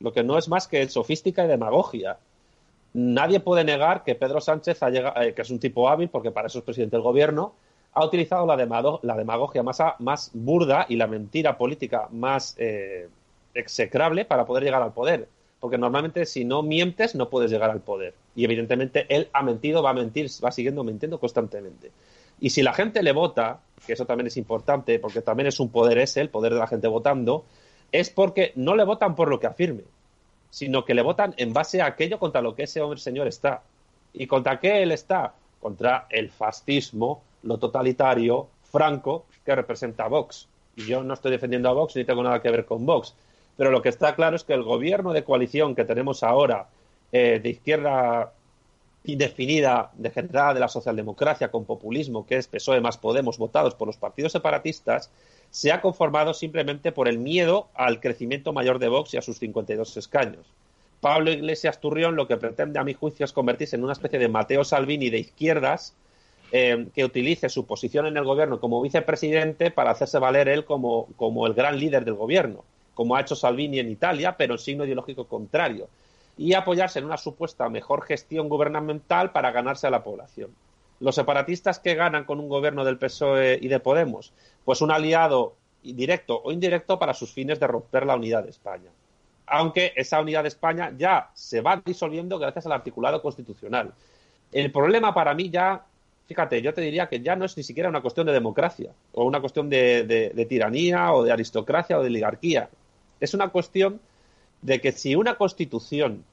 lo 0.00 0.12
que 0.12 0.22
no 0.22 0.38
es 0.38 0.48
más 0.48 0.68
que 0.68 0.86
sofística 0.88 1.44
y 1.44 1.48
demagogia. 1.48 2.18
Nadie 2.94 3.40
puede 3.40 3.64
negar 3.64 4.04
que 4.04 4.14
Pedro 4.14 4.40
Sánchez, 4.40 4.82
ha 4.82 4.90
llegado, 4.90 5.20
eh, 5.20 5.34
que 5.34 5.42
es 5.42 5.50
un 5.50 5.58
tipo 5.58 5.88
hábil, 5.88 6.08
porque 6.08 6.30
para 6.30 6.46
eso 6.46 6.58
es 6.58 6.64
presidente 6.64 6.96
del 6.96 7.02
gobierno, 7.02 7.54
ha 7.94 8.04
utilizado 8.04 8.46
la, 8.46 8.56
demago 8.56 9.00
la 9.02 9.16
demagogia 9.16 9.62
más, 9.62 10.30
burda 10.34 10.86
y 10.88 10.96
la 10.96 11.06
mentira 11.06 11.58
política 11.58 12.08
más 12.12 12.54
eh, 12.58 13.08
execrable 13.54 14.24
para 14.24 14.46
poder 14.46 14.64
llegar 14.64 14.82
al 14.82 14.92
poder. 14.92 15.28
Porque 15.60 15.78
normalmente 15.78 16.24
si 16.24 16.44
no 16.44 16.62
mientes 16.62 17.14
no 17.14 17.28
puedes 17.28 17.50
llegar 17.50 17.70
al 17.70 17.80
poder. 17.80 18.14
Y 18.36 18.44
evidentemente 18.44 19.06
él 19.08 19.28
ha 19.32 19.42
mentido, 19.42 19.82
va 19.82 19.90
a 19.90 19.94
mentir, 19.94 20.28
va 20.44 20.52
siguiendo 20.52 20.84
mintiendo 20.84 21.18
constantemente. 21.18 21.90
Y 22.40 22.50
si 22.50 22.62
la 22.62 22.72
gente 22.72 23.02
le 23.02 23.12
vota, 23.12 23.60
que 23.86 23.94
eso 23.94 24.06
también 24.06 24.28
es 24.28 24.36
importante, 24.36 24.98
porque 24.98 25.22
también 25.22 25.48
es 25.48 25.58
un 25.58 25.70
poder 25.70 25.98
ese, 25.98 26.20
el 26.20 26.30
poder 26.30 26.52
de 26.52 26.60
la 26.60 26.68
gente 26.68 26.86
votando, 26.86 27.44
es 27.90 28.10
porque 28.10 28.52
no 28.54 28.76
le 28.76 28.84
votan 28.84 29.14
por 29.14 29.28
lo 29.28 29.40
que 29.40 29.46
afirme, 29.46 29.82
sino 30.50 30.84
que 30.84 30.94
le 30.94 31.02
votan 31.02 31.34
en 31.36 31.52
base 31.52 31.82
a 31.82 31.86
aquello 31.86 32.18
contra 32.18 32.42
lo 32.42 32.54
que 32.54 32.64
ese 32.64 32.80
hombre 32.80 33.00
señor 33.00 33.26
está. 33.26 33.62
¿Y 34.12 34.26
contra 34.26 34.60
qué 34.60 34.82
él 34.82 34.92
está? 34.92 35.34
Contra 35.60 36.06
el 36.10 36.30
fascismo, 36.30 37.22
lo 37.42 37.58
totalitario, 37.58 38.48
franco, 38.62 39.26
que 39.44 39.54
representa 39.54 40.04
a 40.04 40.08
Vox. 40.08 40.48
Y 40.76 40.86
yo 40.86 41.02
no 41.02 41.14
estoy 41.14 41.30
defendiendo 41.30 41.68
a 41.68 41.72
Vox 41.72 41.96
ni 41.96 42.04
tengo 42.04 42.22
nada 42.22 42.40
que 42.40 42.50
ver 42.50 42.64
con 42.64 42.86
Vox. 42.86 43.14
Pero 43.56 43.70
lo 43.70 43.82
que 43.82 43.88
está 43.88 44.14
claro 44.14 44.36
es 44.36 44.44
que 44.44 44.54
el 44.54 44.62
gobierno 44.62 45.12
de 45.12 45.24
coalición 45.24 45.74
que 45.74 45.84
tenemos 45.84 46.22
ahora, 46.22 46.68
eh, 47.10 47.40
de 47.42 47.48
izquierda 47.48 48.32
indefinida, 49.04 49.90
degenerada 49.96 50.54
de 50.54 50.60
la 50.60 50.68
socialdemocracia 50.68 51.50
con 51.50 51.64
populismo, 51.64 52.26
que 52.26 52.36
es 52.36 52.46
PSOE 52.46 52.80
más 52.80 52.98
Podemos, 52.98 53.38
votados 53.38 53.74
por 53.74 53.86
los 53.88 53.96
partidos 53.96 54.32
separatistas, 54.32 55.10
se 55.50 55.72
ha 55.72 55.80
conformado 55.80 56.34
simplemente 56.34 56.92
por 56.92 57.08
el 57.08 57.18
miedo 57.18 57.68
al 57.74 58.00
crecimiento 58.00 58.52
mayor 58.52 58.78
de 58.78 58.88
Vox 58.88 59.14
y 59.14 59.16
a 59.16 59.22
sus 59.22 59.38
52 59.38 59.96
escaños. 59.96 60.46
Pablo 61.00 61.30
Iglesias 61.30 61.80
Turrión 61.80 62.16
lo 62.16 62.26
que 62.26 62.36
pretende, 62.36 62.78
a 62.78 62.84
mi 62.84 62.92
juicio, 62.92 63.24
es 63.24 63.32
convertirse 63.32 63.76
en 63.76 63.84
una 63.84 63.92
especie 63.92 64.18
de 64.18 64.28
Mateo 64.28 64.64
Salvini 64.64 65.10
de 65.10 65.18
izquierdas, 65.18 65.94
eh, 66.50 66.88
que 66.94 67.04
utilice 67.04 67.48
su 67.50 67.66
posición 67.66 68.06
en 68.06 68.16
el 68.16 68.24
gobierno 68.24 68.58
como 68.58 68.80
vicepresidente 68.80 69.70
para 69.70 69.90
hacerse 69.90 70.18
valer 70.18 70.48
él 70.48 70.64
como, 70.64 71.08
como, 71.16 71.46
el 71.46 71.52
gran 71.52 71.78
líder 71.78 72.06
del 72.06 72.14
gobierno, 72.14 72.64
como 72.94 73.16
ha 73.16 73.20
hecho 73.20 73.36
Salvini 73.36 73.78
en 73.78 73.90
Italia, 73.90 74.36
pero 74.38 74.54
en 74.54 74.58
signo 74.58 74.86
ideológico 74.86 75.26
contrario, 75.26 75.88
y 76.38 76.54
apoyarse 76.54 77.00
en 77.00 77.04
una 77.04 77.18
supuesta 77.18 77.68
mejor 77.68 78.02
gestión 78.02 78.48
gubernamental 78.48 79.32
para 79.32 79.50
ganarse 79.50 79.86
a 79.86 79.90
la 79.90 80.02
población. 80.02 80.50
Los 81.00 81.16
separatistas 81.16 81.80
que 81.80 81.94
ganan 81.94 82.24
con 82.24 82.40
un 82.40 82.48
gobierno 82.48 82.84
del 82.84 82.98
PSOE 82.98 83.58
y 83.60 83.68
de 83.68 83.80
Podemos, 83.80 84.32
pues 84.64 84.80
un 84.80 84.90
aliado 84.90 85.54
directo 85.82 86.40
o 86.42 86.50
indirecto 86.50 86.98
para 86.98 87.14
sus 87.14 87.32
fines 87.32 87.60
de 87.60 87.66
romper 87.66 88.06
la 88.06 88.16
unidad 88.16 88.44
de 88.44 88.50
España. 88.50 88.90
Aunque 89.46 89.92
esa 89.96 90.20
unidad 90.20 90.42
de 90.42 90.48
España 90.48 90.92
ya 90.96 91.30
se 91.34 91.60
va 91.60 91.82
disolviendo 91.84 92.38
gracias 92.38 92.66
al 92.66 92.72
articulado 92.72 93.20
constitucional. 93.22 93.92
El 94.50 94.72
problema 94.72 95.14
para 95.14 95.34
mí 95.34 95.50
ya 95.50 95.84
fíjate, 96.28 96.60
yo 96.60 96.74
te 96.74 96.82
diría 96.82 97.08
que 97.08 97.20
ya 97.20 97.34
no 97.34 97.46
es 97.46 97.56
ni 97.56 97.62
siquiera 97.62 97.88
una 97.88 98.02
cuestión 98.02 98.26
de 98.26 98.34
democracia 98.34 98.92
o 99.14 99.24
una 99.24 99.40
cuestión 99.40 99.70
de, 99.70 100.46
tiranía 100.48 101.12
o 101.14 101.24
de 101.24 101.32
aristocracia 101.32 101.98
o 101.98 102.02
de 102.02 102.08
oligarquía. 102.08 102.68
Es 103.18 103.32
una 103.32 103.48
cuestión 103.48 103.98
de 104.60 104.80
que 104.80 104.92
si 104.92 105.16
una 105.16 105.36
constitución 105.36 106.24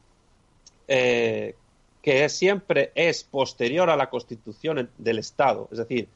eh, 0.88 1.56
que 2.02 2.28
siempre 2.28 2.92
es 2.94 3.24
posterior 3.24 3.90
a 3.90 3.96
la 3.96 4.10
constitución 4.10 4.90
del 4.98 5.20
Estado, 5.20 5.70
es 5.72 5.78
decir, 5.78 6.10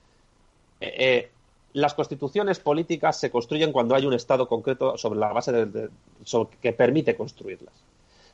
eh, 0.82 0.96
eh, 0.98 1.32
las 1.72 1.94
constituciones 1.94 2.60
políticas 2.60 3.18
se 3.18 3.32
construyen 3.32 3.72
cuando 3.72 3.96
hay 3.96 4.06
un 4.06 4.14
Estado 4.14 4.48
concreto 4.48 4.98
sobre 4.98 5.20
la 5.20 5.32
base 5.32 5.52
de, 5.54 5.90
que 6.62 6.74
permite 6.74 7.16
construirlas. 7.16 7.74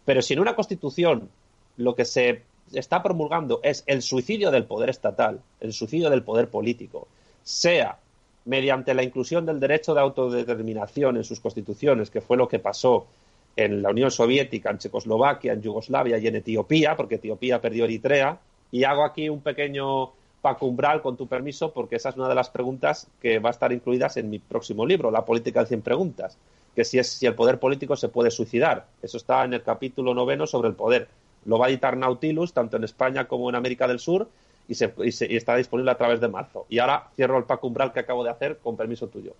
Pero 0.05 0.21
si 0.21 0.33
en 0.33 0.39
una 0.39 0.55
constitución 0.55 1.29
lo 1.77 1.95
que 1.95 2.05
se 2.05 2.41
está 2.73 3.03
promulgando 3.03 3.59
es 3.63 3.83
el 3.87 4.01
suicidio 4.01 4.51
del 4.51 4.65
poder 4.65 4.89
estatal, 4.89 5.39
el 5.59 5.73
suicidio 5.73 6.09
del 6.09 6.23
poder 6.23 6.49
político, 6.49 7.07
sea 7.43 7.97
mediante 8.45 8.93
la 8.93 9.03
inclusión 9.03 9.45
del 9.45 9.59
derecho 9.59 9.93
de 9.93 10.01
autodeterminación 10.01 11.17
en 11.17 11.23
sus 11.23 11.39
constituciones, 11.39 12.09
que 12.09 12.21
fue 12.21 12.37
lo 12.37 12.47
que 12.47 12.59
pasó 12.59 13.07
en 13.55 13.81
la 13.81 13.89
Unión 13.89 14.11
Soviética, 14.11 14.69
en 14.69 14.77
Checoslovaquia, 14.77 15.53
en 15.53 15.61
Yugoslavia 15.61 16.17
y 16.17 16.27
en 16.27 16.35
Etiopía, 16.35 16.95
porque 16.95 17.15
Etiopía 17.15 17.61
perdió 17.61 17.85
Eritrea. 17.85 18.39
Y 18.71 18.83
hago 18.83 19.03
aquí 19.03 19.29
un 19.29 19.41
pequeño 19.41 20.11
pacumbral, 20.41 21.01
con 21.01 21.17
tu 21.17 21.27
permiso, 21.27 21.71
porque 21.71 21.95
esa 21.95 22.09
es 22.09 22.17
una 22.17 22.27
de 22.27 22.35
las 22.35 22.49
preguntas 22.49 23.07
que 23.19 23.39
va 23.39 23.49
a 23.49 23.51
estar 23.51 23.71
incluidas 23.71 24.17
en 24.17 24.29
mi 24.29 24.37
próximo 24.37 24.85
libro, 24.85 25.09
La 25.09 25.25
política 25.25 25.61
de 25.61 25.67
100 25.67 25.81
preguntas, 25.81 26.37
que 26.75 26.83
si, 26.83 26.99
es, 26.99 27.07
si 27.07 27.25
el 27.25 27.33
poder 27.33 27.59
político 27.59 27.95
se 27.95 28.09
puede 28.09 28.29
suicidar. 28.29 28.85
Eso 29.01 29.17
está 29.17 29.43
en 29.43 29.53
el 29.53 29.63
capítulo 29.63 30.13
noveno 30.13 30.45
sobre 30.45 30.69
el 30.69 30.75
poder. 30.75 31.07
Lo 31.45 31.57
va 31.59 31.67
a 31.67 31.69
editar 31.69 31.95
Nautilus, 31.95 32.53
tanto 32.53 32.77
en 32.77 32.83
España 32.83 33.27
como 33.27 33.49
en 33.49 33.55
América 33.55 33.87
del 33.87 33.99
Sur, 33.99 34.29
y, 34.67 34.75
se, 34.75 34.93
y, 34.97 35.35
está 35.35 35.55
disponible 35.55 35.91
a 35.91 35.97
través 35.97 36.19
de 36.19 36.27
marzo. 36.27 36.65
Y 36.69 36.79
ahora 36.79 37.09
cierro 37.15 37.37
el 37.37 37.45
pacumbral 37.45 37.93
que 37.93 37.99
acabo 37.99 38.23
de 38.23 38.31
hacer 38.31 38.57
con 38.57 38.75
permiso 38.75 39.07
tuyo. 39.07 39.33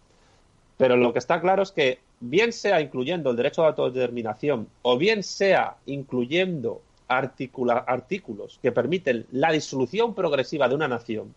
Pero 0.78 0.98
lo 0.98 1.14
que 1.14 1.20
está 1.20 1.40
claro 1.42 1.64
es 1.64 1.72
que, 1.72 2.00
bien 2.20 2.54
sea 2.54 2.82
incluyendo 2.82 3.32
el 3.32 3.36
derecho 3.38 3.62
de 3.62 3.70
autodeterminación 3.70 4.68
o 4.82 4.98
bien 4.98 5.24
sea 5.24 5.78
incluyendo 5.86 6.82
artículos 7.08 8.60
que 8.62 8.72
permiten 8.72 9.26
la 9.32 9.52
disolución 9.52 10.16
progresiva 10.16 10.68
de 10.68 10.76
una 10.76 10.88
nación, 10.88 11.34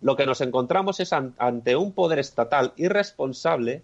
lo 0.00 0.16
que 0.16 0.26
nos 0.26 0.40
encontramos 0.40 1.00
es 1.00 1.12
ante 1.12 1.76
un 1.76 1.92
poder 1.92 2.18
estatal 2.18 2.72
irresponsable 2.76 3.82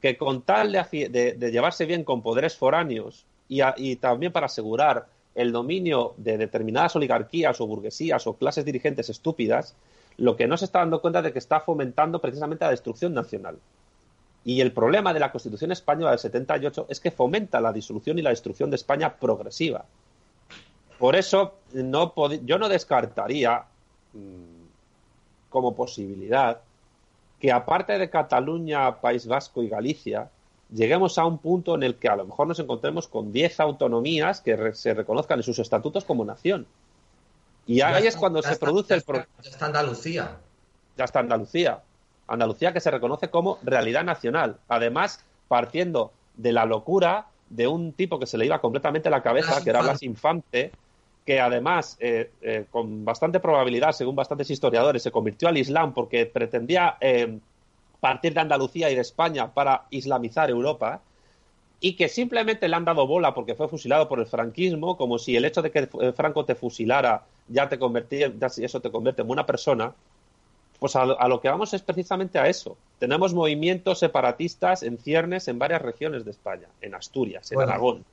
que 0.00 0.16
con 0.16 0.42
tal 0.42 0.72
de, 0.72 1.50
llevarse 1.52 1.86
bien 1.86 2.04
con 2.04 2.22
poderes 2.22 2.56
foráneos 2.56 3.26
y, 3.50 3.96
también 3.96 4.32
para 4.32 4.46
asegurar 4.46 5.08
el 5.34 5.50
dominio 5.50 6.14
de 6.16 6.38
determinadas 6.38 6.94
oligarquías 6.94 7.60
o 7.60 7.66
burguesías 7.66 8.24
o 8.28 8.34
clases 8.34 8.64
dirigentes 8.64 9.10
estúpidas, 9.10 9.74
lo 10.16 10.36
que 10.36 10.46
no 10.46 10.56
se 10.56 10.66
está 10.66 10.78
dando 10.78 11.00
cuenta 11.00 11.20
de 11.20 11.32
que 11.32 11.40
está 11.40 11.60
fomentando 11.60 12.20
precisamente 12.20 12.64
la 12.64 12.70
destrucción 12.70 13.12
nacional. 13.12 13.58
Y 14.44 14.60
el 14.60 14.72
problema 14.72 15.12
de 15.12 15.20
la 15.20 15.32
Constitución 15.32 15.72
española 15.72 16.10
del 16.10 16.20
78 16.20 16.86
es 16.88 17.00
que 17.00 17.10
fomenta 17.10 17.60
la 17.60 17.72
disolución 17.72 18.18
y 18.18 18.22
la 18.22 18.30
destrucción 18.30 18.70
de 18.70 18.76
España 18.76 19.16
progresiva. 19.16 19.84
Por 20.98 21.16
eso 21.16 21.54
no 21.72 22.14
yo 22.44 22.58
no 22.58 22.68
descartaría 22.68 23.64
mm, 24.12 25.48
como 25.48 25.74
posibilidad 25.74 26.60
que 27.40 27.50
aparte 27.50 27.98
de 27.98 28.10
Cataluña, 28.10 29.00
País 29.00 29.26
Vasco 29.26 29.62
y 29.62 29.68
Galicia, 29.68 30.30
lleguemos 30.72 31.18
a 31.18 31.26
un 31.26 31.38
punto 31.38 31.74
en 31.74 31.82
el 31.82 31.96
que 31.96 32.08
a 32.08 32.16
lo 32.16 32.24
mejor 32.26 32.46
nos 32.46 32.58
encontremos 32.58 33.08
con 33.08 33.32
10 33.32 33.60
autonomías 33.60 34.40
que 34.40 34.74
se 34.74 34.94
reconozcan 34.94 35.38
en 35.38 35.42
sus 35.42 35.58
estatutos 35.58 36.04
como 36.04 36.24
nación. 36.24 36.66
Y 37.66 37.80
ahí 37.82 38.06
es 38.06 38.16
cuando 38.16 38.42
se 38.42 38.56
produce 38.56 38.94
el 38.94 39.02
problema. 39.02 39.28
Ya 39.42 39.50
está 39.50 39.66
Andalucía. 39.66 40.36
Ya 40.96 41.04
está 41.04 41.20
Andalucía. 41.20 41.82
Andalucía 42.26 42.72
que 42.72 42.80
se 42.80 42.90
reconoce 42.90 43.28
como 43.28 43.58
realidad 43.62 44.04
nacional. 44.04 44.56
Además, 44.68 45.24
partiendo 45.48 46.12
de 46.36 46.52
la 46.52 46.64
locura 46.64 47.26
de 47.48 47.66
un 47.66 47.92
tipo 47.92 48.18
que 48.18 48.26
se 48.26 48.38
le 48.38 48.46
iba 48.46 48.60
completamente 48.60 49.10
la 49.10 49.22
cabeza, 49.22 49.62
que 49.62 49.70
era 49.70 49.82
Blas 49.82 50.02
Infante, 50.02 50.72
que 51.26 51.40
además, 51.40 51.96
eh, 52.00 52.30
eh, 52.40 52.66
con 52.70 53.04
bastante 53.04 53.40
probabilidad, 53.40 53.92
según 53.92 54.16
bastantes 54.16 54.50
historiadores, 54.50 55.02
se 55.02 55.10
convirtió 55.10 55.48
al 55.48 55.58
Islam 55.58 55.92
porque 55.92 56.26
pretendía 56.26 56.96
eh, 57.00 57.38
partir 58.00 58.34
de 58.34 58.40
Andalucía 58.40 58.90
y 58.90 58.94
de 58.94 59.02
España 59.02 59.52
para 59.52 59.84
islamizar 59.90 60.50
Europa 60.50 61.02
y 61.80 61.94
que 61.94 62.08
simplemente 62.08 62.68
le 62.68 62.76
han 62.76 62.84
dado 62.84 63.06
bola 63.06 63.34
porque 63.34 63.54
fue 63.54 63.68
fusilado 63.68 64.08
por 64.08 64.20
el 64.20 64.26
franquismo, 64.26 64.96
como 64.96 65.18
si 65.18 65.36
el 65.36 65.44
hecho 65.44 65.62
de 65.62 65.70
que 65.70 65.86
Franco 66.14 66.44
te 66.44 66.54
fusilara 66.54 67.24
ya 67.48 67.68
te 67.68 67.78
convertía, 67.78 68.32
ya 68.38 68.46
eso 68.46 68.80
te 68.80 68.90
convierte 68.90 69.22
en 69.22 69.30
una 69.30 69.46
persona, 69.46 69.94
pues 70.78 70.96
a, 70.96 71.04
lo 71.04 71.40
que 71.40 71.48
vamos 71.48 71.74
es 71.74 71.82
precisamente 71.82 72.38
a 72.38 72.48
eso. 72.48 72.76
Tenemos 72.98 73.34
movimientos 73.34 73.98
separatistas 73.98 74.82
en 74.82 74.98
ciernes 74.98 75.48
en 75.48 75.58
varias 75.58 75.82
regiones 75.82 76.24
de 76.24 76.30
España, 76.30 76.68
en 76.80 76.94
Asturias, 76.94 77.50
en 77.52 77.60
Aragón, 77.60 78.04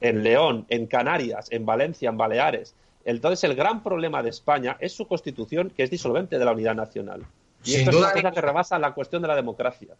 en 0.00 0.22
León, 0.22 0.66
en 0.68 0.86
Canarias, 0.86 1.48
en 1.50 1.66
Valencia, 1.66 2.10
en 2.10 2.16
Baleares. 2.16 2.74
Entonces 3.04 3.42
el 3.44 3.54
gran 3.54 3.82
problema 3.82 4.22
de 4.22 4.30
España 4.30 4.76
es 4.80 4.92
su 4.92 5.06
constitución 5.06 5.70
que 5.70 5.82
es 5.84 5.90
disolvente 5.90 6.38
de 6.38 6.44
la 6.44 6.52
unidad 6.52 6.74
nacional. 6.74 7.24
Y 7.64 7.72
Sin 7.72 7.80
esto 7.80 7.92
duda 7.92 8.08
es 8.08 8.14
una 8.14 8.22
cosa 8.22 8.34
que 8.34 8.40
rebasa 8.40 8.78
la 8.78 8.92
cuestión 8.92 9.22
de 9.22 9.28
la 9.28 9.36
democracia. 9.36 9.94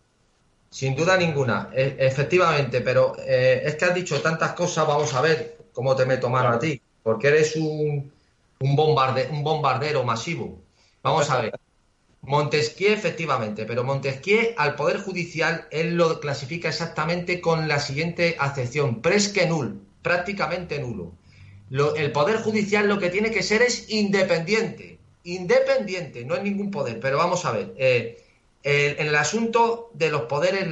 Sin 0.70 0.94
duda 0.94 1.16
ninguna, 1.16 1.70
e, 1.72 1.96
efectivamente, 1.98 2.80
pero 2.80 3.16
eh, 3.18 3.62
es 3.64 3.76
que 3.76 3.84
has 3.84 3.94
dicho 3.94 4.20
tantas 4.20 4.52
cosas, 4.52 4.86
vamos 4.86 5.14
a 5.14 5.20
ver 5.20 5.56
cómo 5.72 5.94
te 5.94 6.04
meto 6.04 6.28
mano 6.28 6.48
a 6.48 6.58
ti, 6.58 6.80
porque 7.02 7.28
eres 7.28 7.56
un, 7.56 8.12
un, 8.60 8.76
bombarde, 8.76 9.28
un 9.30 9.44
bombardero 9.44 10.02
masivo. 10.04 10.58
Vamos 11.02 11.30
a 11.30 11.40
ver. 11.40 11.60
Montesquieu, 12.26 12.92
efectivamente, 12.92 13.66
pero 13.66 13.84
Montesquieu 13.84 14.54
al 14.56 14.74
Poder 14.76 14.98
Judicial 14.98 15.68
él 15.70 15.94
lo 15.94 16.20
clasifica 16.20 16.70
exactamente 16.70 17.40
con 17.40 17.68
la 17.68 17.78
siguiente 17.78 18.36
acepción, 18.38 19.02
presque 19.02 19.46
nul, 19.46 19.80
prácticamente 20.02 20.78
nulo. 20.78 21.12
el 21.96 22.12
Poder 22.12 22.38
Judicial 22.38 22.88
lo 22.88 22.98
que 22.98 23.10
tiene 23.10 23.30
que 23.30 23.42
ser 23.42 23.60
es 23.62 23.90
independiente, 23.90 24.98
independiente, 25.25 26.25
no 26.25 26.35
es 26.37 26.43
ningún 26.43 26.70
poder, 26.70 27.01
pero 27.01 27.18
vamos 27.18 27.45
a 27.45 27.53
ver, 27.53 27.75
eh, 27.79 28.25
en 28.62 29.09
el 29.09 29.14
asunto 29.14 29.91
de 29.93 30.11
los 30.11 30.22
poderes, 30.22 30.66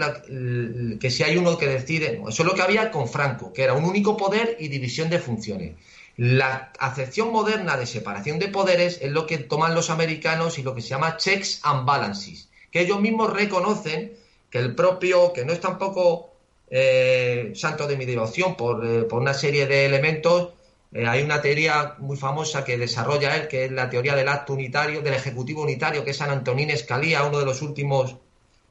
que 0.99 1.11
si 1.11 1.23
hay 1.25 1.37
uno 1.37 1.59
que 1.59 1.67
decide, 1.67 2.23
eso 2.27 2.43
es 2.43 2.49
lo 2.49 2.55
que 2.55 2.63
había 2.63 2.91
con 2.91 3.07
Franco, 3.07 3.53
que 3.53 3.65
era 3.65 3.75
un 3.75 3.85
único 3.85 4.17
poder 4.17 4.57
y 4.59 4.69
división 4.69 5.11
de 5.11 5.19
funciones. 5.19 5.75
La 6.17 6.73
acepción 6.79 7.33
moderna 7.33 7.77
de 7.77 7.87
separación 7.87 8.39
de 8.39 8.49
poderes 8.49 8.99
es 9.03 9.11
lo 9.11 9.27
que 9.27 9.39
toman 9.39 9.75
los 9.75 9.91
americanos 9.91 10.59
y 10.59 10.63
lo 10.63 10.75
que 10.75 10.81
se 10.81 10.89
llama 10.89 11.19
checks 11.19 11.61
and 11.65 11.85
balances, 11.85 12.49
que 12.71 12.81
ellos 12.81 13.01
mismos 13.01 13.33
reconocen 13.33 14.15
que 14.49 14.59
el 14.59 14.75
propio, 14.75 15.33
que 15.35 15.45
no 15.45 15.53
es 15.53 15.61
tampoco 15.61 16.33
eh, 16.71 17.53
santo 17.55 17.87
de 17.87 17.97
mi 17.97 18.07
devoción 18.07 18.57
por, 18.57 18.87
eh, 18.87 19.03
por 19.03 19.21
una 19.21 19.35
serie 19.35 19.67
de 19.67 19.85
elementos, 19.85 20.55
eh, 20.95 21.07
hay 21.07 21.22
una 21.22 21.40
teoría 21.40 21.95
muy 21.99 22.16
famosa 22.16 22.64
que 22.64 22.76
desarrolla 22.76 23.36
él, 23.36 23.49
que 23.49 23.64
es 23.64 23.72
la 23.72 23.88
teoría 23.88 24.14
del 24.14 24.28
acto 24.28 24.53
unitario, 24.53 25.01
del 25.01 25.14
ejecutivo 25.14 25.62
unitario, 25.62 26.05
que 26.05 26.11
es 26.11 26.16
San 26.16 26.30
Antonín 26.30 26.70
Escalía, 26.70 27.24
uno 27.24 27.38
de 27.38 27.47
los 27.47 27.62
últimos 27.62 28.16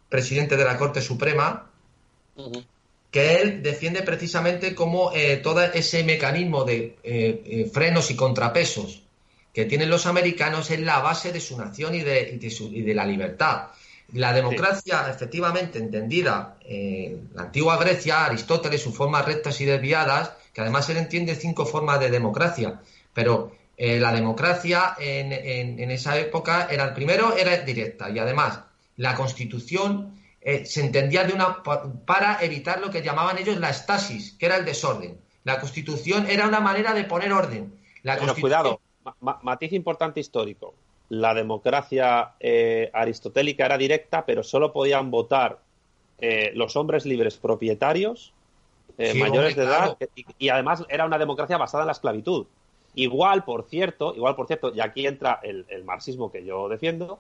presidentes 0.10 0.58
de 0.58 0.66
la 0.66 0.78
Corte 0.78 1.02
Suprema, 1.02 1.70
que 3.10 3.42
él 3.42 3.64
defiende 3.64 4.04
precisamente 4.04 4.76
como 4.76 5.12
eh, 5.14 5.38
todo 5.38 5.64
ese 5.64 6.04
mecanismo 6.04 6.64
de 6.64 6.98
eh, 7.04 7.70
frenos 7.74 8.12
y 8.12 8.16
contrapesos 8.16 9.02
que 9.54 9.66
tienen 9.66 9.90
los 9.90 10.06
americanos 10.06 10.72
es 10.72 10.80
la 10.80 11.00
base 11.00 11.32
de 11.32 11.42
su 11.42 11.58
nación 11.58 11.96
y 11.96 12.02
de, 12.02 12.40
y 12.40 12.82
de 12.82 12.94
la 12.94 13.06
libertad. 13.06 13.68
La 14.14 14.34
democracia, 14.34 15.08
efectivamente 15.10 15.78
entendida 15.78 16.58
en 16.62 17.30
la 17.34 17.44
antigua 17.44 17.78
Grecia, 17.78 18.26
Aristóteles, 18.26 18.82
sus 18.82 18.96
formas 18.96 19.26
rectas 19.26 19.60
y 19.62 19.66
desviadas, 19.66 20.32
que 20.54 20.62
además 20.62 20.90
él 20.90 20.98
entiende 20.98 21.36
cinco 21.36 21.66
formas 21.66 22.00
de 22.00 22.10
democracia, 22.10 22.82
pero 23.14 23.52
eh, 23.78 24.00
la 24.00 24.12
democracia 24.12 24.96
en, 25.00 25.32
en, 25.32 25.92
esa 25.92 26.18
época 26.20 26.68
era, 26.70 26.94
primero, 26.94 27.36
era 27.36 27.58
directa 27.58 28.10
y 28.10 28.20
además 28.20 28.62
la 28.98 29.16
constitución 29.16 30.22
eh, 30.42 30.66
se 30.66 30.82
entendía 30.82 31.24
de 31.24 31.34
una 31.34 31.64
para 32.06 32.44
evitar 32.44 32.80
lo 32.80 32.92
que 32.92 33.02
llamaban 33.02 33.38
ellos 33.38 33.58
la 33.58 33.70
estasis, 33.70 34.34
que 34.38 34.46
era 34.46 34.58
el 34.58 34.66
desorden. 34.66 35.18
La 35.44 35.60
constitución 35.60 36.28
era 36.30 36.48
una 36.48 36.60
manera 36.60 36.94
de 36.94 37.06
poner 37.06 37.34
orden. 37.34 37.74
La 38.04 38.18
cuidado, 38.18 38.80
matiz 39.20 39.74
importante 39.74 40.20
histórico. 40.20 40.76
La 41.10 41.34
democracia 41.34 42.34
eh, 42.40 42.90
aristotélica 42.94 43.66
era 43.66 43.78
directa, 43.78 44.26
pero 44.26 44.44
solo 44.44 44.72
podían 44.72 45.12
votar 45.12 45.60
los 46.54 46.76
hombres 46.76 47.08
libres 47.08 47.38
propietarios 47.38 48.32
eh, 48.98 49.14
mayores 49.14 49.56
de 49.56 49.64
edad 49.64 49.98
y, 50.38 50.50
además 50.50 50.84
era 50.90 51.06
una 51.06 51.18
democracia 51.18 51.58
basada 51.58 51.84
en 51.84 51.88
la 51.88 51.94
esclavitud. 51.94 52.46
Igual, 52.96 53.44
por 53.44 53.64
cierto, 53.70 54.14
igual, 54.16 54.36
por 54.36 54.48
cierto, 54.48 54.74
y 54.74 54.82
aquí 54.82 55.08
entra 55.08 55.40
el, 55.44 55.66
marxismo 55.86 56.32
que 56.32 56.44
yo 56.44 56.68
defiendo, 56.68 57.20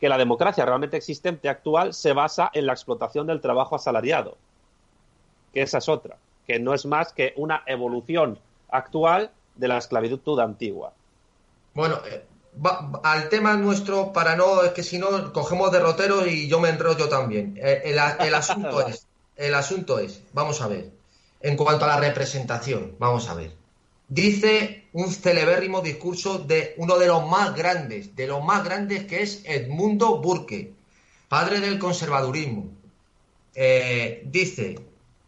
que 0.00 0.08
la 0.08 0.18
democracia 0.18 0.64
realmente 0.64 0.96
existente 0.96 1.48
actual 1.48 1.94
se 1.94 2.12
basa 2.12 2.50
en 2.52 2.66
la 2.66 2.72
explotación 2.72 3.26
del 3.26 3.40
trabajo 3.40 3.76
asalariado. 3.76 4.36
Que 5.52 5.62
esa 5.62 5.78
es 5.78 5.88
otra, 5.88 6.16
que 6.46 6.58
no 6.58 6.74
es 6.74 6.86
más 6.86 7.12
que 7.12 7.34
una 7.36 7.62
evolución 7.66 8.38
actual 8.70 9.30
de 9.54 9.68
la 9.68 9.78
esclavitud 9.78 10.40
antigua. 10.40 10.92
Bueno, 11.74 12.00
eh, 12.10 12.24
al 13.04 13.28
tema 13.28 13.56
nuestro, 13.56 14.12
para 14.12 14.34
no, 14.34 14.62
es 14.62 14.72
que 14.72 14.82
si 14.82 14.98
no, 14.98 15.32
cogemos 15.32 15.70
derrotero 15.70 16.26
y 16.26 16.48
yo 16.48 16.58
me 16.58 16.70
enrollo 16.70 17.08
también. 17.08 17.56
Eh, 17.62 17.82
el, 17.84 18.26
el 18.26 18.34
asunto 18.34 18.80
es 18.86 19.06
el 19.36 19.54
asunto 19.54 19.98
es, 19.98 20.22
vamos 20.32 20.60
a 20.60 20.68
ver, 20.68 20.90
en 21.42 21.56
cuanto 21.56 21.84
a 21.84 21.88
la 21.88 22.00
representación, 22.00 22.94
vamos 22.98 23.28
a 23.28 23.34
ver. 23.34 23.54
Dice 24.08 24.88
un 24.92 25.10
celebérrimo 25.10 25.80
discurso 25.80 26.38
de 26.38 26.74
uno 26.76 26.98
de 26.98 27.06
los 27.06 27.26
más 27.28 27.54
grandes, 27.54 28.14
de 28.14 28.26
los 28.26 28.44
más 28.44 28.62
grandes 28.64 29.04
que 29.04 29.22
es 29.22 29.42
Edmundo 29.44 30.18
Burke, 30.20 30.74
padre 31.28 31.60
del 31.60 31.78
conservadurismo. 31.78 32.70
Eh, 33.54 34.22
dice, 34.26 34.78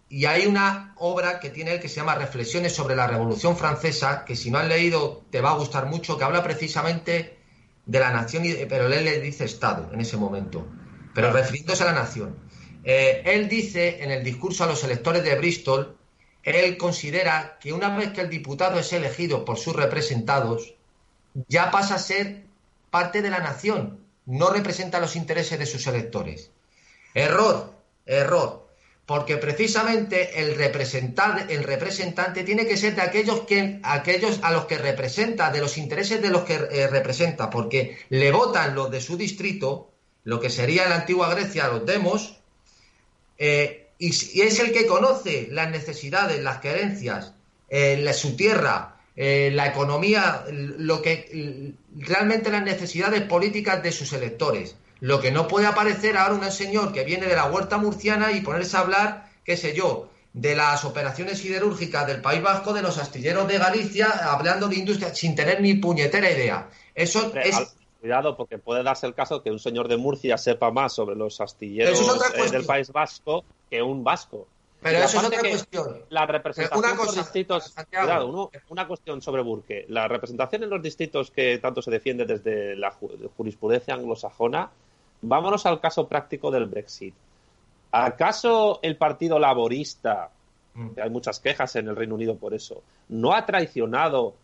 y 0.08 0.26
hay 0.26 0.46
una 0.46 0.94
obra 0.98 1.40
que 1.40 1.50
tiene 1.50 1.72
él 1.72 1.80
que 1.80 1.88
se 1.88 1.96
llama 1.96 2.14
Reflexiones 2.14 2.74
sobre 2.74 2.94
la 2.94 3.06
Revolución 3.06 3.56
Francesa, 3.56 4.24
que 4.24 4.36
si 4.36 4.50
no 4.50 4.58
has 4.58 4.68
leído 4.68 5.22
te 5.30 5.40
va 5.40 5.50
a 5.50 5.56
gustar 5.56 5.86
mucho, 5.86 6.18
que 6.18 6.24
habla 6.24 6.42
precisamente 6.42 7.38
de 7.86 8.00
la 8.00 8.12
nación, 8.12 8.44
pero 8.68 8.86
él 8.86 9.04
le 9.04 9.20
dice 9.20 9.44
Estado 9.44 9.90
en 9.92 10.00
ese 10.00 10.16
momento, 10.16 10.66
pero 11.14 11.32
refiriéndose 11.32 11.82
a 11.82 11.86
la 11.86 11.92
nación. 11.92 12.36
Eh, 12.84 13.22
él 13.24 13.48
dice 13.48 14.04
en 14.04 14.10
el 14.10 14.22
discurso 14.22 14.64
a 14.64 14.66
los 14.66 14.84
electores 14.84 15.24
de 15.24 15.36
Bristol, 15.36 15.96
él 16.44 16.76
considera 16.76 17.58
que 17.60 17.72
una 17.72 17.96
vez 17.96 18.12
que 18.12 18.20
el 18.20 18.30
diputado 18.30 18.78
es 18.78 18.92
elegido 18.92 19.44
por 19.44 19.58
sus 19.58 19.74
representados, 19.74 20.74
ya 21.48 21.70
pasa 21.70 21.96
a 21.96 21.98
ser 21.98 22.42
parte 22.90 23.22
de 23.22 23.30
la 23.30 23.40
nación, 23.40 23.98
no 24.26 24.50
representa 24.50 25.00
los 25.00 25.16
intereses 25.16 25.58
de 25.58 25.66
sus 25.66 25.86
electores. 25.86 26.50
Error, 27.14 27.72
error, 28.06 28.68
porque 29.06 29.36
precisamente 29.36 30.40
el 30.40 30.54
representante, 30.54 31.54
el 31.54 31.64
representante 31.64 32.42
tiene 32.42 32.66
que 32.66 32.76
ser 32.76 32.94
de 32.94 33.02
aquellos, 33.02 33.40
que, 33.40 33.80
aquellos 33.82 34.40
a 34.42 34.50
los 34.52 34.64
que 34.66 34.78
representa, 34.78 35.50
de 35.50 35.60
los 35.60 35.76
intereses 35.76 36.22
de 36.22 36.30
los 36.30 36.42
que 36.42 36.54
eh, 36.54 36.86
representa, 36.88 37.50
porque 37.50 37.98
le 38.08 38.32
votan 38.32 38.74
los 38.74 38.90
de 38.90 39.00
su 39.00 39.16
distrito, 39.16 39.90
lo 40.24 40.40
que 40.40 40.50
sería 40.50 40.84
en 40.84 40.90
la 40.90 40.96
antigua 40.96 41.34
Grecia 41.34 41.68
los 41.68 41.84
demos, 41.84 42.38
eh, 43.38 43.83
y, 43.98 44.08
es 44.40 44.58
el 44.58 44.72
que 44.72 44.86
conoce 44.86 45.48
las 45.50 45.70
necesidades, 45.70 46.42
las 46.42 46.58
querencias, 46.58 47.34
eh, 47.68 48.12
su 48.12 48.36
tierra, 48.36 48.96
eh, 49.16 49.50
la 49.52 49.66
economía, 49.66 50.44
lo 50.50 51.00
que 51.02 51.74
realmente 51.96 52.50
las 52.50 52.64
necesidades 52.64 53.22
políticas 53.22 53.82
de 53.82 53.92
sus 53.92 54.12
electores. 54.12 54.76
Lo 55.00 55.20
que 55.20 55.30
no 55.30 55.48
puede 55.48 55.66
aparecer 55.66 56.16
ahora 56.16 56.34
un 56.34 56.50
señor 56.50 56.92
que 56.92 57.04
viene 57.04 57.26
de 57.26 57.36
la 57.36 57.46
huerta 57.46 57.78
murciana 57.78 58.32
y 58.32 58.40
ponerse 58.40 58.76
a 58.76 58.80
hablar, 58.80 59.30
qué 59.44 59.56
sé 59.56 59.74
yo, 59.74 60.10
de 60.32 60.56
las 60.56 60.84
operaciones 60.84 61.38
siderúrgicas 61.38 62.06
del 62.06 62.20
País 62.20 62.42
Vasco, 62.42 62.72
de 62.72 62.82
los 62.82 62.98
astilleros 62.98 63.46
de 63.46 63.58
Galicia, 63.58 64.08
hablando 64.08 64.68
de 64.68 64.76
industria 64.76 65.14
sin 65.14 65.36
tener 65.36 65.60
ni 65.60 65.74
puñetera 65.74 66.30
idea. 66.30 66.68
Eso 66.94 67.32
es... 67.36 67.73
Cuidado, 68.04 68.36
porque 68.36 68.58
puede 68.58 68.82
darse 68.82 69.06
el 69.06 69.14
caso 69.14 69.42
que 69.42 69.50
un 69.50 69.58
señor 69.58 69.88
de 69.88 69.96
Murcia 69.96 70.36
sepa 70.36 70.70
más 70.70 70.92
sobre 70.92 71.16
los 71.16 71.40
astilleros 71.40 71.98
eh, 72.34 72.50
del 72.50 72.66
País 72.66 72.92
Vasco 72.92 73.44
que 73.70 73.80
un 73.80 74.04
vasco. 74.04 74.46
Pero 74.82 74.98
eso 74.98 75.20
es 75.20 75.24
otra 75.24 75.40
cuestión. 75.40 76.02
La 76.10 76.26
representación 76.26 76.84
en 76.90 76.96
los 76.98 77.16
distritos. 77.16 77.74
Cuidado, 77.88 78.50
una 78.68 78.86
cuestión 78.86 79.22
sobre 79.22 79.40
Burke. 79.40 79.86
La 79.88 80.06
representación 80.06 80.64
en 80.64 80.68
los 80.68 80.82
distritos 80.82 81.30
que 81.30 81.56
tanto 81.56 81.80
se 81.80 81.90
defiende 81.90 82.26
desde 82.26 82.76
la 82.76 82.94
jurisprudencia 83.38 83.94
anglosajona. 83.94 84.68
Vámonos 85.22 85.64
al 85.64 85.80
caso 85.80 86.06
práctico 86.06 86.50
del 86.50 86.66
Brexit. 86.66 87.14
¿Acaso 87.90 88.80
el 88.82 88.98
Partido 88.98 89.38
Laborista, 89.38 90.28
mm. 90.74 90.90
que 90.90 91.00
hay 91.00 91.08
muchas 91.08 91.40
quejas 91.40 91.74
en 91.76 91.88
el 91.88 91.96
Reino 91.96 92.16
Unido 92.16 92.36
por 92.36 92.52
eso, 92.52 92.82
no 93.08 93.32
ha 93.32 93.46
traicionado 93.46 94.34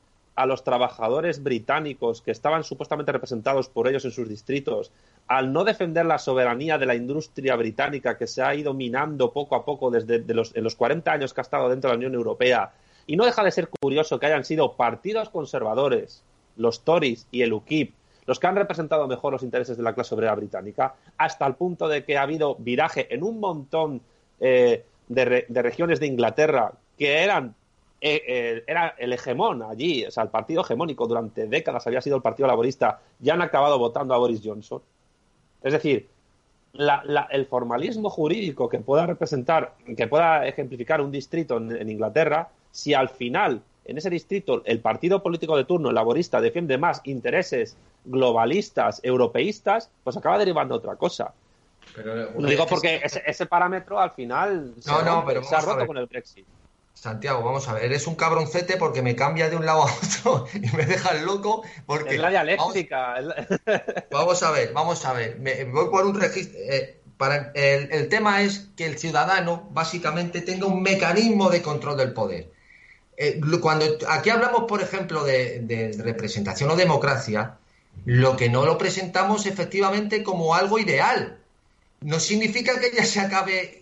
a 0.41 0.47
los 0.47 0.64
trabajadores 0.64 1.43
británicos 1.43 2.22
que 2.22 2.30
estaban 2.30 2.64
supuestamente 2.64 3.12
representados 3.12 3.68
por 3.68 3.86
ellos 3.86 4.07
en 4.07 4.11
sus 4.11 4.26
distritos, 4.26 4.91
al 5.26 5.53
no 5.53 5.64
defender 5.64 6.07
la 6.07 6.18
soberanía 6.18 6.78
de 6.78 6.86
la 6.86 6.95
industria 6.95 7.57
británica 7.57 8.16
que 8.16 8.26
se 8.26 8.41
ha 8.41 8.55
ido 8.55 8.72
minando 8.72 9.34
poco 9.34 9.55
a 9.55 9.66
poco 9.66 9.91
desde 9.91 10.24
los, 10.32 10.57
en 10.57 10.64
los 10.64 10.76
40 10.76 11.12
años 11.12 11.34
que 11.34 11.43
ha 11.43 11.43
estado 11.43 11.68
dentro 11.68 11.91
de 11.91 11.95
la 11.95 11.99
Unión 11.99 12.14
Europea, 12.14 12.72
y 13.07 13.16
no 13.16 13.26
deja 13.26 13.45
de 13.45 13.51
ser 13.51 13.68
curioso 13.68 14.18
que 14.18 14.26
hayan 14.26 14.47
sido 14.47 14.76
partidos 14.76 15.28
conservadores, 15.28 16.24
los 16.57 16.84
Tories 16.84 17.26
y 17.30 17.43
el 17.43 17.53
UKIP, 17.53 17.93
los 18.24 18.41
que 18.41 18.47
han 18.47 18.57
representado 18.57 19.07
mejor 19.09 19.34
los 19.34 19.43
intereses 19.43 19.76
de 19.76 19.82
la 19.82 19.93
clase 19.93 20.14
obrera 20.14 20.34
británica, 20.36 20.95
hasta 21.18 21.47
el 21.47 21.55
punto 21.55 21.86
de 21.86 22.03
que 22.03 22.16
ha 22.16 22.22
habido 22.22 22.57
viraje 22.59 23.14
en 23.14 23.24
un 23.24 23.41
montón 23.41 24.01
eh, 24.41 24.86
de, 25.07 25.45
regiones 25.62 26.01
de 26.01 26.07
Inglaterra 26.07 26.72
que 26.97 27.18
eran 27.22 27.55
era 28.01 28.94
el 28.98 29.12
hegemón 29.12 29.62
allí, 29.62 30.07
o 30.07 30.11
sea, 30.11 30.22
el 30.22 30.30
partido 30.30 30.62
hegemónico 30.62 31.07
durante 31.07 31.46
décadas 31.46 31.86
había 31.86 32.01
sido 32.01 32.16
el 32.16 32.22
Partido 32.22 32.46
Laborista, 32.46 33.01
ya 33.18 33.34
han 33.34 33.42
acabado 33.42 33.78
votando 33.78 34.14
a 34.14 34.18
Boris 34.18 34.40
Johnson. 34.42 34.80
Es 35.62 35.72
decir, 35.72 36.09
el 36.72 37.46
formalismo 37.46 38.09
jurídico 38.11 38.68
que 38.68 38.78
pueda 38.78 39.07
representar, 39.07 39.74
que 39.96 40.07
pueda 40.07 40.46
ejemplificar 40.46 41.01
un 41.01 41.11
distrito 41.11 41.57
en, 41.59 41.88
Inglaterra, 41.88 42.48
si 42.70 42.94
al 42.94 43.09
final 43.09 43.62
en 43.84 43.98
ese 43.98 44.09
distrito 44.09 44.62
el 44.64 44.80
partido 44.80 45.22
político 45.22 45.57
de 45.57 45.64
turno, 45.64 45.88
el 45.88 45.94
laborista, 45.94 46.40
defiende 46.40 46.78
más 46.78 47.01
intereses 47.05 47.76
globalistas, 48.05 49.01
europeístas, 49.03 49.90
pues 50.05 50.16
acaba 50.16 50.38
derivando 50.38 50.74
otra 50.74 50.96
cosa. 50.96 51.34
Pero, 51.94 52.30
Lo 52.38 52.48
digo 52.48 52.66
porque 52.66 53.01
ese, 53.03 53.46
parámetro 53.46 53.98
al 53.98 54.12
final 54.12 54.74
se, 54.76 54.82
se 54.82 55.55
ha 55.57 55.61
roto 55.61 55.86
con 55.86 55.96
el 55.96 56.07
Brexit. 56.07 56.46
Santiago, 57.01 57.42
vamos 57.42 57.66
a 57.66 57.72
ver, 57.72 57.84
eres 57.84 58.07
un 58.07 58.14
cabroncete 58.14 58.76
porque 58.76 59.01
me 59.01 59.16
cambia 59.16 59.48
de 59.48 59.57
un 59.57 59.64
lado 59.64 59.84
a 59.84 59.90
otro 59.90 60.46
y 60.55 60.76
me 60.76 60.84
dejas 60.84 61.22
loco 61.22 61.62
porque... 61.86 62.16
Es 62.16 62.20
la 62.20 62.28
dialéctica. 62.28 63.14
Vamos, 64.11 64.42
a 64.42 64.51
ver, 64.51 64.74
vamos 64.74 65.07
a 65.07 65.14
ver. 65.14 65.38
Me, 65.40 65.64
voy 65.64 65.88
por 65.88 66.05
un 66.05 66.20
registro... 66.20 66.61
Eh, 66.61 66.98
para, 67.16 67.53
el, 67.55 68.09
tema 68.11 68.42
es 68.42 68.68
que 68.76 68.84
el 68.84 68.98
ciudadano 68.98 69.66
básicamente 69.70 70.42
tenga 70.42 70.66
un 70.66 70.82
mecanismo 70.82 71.48
de 71.48 71.62
control 71.62 71.96
del 71.96 72.12
poder. 72.12 72.53
Eh, 73.16 73.40
cuando 73.62 73.86
aquí 74.09 74.28
hablamos, 74.28 74.64
por 74.64 74.82
ejemplo, 74.82 75.24
de, 75.24 75.61
de 75.61 75.96
representación 76.03 76.70
o 76.70 76.76
democracia, 76.76 77.57
lo 78.05 78.36
que 78.36 78.51
no 78.51 78.66
lo 78.66 78.76
presentamos 78.76 79.46
efectivamente 79.46 80.22
como 80.22 80.55
algo 80.55 80.78
ideal. 80.78 81.38
No 82.03 82.20
significa 82.20 82.78
que 82.78 82.90
ya 82.94 83.07
se 83.07 83.20
acabe 83.20 83.79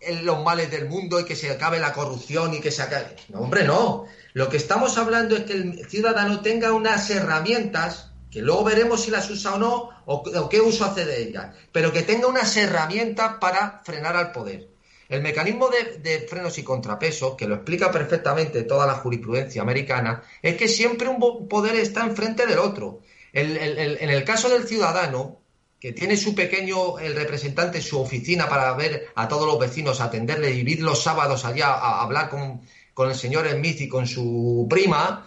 en 0.00 0.24
los 0.24 0.42
males 0.42 0.70
del 0.70 0.88
mundo 0.88 1.20
y 1.20 1.24
que 1.24 1.36
se 1.36 1.50
acabe 1.50 1.78
la 1.78 1.92
corrupción 1.92 2.54
y 2.54 2.60
que 2.60 2.70
se 2.70 2.82
acabe. 2.82 3.16
No, 3.28 3.40
hombre, 3.40 3.64
no. 3.64 4.06
Lo 4.32 4.48
que 4.48 4.56
estamos 4.56 4.96
hablando 4.96 5.36
es 5.36 5.44
que 5.44 5.52
el 5.52 5.86
ciudadano 5.88 6.40
tenga 6.40 6.72
unas 6.72 7.10
herramientas, 7.10 8.10
que 8.30 8.40
luego 8.40 8.64
veremos 8.64 9.02
si 9.02 9.10
las 9.10 9.28
usa 9.30 9.54
o 9.54 9.58
no, 9.58 9.90
o, 10.06 10.48
qué 10.48 10.60
uso 10.60 10.84
hace 10.84 11.04
de 11.04 11.22
ellas, 11.22 11.54
pero 11.72 11.92
que 11.92 12.02
tenga 12.02 12.28
unas 12.28 12.56
herramientas 12.56 13.34
para 13.40 13.82
frenar 13.84 14.16
al 14.16 14.32
poder. 14.32 14.68
El 15.08 15.22
mecanismo 15.22 15.68
de, 15.68 16.26
frenos 16.28 16.56
y 16.58 16.62
contrapesos, 16.62 17.34
que 17.34 17.48
lo 17.48 17.56
explica 17.56 17.90
perfectamente 17.90 18.62
toda 18.62 18.86
la 18.86 18.94
jurisprudencia 18.94 19.60
americana, 19.60 20.22
es 20.40 20.56
que 20.56 20.68
siempre 20.68 21.08
un 21.08 21.48
poder 21.48 21.74
está 21.74 22.04
enfrente 22.04 22.46
del 22.46 22.60
otro. 22.60 23.00
en 23.32 24.10
el 24.10 24.24
caso 24.24 24.48
del 24.48 24.68
ciudadano, 24.68 25.40
que 25.80 25.92
tiene 25.92 26.16
su 26.18 26.34
pequeño, 26.34 26.98
el 26.98 27.16
representante, 27.16 27.80
su 27.80 27.98
oficina 27.98 28.48
para 28.48 28.72
ver 28.74 29.08
a 29.14 29.28
todos 29.28 29.46
los 29.46 29.58
vecinos, 29.58 30.00
atenderle 30.00 30.52
y 30.52 30.60
ir 30.60 30.82
los 30.82 31.02
sábados 31.02 31.46
allá 31.46 31.68
a, 31.68 32.02
hablar 32.02 32.28
con, 32.28 32.60
el 33.08 33.14
señor 33.14 33.48
Smith 33.48 33.80
y 33.80 33.88
con 33.88 34.06
su 34.06 34.66
prima, 34.68 35.26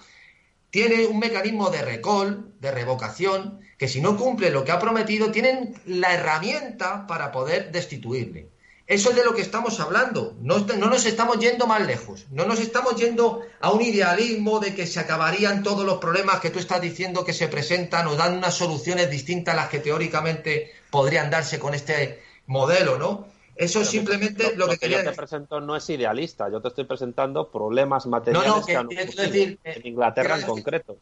tiene 0.70 1.08
un 1.08 1.18
mecanismo 1.18 1.72
de 1.72 1.82
recall, 1.82 2.54
de 2.60 2.70
revocación, 2.70 3.62
que 3.80 3.88
si 3.88 3.99
no 3.99 4.16
cumple 4.16 4.51
lo 4.51 4.64
que 4.64 4.72
ha 4.72 4.80
prometido, 4.80 5.32
tienen 5.32 5.74
la 5.88 6.14
herramienta 6.14 7.08
para 7.08 7.32
poder 7.32 7.72
destituirle. 7.72 8.53
Eso 8.86 9.12
es 9.12 9.16
de 9.16 9.24
lo 9.24 9.34
que 9.34 9.42
estamos 9.42 9.80
hablando. 9.80 10.36
No, 10.42 10.60
nos 10.60 11.06
estamos 11.06 11.40
yendo 11.40 11.68
más 11.68 11.86
lejos. 11.86 12.26
No 12.32 12.46
nos 12.46 12.60
estamos 12.60 12.96
yendo 12.98 13.42
a 13.62 13.72
un 13.72 13.82
idealismo 13.82 14.60
de 14.60 14.76
que 14.76 14.86
se 14.86 15.00
acabarían 15.00 15.64
todos 15.64 15.86
los 15.86 16.00
problemas 16.00 16.42
que 16.42 16.50
tú 16.50 16.60
estás 16.60 16.82
diciendo 16.82 17.24
que 17.24 17.32
se 17.32 17.48
presentan 17.48 18.08
o 18.08 18.16
dan 18.16 18.38
unas 18.38 18.56
soluciones 18.56 19.10
distintas 19.10 19.54
a 19.54 19.58
las 19.58 19.70
que 19.70 19.80
teóricamente 19.80 20.74
podrían 20.90 21.30
darse 21.30 21.60
con 21.60 21.74
este 21.74 22.22
modelo, 22.46 22.98
¿no? 22.98 23.26
Eso 23.56 23.82
es 23.82 23.88
simplemente 23.88 24.56
lo, 24.56 24.68
que, 24.68 24.78
quería 24.78 25.04
yo 25.04 25.12
te 25.12 25.16
presento 25.16 25.62
no 25.62 25.76
es 25.76 25.90
idealista. 25.90 26.50
Yo 26.50 26.60
te 26.60 26.68
estoy 26.70 26.84
presentando 26.84 27.50
problemas 27.50 28.06
materiales 28.06 28.66
que, 28.66 28.76
han 28.76 28.88
decir, 28.90 29.60
en 29.64 29.88
Inglaterra 29.88 30.40
en 30.40 30.42
concreto. 30.46 30.98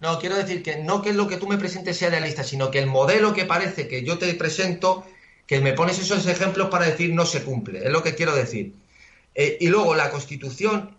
No, 0.00 0.18
quiero 0.18 0.34
decir 0.36 0.62
que 0.62 0.78
no 0.78 1.02
que 1.02 1.12
lo 1.12 1.28
que 1.28 1.36
tú 1.36 1.46
me 1.46 1.58
presentes 1.58 1.98
sea 1.98 2.08
idealista, 2.08 2.42
sino 2.42 2.70
que 2.70 2.78
el 2.78 2.86
modelo 2.86 3.34
que 3.34 3.44
parece 3.44 3.86
que 3.86 4.02
yo 4.02 4.18
te 4.18 4.32
presento 4.34 5.04
que 5.50 5.60
me 5.60 5.72
pones 5.72 5.98
esos 5.98 6.28
ejemplos 6.28 6.70
para 6.70 6.86
decir 6.86 7.12
no 7.12 7.26
se 7.26 7.42
cumple, 7.42 7.84
es 7.84 7.90
lo 7.90 8.04
que 8.04 8.14
quiero 8.14 8.36
decir. 8.36 8.72
Eh, 9.34 9.58
y 9.60 9.66
luego 9.66 9.96
la 9.96 10.12
Constitución, 10.12 10.96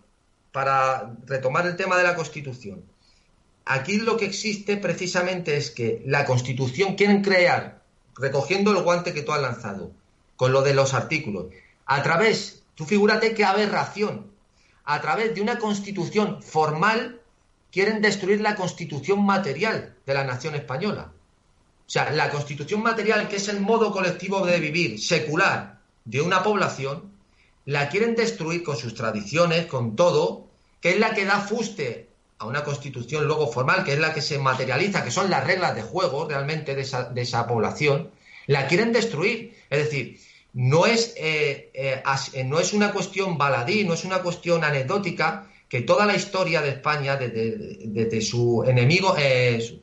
para 0.51 1.13
retomar 1.25 1.65
el 1.65 1.77
tema 1.77 1.95
de 1.95 2.03
la 2.03 2.17
Constitución, 2.17 2.83
aquí 3.63 3.99
lo 3.99 4.17
que 4.17 4.25
existe 4.25 4.75
precisamente 4.75 5.55
es 5.55 5.71
que 5.71 6.03
la 6.05 6.25
Constitución 6.25 6.95
quieren 6.95 7.23
crear, 7.23 7.81
recogiendo 8.17 8.71
el 8.71 8.83
guante 8.83 9.13
que 9.13 9.21
tú 9.21 9.31
has 9.31 9.41
lanzado, 9.41 9.93
con 10.35 10.51
lo 10.51 10.63
de 10.63 10.73
los 10.73 10.93
artículos, 10.93 11.45
a 11.85 12.03
través, 12.03 12.63
tú 12.75 12.83
figúrate 12.83 13.33
qué 13.33 13.45
aberración, 13.45 14.31
a 14.83 14.99
través 14.99 15.33
de 15.33 15.39
una 15.39 15.59
Constitución 15.59 16.43
formal, 16.43 17.21
quieren 17.71 18.01
destruir 18.01 18.41
la 18.41 18.57
Constitución 18.57 19.25
material 19.25 19.95
de 20.05 20.13
la 20.13 20.25
nación 20.25 20.55
española. 20.55 21.13
O 21.91 21.93
sea, 21.93 22.09
la 22.09 22.29
constitución 22.29 22.81
material, 22.81 23.27
que 23.27 23.35
es 23.35 23.49
el 23.49 23.59
modo 23.59 23.91
colectivo 23.91 24.45
de 24.45 24.61
vivir 24.61 24.97
secular 24.97 25.81
de 26.05 26.21
una 26.21 26.41
población, 26.41 27.11
la 27.65 27.89
quieren 27.89 28.15
destruir 28.15 28.63
con 28.63 28.77
sus 28.77 28.95
tradiciones, 28.95 29.65
con 29.65 29.97
todo, 29.97 30.47
que 30.79 30.91
es 30.91 30.99
la 30.99 31.13
que 31.13 31.25
da 31.25 31.41
fuste 31.41 32.07
a 32.37 32.45
una 32.45 32.63
constitución 32.63 33.25
luego 33.25 33.51
formal, 33.51 33.83
que 33.83 33.91
es 33.91 33.99
la 33.99 34.13
que 34.13 34.21
se 34.21 34.39
materializa, 34.39 35.03
que 35.03 35.11
son 35.11 35.29
las 35.29 35.45
reglas 35.45 35.75
de 35.75 35.81
juego 35.81 36.29
realmente 36.29 36.75
de 36.75 36.83
esa, 36.83 37.09
de 37.09 37.23
esa 37.23 37.45
población, 37.45 38.09
la 38.47 38.67
quieren 38.67 38.93
destruir. 38.93 39.53
Es 39.69 39.79
decir, 39.83 40.17
no 40.53 40.85
es, 40.85 41.13
eh, 41.17 41.71
eh, 41.73 42.01
eh, 42.31 42.43
no 42.45 42.61
es 42.61 42.71
una 42.71 42.93
cuestión 42.93 43.37
baladí, 43.37 43.83
no 43.83 43.95
es 43.95 44.05
una 44.05 44.19
cuestión 44.19 44.63
anecdótica, 44.63 45.50
que 45.71 45.83
toda 45.83 46.05
la 46.05 46.13
historia 46.13 46.61
de 46.61 46.67
España, 46.67 47.15
desde, 47.15 48.19
su 48.19 48.61
enemigo, 48.67 49.15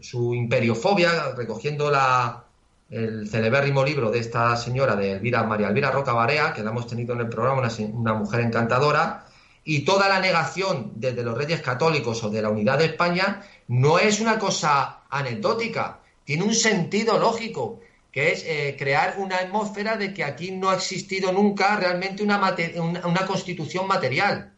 su, 0.02 0.34
imperiofobia, 0.34 1.32
recogiendo 1.34 1.90
la, 1.90 2.44
el 2.90 3.26
celebérrimo 3.26 3.82
libro 3.82 4.10
de 4.10 4.18
esta 4.18 4.54
señora, 4.58 4.96
de 4.96 5.12
Elvira, 5.12 5.44
María 5.44 5.68
Elvira 5.68 5.90
Roca 5.90 6.12
Barea, 6.12 6.52
que 6.52 6.62
la 6.62 6.72
hemos 6.72 6.86
tenido 6.86 7.14
en 7.14 7.20
el 7.20 7.30
programa, 7.30 7.62
una, 7.62 7.72
una 7.94 8.12
mujer 8.12 8.40
encantadora, 8.40 9.24
y 9.64 9.86
toda 9.86 10.10
la 10.10 10.20
negación 10.20 10.92
desde 10.96 11.22
los 11.22 11.38
reyes 11.38 11.62
católicos 11.62 12.22
o 12.22 12.28
de 12.28 12.42
la 12.42 12.50
unidad 12.50 12.76
de 12.76 12.84
España 12.84 13.40
no 13.68 13.98
es 13.98 14.20
una 14.20 14.38
cosa 14.38 15.04
anecdótica, 15.08 16.00
tiene 16.22 16.44
un 16.44 16.54
sentido 16.54 17.16
lógico, 17.16 17.80
que 18.12 18.32
es 18.32 18.44
eh, 18.46 18.76
crear 18.78 19.14
una 19.16 19.36
atmósfera 19.36 19.96
de 19.96 20.12
que 20.12 20.22
aquí 20.22 20.50
no 20.50 20.68
ha 20.68 20.74
existido 20.74 21.32
nunca 21.32 21.76
realmente 21.76 22.22
una, 22.22 22.52
una, 22.76 23.26
constitución 23.26 23.86
material, 23.86 24.52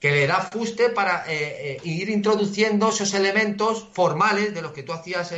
que 0.00 0.12
le 0.12 0.26
da 0.26 0.40
fuste 0.40 0.90
para 0.90 1.24
eh, 1.26 1.72
eh, 1.72 1.80
ir 1.84 2.08
introduciendo 2.08 2.90
esos 2.90 3.14
elementos 3.14 3.88
formales 3.92 4.54
de 4.54 4.62
los 4.62 4.72
que 4.72 4.82
tú 4.82 4.92
hacías, 4.92 5.34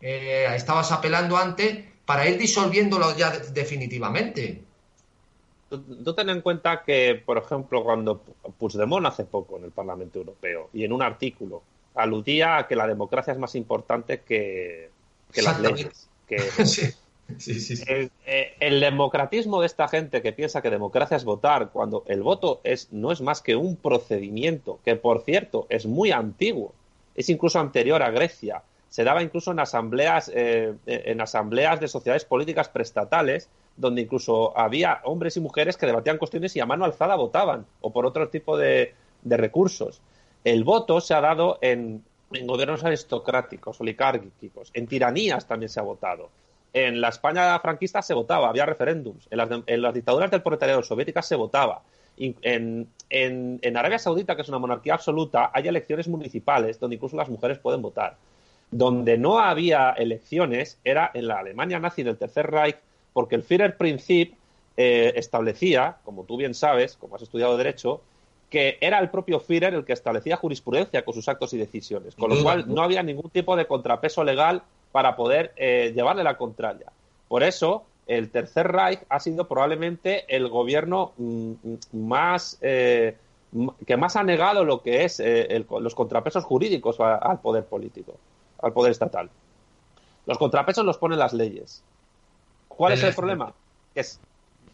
estabas 0.00 0.92
apelando 0.92 1.36
antes, 1.36 1.84
para 2.04 2.28
ir 2.28 2.38
disolviéndolo 2.38 3.16
ya 3.16 3.30
definitivamente. 3.30 4.62
Tú, 5.68 6.14
ten 6.14 6.28
en 6.28 6.40
cuenta 6.40 6.82
que, 6.82 7.22
por 7.24 7.38
ejemplo, 7.38 7.84
cuando 7.84 8.20
Puigdemont 8.58 9.06
hace 9.06 9.24
poco 9.24 9.56
en 9.56 9.64
el 9.64 9.70
Parlamento 9.70 10.18
Europeo 10.18 10.68
y 10.72 10.84
en 10.84 10.92
un 10.92 11.00
artículo 11.00 11.62
aludía 11.94 12.58
a 12.58 12.66
que 12.66 12.74
la 12.74 12.88
democracia 12.88 13.32
es 13.32 13.38
más 13.38 13.54
importante 13.54 14.22
que, 14.22 14.90
las 15.36 15.60
leyes. 15.60 16.08
Que, 16.26 16.38
eh, 18.26 18.54
El, 18.60 18.80
democratismo 18.80 19.60
de 19.60 19.66
esta 19.66 19.88
gente 19.88 20.22
que 20.22 20.32
piensa 20.32 20.62
que 20.62 20.70
democracia 20.70 21.16
es 21.16 21.24
votar, 21.24 21.70
cuando 21.70 22.04
el 22.06 22.22
voto 22.22 22.60
es, 22.64 22.92
no 22.92 23.12
es 23.12 23.20
más 23.20 23.40
que 23.40 23.56
un 23.56 23.76
procedimiento, 23.76 24.80
que 24.84 24.96
por 24.96 25.22
cierto 25.22 25.66
es 25.68 25.86
muy 25.86 26.10
antiguo, 26.10 26.74
es 27.14 27.28
incluso 27.28 27.58
anterior 27.58 28.02
a 28.02 28.10
Grecia, 28.10 28.62
se 28.88 29.04
daba 29.04 29.22
incluso 29.22 29.52
en 29.52 29.60
asambleas, 29.60 30.30
eh, 30.34 30.74
en 30.86 31.20
asambleas 31.20 31.80
de 31.80 31.88
sociedades 31.88 32.24
políticas 32.24 32.68
prestatales 32.68 33.48
donde 33.80 34.02
incluso 34.02 34.56
había 34.56 35.00
hombres 35.04 35.36
y 35.36 35.40
mujeres 35.40 35.76
que 35.76 35.86
debatían 35.86 36.18
cuestiones 36.18 36.54
y 36.54 36.60
a 36.60 36.66
mano 36.66 36.84
alzada 36.84 37.16
votaban, 37.16 37.66
o 37.80 37.92
por 37.92 38.06
otro 38.06 38.28
tipo 38.28 38.56
de, 38.56 38.94
recursos. 39.24 40.00
El 40.44 40.64
voto 40.64 41.00
se 41.00 41.14
ha 41.14 41.20
dado 41.20 41.58
en, 41.60 42.04
gobiernos 42.44 42.84
aristocráticos, 42.84 43.80
oligárquicos, 43.80 44.70
en 44.74 44.86
tiranías 44.86 45.46
también 45.46 45.68
se 45.68 45.80
ha 45.80 45.82
votado. 45.82 46.28
En 46.72 47.00
la 47.00 47.08
España 47.08 47.58
franquista 47.58 48.00
se 48.02 48.14
votaba, 48.14 48.48
había 48.48 48.66
referéndums. 48.66 49.26
En 49.30 49.82
las, 49.82 49.94
dictaduras 49.94 50.30
del 50.30 50.42
proletariado 50.42 50.82
soviéticas 50.82 51.26
se 51.26 51.36
votaba. 51.36 51.82
En, 52.16 52.86
en, 53.08 53.76
Arabia 53.76 53.98
Saudita, 53.98 54.36
que 54.36 54.42
es 54.42 54.48
una 54.48 54.58
monarquía 54.58 54.94
absoluta, 54.94 55.50
hay 55.52 55.66
elecciones 55.68 56.06
municipales 56.06 56.78
donde 56.78 56.96
incluso 56.96 57.16
las 57.16 57.28
mujeres 57.28 57.58
pueden 57.58 57.82
votar. 57.82 58.16
Donde 58.70 59.18
no 59.18 59.40
había 59.40 59.90
elecciones 59.90 60.78
era 60.84 61.10
en 61.14 61.26
la 61.26 61.40
Alemania 61.40 61.80
nazi 61.80 62.02
del 62.02 62.16
Tercer 62.16 62.50
Reich, 62.50 62.76
porque 63.12 63.34
el 63.34 63.42
Führerprinzip 63.42 64.34
eh, 64.76 65.12
establecía, 65.16 65.96
como 66.04 66.24
tú 66.24 66.36
bien 66.36 66.54
sabes, 66.54 66.96
como 66.96 67.16
has 67.16 67.22
estudiado 67.22 67.56
Derecho, 67.56 68.00
que 68.48 68.78
era 68.80 68.98
el 68.98 69.10
propio 69.10 69.40
Führer 69.40 69.74
el 69.74 69.84
que 69.84 69.92
establecía 69.92 70.36
jurisprudencia 70.36 71.04
con 71.04 71.14
sus 71.14 71.28
actos 71.28 71.52
y 71.54 71.58
decisiones, 71.58 72.14
con 72.14 72.30
lo 72.30 72.42
cual 72.42 72.64
no 72.66 72.82
había 72.82 73.02
ningún 73.02 73.30
tipo 73.30 73.56
de 73.56 73.66
contrapeso 73.66 74.24
legal 74.24 74.62
para 74.92 75.16
poder 75.16 75.52
eh, 75.56 75.92
llevarle 75.94 76.24
la 76.24 76.36
contraria. 76.36 76.92
Por 77.28 77.42
eso, 77.42 77.84
el 78.06 78.30
Tercer 78.30 78.70
Reich 78.70 79.00
ha 79.08 79.20
sido 79.20 79.46
probablemente 79.46 80.24
el 80.34 80.48
gobierno 80.48 81.12
mm, 81.16 81.52
más 81.92 82.58
eh, 82.60 83.16
que 83.86 83.96
más 83.96 84.14
ha 84.14 84.22
negado 84.22 84.64
lo 84.64 84.80
que 84.80 85.04
es 85.04 85.20
los 85.68 85.94
contrapesos 85.96 86.44
jurídicos 86.44 87.00
al 87.00 87.40
poder 87.40 87.64
político, 87.64 88.14
al 88.62 88.72
poder 88.72 88.92
estatal. 88.92 89.28
Los 90.26 90.38
contrapesos 90.38 90.84
los 90.84 90.98
ponen 90.98 91.18
las 91.18 91.32
leyes. 91.32 91.82
¿Cuál 92.68 92.92
es 92.92 93.02
el 93.02 93.12
problema? 93.14 93.52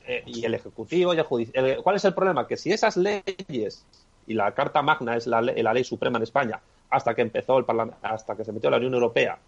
Eh, 0.06 0.22
y 0.26 0.44
el 0.44 0.54
Ejecutivo 0.54 1.14
y 1.14 1.18
el 1.18 1.24
Judicial. 1.24 1.78
¿Cuál 1.82 1.96
es 1.96 2.04
el 2.04 2.14
problema? 2.14 2.46
Que 2.46 2.56
si 2.56 2.72
esas 2.72 2.96
leyes, 2.96 3.84
y 4.26 4.34
la 4.34 4.52
Carta 4.52 4.82
Magna 4.82 5.16
es 5.16 5.26
la, 5.26 5.40
ley 5.40 5.84
suprema 5.84 6.18
en 6.18 6.22
España, 6.22 6.60
hasta 6.90 7.14
que 7.14 7.22
empezó 7.22 7.58
el 7.58 7.64
hasta 8.02 8.36
que 8.36 8.44
se 8.44 8.52
metió 8.52 8.70
la 8.70 8.76
Unión 8.76 8.94
Europea, 8.94 9.38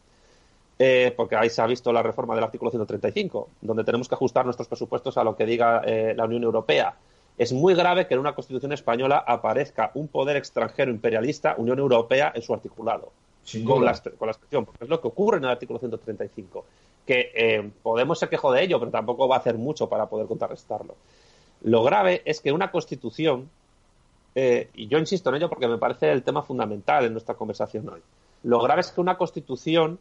eh, 0.79 1.13
porque 1.17 1.37
ahí 1.37 1.51
se 1.51 1.61
ha 1.61 1.67
visto 1.67 1.93
la 1.93 2.03
reforma 2.03 2.35
del 2.35 2.45
artículo 2.45 2.71
135, 2.71 3.49
donde 3.61 3.85
tenemos 3.85 4.09
que 4.09 4.15
ajustar 4.15 4.45
nuestros 4.45 4.69
presupuestos 4.69 5.17
a 5.19 5.25
lo 5.25 5.37
que 5.37 5.47
diga 5.47 5.83
eh, 5.85 6.15
la 6.17 6.25
Unión 6.25 6.45
Europea. 6.45 6.95
Es 7.37 7.53
muy 7.53 7.75
grave 7.75 8.07
que 8.07 8.15
en 8.15 8.21
una 8.21 8.35
Constitución 8.35 8.73
española 8.73 9.25
aparezca 9.27 9.91
un 9.95 10.09
poder 10.09 10.37
extranjero 10.37 10.91
imperialista, 10.91 11.55
Unión 11.57 11.79
Europea, 11.79 12.33
en 12.35 12.43
su 12.43 12.53
articulado. 12.53 13.13
Con 13.65 13.83
la, 13.83 13.99
con 14.19 14.27
la 14.27 14.33
expresión, 14.33 14.67
porque 14.67 14.85
es 14.85 14.91
lo 14.91 15.01
que 15.01 15.09
ocurre 15.09 15.39
en 15.39 15.45
el 15.45 15.51
artículo 15.51 15.79
135 15.79 16.67
que 17.09 17.33
eh, 17.35 17.71
Podemos 17.83 18.19
se 18.19 18.29
quejó 18.29 18.53
de 18.53 18.63
ello, 18.63 18.79
pero 18.79 18.91
tampoco 18.91 19.27
va 19.27 19.37
a 19.37 19.39
hacer 19.39 19.57
mucho 19.57 19.89
para 19.89 20.11
poder 20.11 20.27
contrarrestarlo. 20.27 20.95
Lo 21.63 21.83
grave 21.83 22.21
es 22.27 22.43
que 22.43 22.53
una 22.53 22.71
constitución, 22.71 23.49
eh, 24.35 24.69
y 24.75 24.89
yo 24.89 24.99
insisto 24.99 25.31
en 25.31 25.37
ello 25.37 25.49
porque 25.49 25.67
me 25.69 25.79
parece 25.79 26.13
el 26.13 26.23
tema 26.23 26.43
fundamental 26.43 27.07
en 27.07 27.13
nuestra 27.13 27.35
conversación 27.35 27.89
hoy, 27.89 28.03
lo 28.43 28.61
grave 28.61 28.83
es 28.83 28.93
que 28.93 29.01
una 29.01 29.17
constitución 29.17 29.99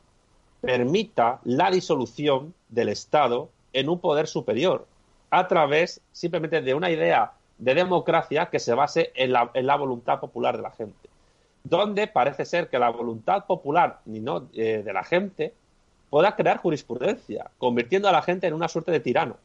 permita 0.62 1.40
la 1.44 1.72
disolución 1.72 2.54
del 2.70 2.90
Estado 2.90 3.50
en 3.74 3.90
un 3.90 4.00
poder 4.00 4.28
superior 4.28 4.88
a 5.30 5.48
través 5.48 6.02
simplemente 6.12 6.62
de 6.62 6.74
una 6.74 6.90
idea 6.90 7.34
de 7.58 7.74
democracia 7.74 8.48
que 8.48 8.60
se 8.60 8.74
base 8.74 9.12
en 9.16 9.34
la, 9.34 9.50
en 9.54 9.66
la 9.68 9.76
voluntad 9.76 10.20
popular 10.20 10.56
de 10.58 10.64
la 10.64 10.72
gente. 10.72 11.10
Donde 11.64 12.08
parece 12.08 12.46
ser 12.46 12.70
que 12.70 12.80
la 12.80 12.90
voluntad 12.90 13.46
popular 13.46 14.00
no, 14.06 14.48
eh, 14.54 14.84
de 14.86 14.94
la 14.94 15.04
gente 15.04 15.54
pueda 16.10 16.36
crear 16.36 16.58
jurisprudencia, 16.58 17.52
convirtiendo 17.58 18.08
a 18.08 18.12
la 18.12 18.22
gente 18.22 18.48
en 18.48 18.54
una 18.54 18.68
suerte 18.68 18.92
de 18.92 19.00
tirano. 19.00 19.38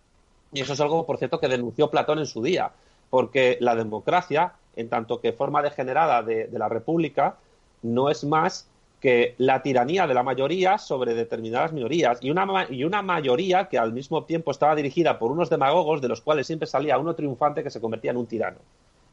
Y 0.53 0.61
eso 0.61 0.75
es 0.75 0.81
algo, 0.81 1.07
por 1.07 1.19
cierto, 1.19 1.41
que 1.41 1.49
denunció 1.49 1.91
Platón 1.91 2.19
en 2.19 2.27
su 2.27 2.43
día, 2.43 2.71
porque 3.11 3.57
la 3.61 3.75
democracia, 3.75 4.53
en 4.77 4.89
tanto 4.89 5.21
que 5.21 5.33
forma 5.33 5.63
degenerada 5.63 6.23
de, 6.23 6.49
la 6.53 6.69
república, 6.69 7.37
no 7.83 8.11
es 8.11 8.23
más 8.25 8.69
que 9.03 9.35
la 9.37 9.63
tiranía 9.63 10.07
de 10.07 10.15
la 10.15 10.23
mayoría 10.23 10.79
sobre 10.79 11.13
determinadas 11.13 11.73
minorías 11.73 12.19
y 12.23 12.31
una, 12.31 12.67
y 12.71 12.85
una 12.85 13.03
mayoría 13.03 13.69
que 13.69 13.77
al 13.77 13.93
mismo 13.93 14.25
tiempo 14.25 14.51
estaba 14.53 14.75
dirigida 14.75 15.19
por 15.19 15.31
unos 15.31 15.51
demagogos 15.51 16.01
de 16.01 16.09
los 16.09 16.23
cuales 16.23 16.47
siempre 16.47 16.67
salía 16.67 16.97
uno 16.97 17.15
triunfante 17.15 17.63
que 17.63 17.71
se 17.71 17.81
convertía 17.81 18.13
en 18.13 18.17
un 18.17 18.27
tirano. 18.27 18.59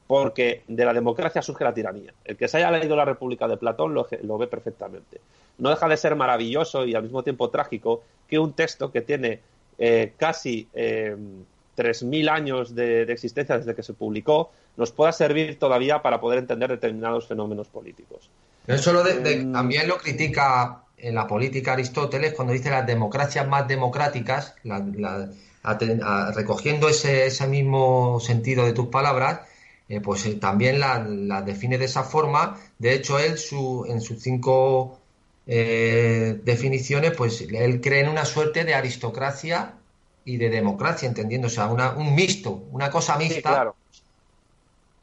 Porque 0.08 0.64
de 0.68 0.86
la 0.86 0.94
democracia 0.94 1.42
surge 1.42 1.64
la 1.64 1.74
tiranía. 1.74 2.14
El 2.24 2.38
que 2.38 2.48
se 2.48 2.58
haya 2.58 2.72
leído 2.72 2.96
la 2.96 3.06
República 3.06 3.48
de 3.48 3.58
Platón 3.58 3.94
lo 3.94 4.38
ve 4.38 4.48
perfectamente 4.48 5.20
no 5.60 5.70
deja 5.70 5.88
de 5.88 5.98
ser 5.98 6.16
maravilloso 6.16 6.86
y 6.86 6.96
al 6.96 7.04
mismo 7.04 7.24
tiempo 7.24 7.50
trágico 7.50 8.02
que 8.28 8.40
un 8.40 8.54
texto 8.54 8.92
que 8.92 9.02
tiene 9.02 9.40
eh, 9.78 10.14
casi 10.18 10.68
eh, 10.74 11.16
3.000 11.78 12.30
años 12.30 12.76
de, 12.76 13.04
existencia 13.04 13.58
desde 13.58 13.76
que 13.76 13.84
se 13.84 13.94
publicó 13.94 14.52
nos 14.78 14.92
pueda 14.92 15.12
servir 15.12 15.60
todavía 15.60 16.02
para 16.02 16.20
poder 16.20 16.40
entender 16.40 16.70
determinados 16.70 17.28
fenómenos 17.28 17.68
políticos. 17.68 18.30
Eso 18.68 18.94
lo 18.94 19.04
mm. 19.04 19.52
también 19.52 19.88
lo 19.88 19.98
critica 19.98 20.84
en 21.02 21.16
la 21.16 21.28
política 21.28 21.74
Aristóteles 21.74 22.34
cuando 22.34 22.54
dice 22.54 22.70
las 22.70 22.86
democracias 22.86 23.48
más 23.48 23.68
democráticas, 23.68 24.56
recogiendo 26.36 26.90
ese, 26.90 27.26
ese, 27.28 27.48
mismo 27.48 28.20
sentido 28.20 28.66
de 28.66 28.74
tus 28.74 28.88
palabras, 28.88 29.42
eh, 29.88 30.02
pues 30.02 30.26
eh, 30.26 30.36
también 30.36 30.80
las 30.80 31.08
la 31.08 31.42
define 31.42 31.78
de 31.78 31.86
esa 31.86 32.04
forma. 32.04 32.58
De 32.78 32.94
hecho, 32.94 33.18
él 33.18 33.38
su, 33.38 33.86
en 33.88 34.02
sus 34.02 34.22
cinco 34.22 35.00
eh, 35.48 36.40
definiciones, 36.44 37.14
pues 37.14 37.42
él 37.42 37.82
cree 37.82 38.02
en 38.02 38.10
una 38.10 38.26
suerte 38.26 38.64
de 38.66 38.76
aristocracia 38.76 39.74
y 40.26 40.38
de 40.38 40.50
democracia, 40.50 41.08
entendiendo, 41.08 41.48
o 41.48 41.50
sea, 41.50 41.68
una, 41.68 41.92
un 41.92 42.14
mixto, 42.14 42.68
una 42.72 42.92
cosa 42.92 43.18
mixta. 43.18 43.36
Sí, 43.36 43.42
claro. 43.42 43.76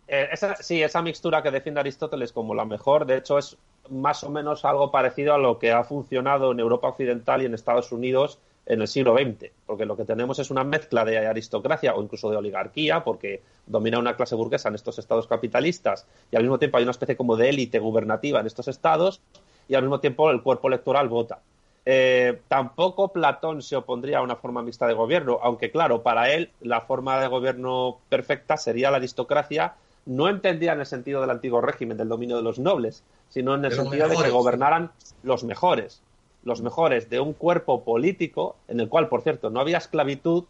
Eh, 0.08 0.28
esa, 0.32 0.56
sí, 0.56 0.82
esa 0.82 1.02
mixtura 1.02 1.42
que 1.42 1.50
defiende 1.50 1.80
Aristóteles 1.80 2.32
como 2.32 2.54
la 2.54 2.64
mejor, 2.64 3.06
de 3.06 3.16
hecho, 3.16 3.38
es 3.38 3.56
más 3.90 4.22
o 4.24 4.30
menos 4.30 4.64
algo 4.64 4.90
parecido 4.90 5.34
a 5.34 5.38
lo 5.38 5.58
que 5.58 5.72
ha 5.72 5.84
funcionado 5.84 6.52
en 6.52 6.60
Europa 6.60 6.88
Occidental 6.88 7.42
y 7.42 7.46
en 7.46 7.54
Estados 7.54 7.90
Unidos 7.92 8.38
en 8.66 8.80
el 8.80 8.88
siglo 8.88 9.16
XX, 9.16 9.52
porque 9.64 9.86
lo 9.86 9.96
que 9.96 10.04
tenemos 10.04 10.40
es 10.40 10.50
una 10.50 10.64
mezcla 10.64 11.04
de 11.04 11.24
aristocracia 11.24 11.94
o 11.94 12.02
incluso 12.02 12.30
de 12.30 12.36
oligarquía, 12.36 13.04
porque 13.04 13.42
domina 13.66 13.98
una 13.98 14.16
clase 14.16 14.34
burguesa 14.34 14.68
en 14.68 14.74
estos 14.74 14.98
estados 14.98 15.28
capitalistas 15.28 16.06
y 16.32 16.36
al 16.36 16.42
mismo 16.42 16.58
tiempo 16.58 16.76
hay 16.76 16.82
una 16.82 16.90
especie 16.90 17.16
como 17.16 17.36
de 17.36 17.48
élite 17.48 17.78
gubernativa 17.78 18.40
en 18.40 18.46
estos 18.46 18.66
estados, 18.66 19.20
y 19.68 19.74
al 19.74 19.82
mismo 19.82 20.00
tiempo 20.00 20.30
el 20.30 20.42
cuerpo 20.42 20.68
electoral 20.68 21.08
vota. 21.08 21.40
eh, 21.84 22.40
tampoco 22.48 23.12
Platón 23.12 23.62
se 23.62 23.76
opondría 23.76 24.18
a 24.18 24.22
una 24.22 24.34
forma 24.36 24.62
mixta 24.62 24.88
de 24.88 24.94
gobierno, 24.94 25.38
aunque 25.42 25.70
claro, 25.70 26.02
para 26.02 26.32
él 26.32 26.50
la 26.60 26.80
forma 26.80 27.20
de 27.20 27.28
gobierno 27.28 27.98
perfecta 28.08 28.56
sería 28.56 28.90
la 28.90 28.96
aristocracia, 28.96 29.74
no 30.06 30.28
entendía 30.28 30.72
en 30.72 30.80
el 30.80 30.86
sentido 30.86 31.20
del 31.20 31.30
antiguo 31.30 31.60
régimen, 31.60 31.96
del 31.96 32.08
dominio 32.08 32.36
de 32.36 32.42
los 32.42 32.58
nobles, 32.58 33.02
sino 33.28 33.54
en 33.54 33.64
el 33.64 33.72
sentido 33.72 34.08
de 34.08 34.16
que 34.16 34.30
gobernaran 34.30 34.92
los 35.22 35.44
mejores, 35.44 36.00
los 36.44 36.62
mejores 36.62 37.10
de 37.10 37.20
un 37.20 37.32
cuerpo 37.32 37.82
político, 37.82 38.56
en 38.68 38.80
el 38.80 38.88
cual, 38.88 39.08
por 39.08 39.22
cierto, 39.22 39.50
no 39.50 39.60
había 39.60 39.78
esclavitud 39.78 40.44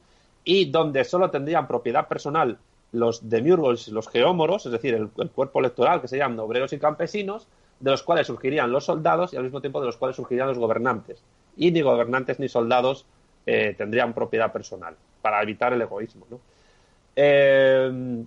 y 0.44 0.66
donde 0.66 1.04
solo 1.04 1.30
tendrían 1.30 1.66
propiedad 1.66 2.06
personal 2.06 2.58
los 2.92 3.28
demiurgos, 3.28 3.88
los 3.88 4.08
geómoros, 4.08 4.66
es 4.66 4.72
decir, 4.72 4.94
el, 4.94 5.08
el 5.18 5.30
cuerpo 5.30 5.60
electoral 5.60 6.00
que 6.00 6.08
se 6.08 6.18
llaman 6.18 6.38
obreros 6.38 6.72
y 6.72 6.78
campesinos, 6.78 7.48
de 7.80 7.90
los 7.90 8.02
cuales 8.02 8.26
surgirían 8.26 8.70
los 8.70 8.84
soldados 8.84 9.32
y 9.32 9.36
al 9.36 9.42
mismo 9.42 9.60
tiempo 9.60 9.80
de 9.80 9.86
los 9.86 9.96
cuales 9.96 10.16
surgirían 10.16 10.48
los 10.48 10.58
gobernantes. 10.58 11.22
Y 11.56 11.70
ni 11.70 11.80
gobernantes 11.80 12.38
ni 12.38 12.48
soldados 12.48 13.06
eh, 13.46 13.74
tendrían 13.76 14.12
propiedad 14.12 14.52
personal, 14.52 14.96
para 15.22 15.42
evitar 15.42 15.72
el 15.72 15.80
egoísmo. 15.80 16.26
Eh, 17.16 18.24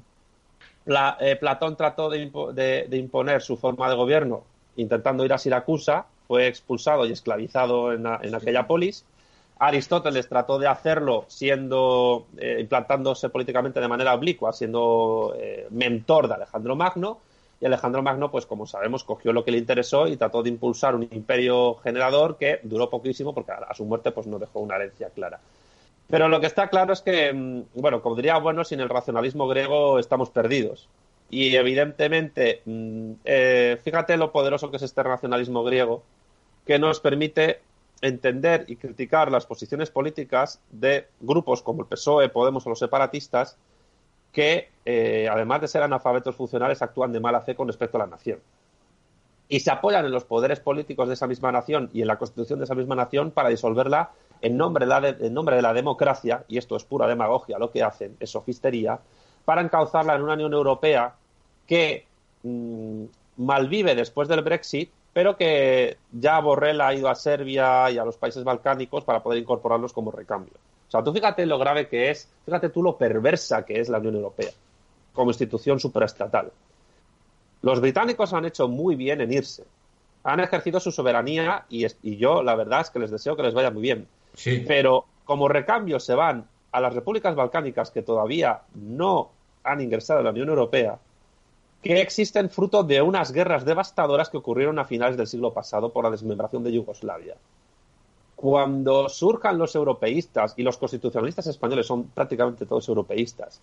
eh, 1.20 1.36
Platón 1.36 1.76
trató 1.76 2.10
de, 2.10 2.88
imponer 2.92 3.42
su 3.42 3.58
forma 3.58 3.90
de 3.90 3.96
gobierno 3.96 4.44
intentando 4.76 5.26
ir 5.26 5.34
a 5.34 5.38
Siracusa, 5.38 6.06
fue 6.28 6.48
expulsado 6.48 7.06
y 7.06 7.12
esclavizado 7.12 7.92
en, 7.92 8.06
aquella 8.08 8.66
polis. 8.66 9.04
Aristóteles 9.58 10.30
trató 10.30 10.58
de 10.58 10.68
hacerlo 10.68 11.26
siendo 11.28 12.28
implantándose 12.60 13.28
políticamente 13.28 13.82
de 13.82 13.88
manera 13.90 14.14
oblicua, 14.14 14.54
siendo 14.54 15.36
mentor 15.72 16.30
de 16.30 16.36
Alejandro 16.36 16.78
Magno, 16.78 17.20
y 17.62 17.66
Alejandro 17.66 18.02
Magno, 18.02 18.32
pues 18.32 18.46
como 18.46 18.66
sabemos, 18.66 19.04
cogió 19.04 19.34
lo 19.34 19.44
que 19.44 19.52
le 19.52 19.58
interesó 19.58 20.08
y 20.08 20.16
trató 20.16 20.44
de 20.44 20.50
impulsar 20.50 20.96
un 20.96 21.04
imperio 21.04 21.76
generador 21.76 22.38
que 22.38 22.60
duró 22.64 22.90
poquísimo 22.90 23.34
porque 23.34 23.52
a 23.52 23.74
su 23.74 23.84
muerte 23.86 24.12
pues 24.12 24.28
no 24.28 24.40
dejó 24.40 24.60
una 24.60 24.76
herencia 24.76 25.10
clara. 25.10 25.40
Pero 26.10 26.28
lo 26.28 26.40
que 26.40 26.48
está 26.48 26.70
claro 26.70 26.94
es 26.94 27.02
que, 27.02 27.32
mm, 27.32 27.64
bueno, 27.76 28.02
como 28.02 28.16
diría 28.16 28.38
bueno, 28.40 28.64
sin 28.64 28.80
el 28.80 28.90
racionalismo 28.90 29.48
griego 29.48 30.00
estamos 30.00 30.30
perdidos. 30.32 30.90
Y 31.30 31.56
evidentemente, 31.56 32.62
mm, 32.66 33.12
eh, 33.24 33.78
fíjate 33.84 34.18
lo 34.18 34.32
poderoso 34.32 34.72
que 34.72 34.78
es 34.78 34.84
este 34.84 35.04
racionalismo 35.04 35.64
griego, 35.64 36.04
que 36.66 36.80
nos 36.80 37.00
permite 37.00 37.62
entender 38.02 38.66
y 38.68 38.78
criticar 38.78 39.32
las 39.32 39.46
posiciones 39.46 39.92
políticas 39.92 40.60
de 40.72 41.08
grupos 41.20 41.62
como 41.62 41.84
el 41.84 41.88
PSOE, 41.88 42.30
Podemos 42.30 42.66
o 42.66 42.70
los 42.70 42.80
separatistas, 42.80 43.58
que, 44.32 44.70
eh, 44.86 45.28
además 45.30 45.62
de 45.62 45.68
ser 45.68 45.84
analfabetos 45.84 46.36
funcionales, 46.36 46.82
actúan 46.82 47.12
de 47.12 47.20
mala 47.20 47.42
fe 47.42 47.56
con 47.56 47.68
respecto 47.68 47.98
a 47.98 48.02
la 48.02 48.08
nación. 48.08 48.40
Y 49.48 49.60
se 49.60 49.72
apoyan 49.72 50.06
en 50.06 50.12
los 50.12 50.26
poderes 50.26 50.60
políticos 50.60 51.08
de 51.08 51.16
esa 51.16 51.28
misma 51.28 51.52
nación 51.52 51.90
y 51.94 52.02
en 52.02 52.08
la 52.08 52.18
constitución 52.18 52.60
de 52.60 52.66
esa 52.66 52.76
misma 52.76 52.96
nación 52.96 53.32
para 53.32 53.50
disolverla 53.50 54.12
en 54.42 54.58
nombre 54.58 54.86
de 54.86 54.90
la, 54.90 55.08
en 55.10 55.34
nombre 55.34 55.56
de 55.56 55.62
la 55.62 55.74
democracia, 55.74 56.44
y 56.48 56.58
esto 56.58 56.76
es 56.76 56.84
pura 56.84 57.08
demagogia 57.08 57.60
lo 57.60 57.72
que 57.72 57.84
hacen, 57.84 58.16
es 58.20 58.30
sofistería, 58.30 59.00
para 59.46 59.62
encauzarla 59.62 60.16
en 60.16 60.22
una 60.22 60.34
Unión 60.34 60.54
Europea 60.54 61.16
que 61.68 62.06
mm, 62.44 63.04
malvive 63.38 63.96
después 63.96 64.28
del 64.28 64.42
Brexit, 64.42 64.92
pero 65.14 65.36
que 65.36 65.98
ya 66.12 66.40
Borrell 66.40 66.82
ha 66.82 66.94
ido 66.94 67.10
a 67.10 67.16
Serbia 67.16 67.90
y 67.92 67.98
a 67.98 68.06
los 68.06 68.18
países 68.18 68.44
balcánicos 68.44 69.04
para 69.04 69.22
poder 69.22 69.40
incorporarlos 69.40 69.92
como 69.92 70.12
recambio. 70.12 70.54
O 70.88 70.92
sea, 70.92 71.04
tú 71.04 71.14
fíjate 71.14 71.46
lo 71.46 71.60
grave 71.60 71.88
que 71.88 72.10
es, 72.10 72.30
fíjate 72.46 72.70
tú 72.70 72.82
lo 72.82 72.98
perversa 72.98 73.66
que 73.66 73.80
es 73.80 73.90
la 73.90 74.00
Unión 74.00 74.16
Europea 74.16 74.52
como 75.14 75.32
institución 75.32 75.80
superestatal. 75.80 76.52
Los 77.62 77.82
británicos 77.82 78.34
han 78.34 78.46
hecho 78.46 78.68
muy 78.68 78.96
bien 78.96 79.20
en 79.22 79.34
irse. 79.34 79.66
Han 80.24 80.40
ejercido 80.40 80.80
su 80.80 80.92
soberanía 80.92 81.66
y, 81.70 81.86
yo 82.18 82.42
la 82.42 82.56
verdad 82.56 82.82
es 82.82 82.90
que 82.90 83.00
les 83.00 83.12
deseo 83.12 83.36
que 83.36 83.44
les 83.44 83.54
vaya 83.54 83.70
muy 83.72 83.82
bien. 83.82 84.08
Pero 84.68 85.06
como 85.26 85.48
recambio 85.48 86.00
se 86.00 86.16
van 86.16 86.48
a 86.72 86.80
las 86.80 86.94
repúblicas 86.94 87.36
balcánicas 87.36 87.92
que 87.92 88.02
todavía 88.02 88.62
no 88.76 89.30
han 89.64 89.82
ingresado 89.82 90.20
en 90.20 90.26
la 90.26 90.32
Unión 90.32 90.50
Europea, 90.50 90.98
que 91.82 92.02
existen 92.02 92.50
fruto 92.50 92.84
de 92.84 93.02
unas 93.02 93.32
guerras 93.32 93.66
devastadoras 93.66 94.30
que 94.30 94.38
ocurrieron 94.38 94.80
a 94.80 94.86
finales 94.86 95.18
del 95.18 95.28
siglo 95.28 95.54
pasado 95.54 95.92
por 95.92 96.04
la 96.04 96.12
desmembración 96.12 96.64
de 96.64 96.74
Yugoslavia. 96.74 97.36
Cuando 98.36 99.10
surjan 99.10 99.58
los 99.58 99.76
europeístas, 99.76 100.54
y 100.58 100.64
los 100.64 100.78
constitucionalistas 100.78 101.48
españoles 101.48 101.86
son 101.86 102.06
prácticamente 102.06 102.66
todos 102.66 102.88
europeístas, 102.88 103.62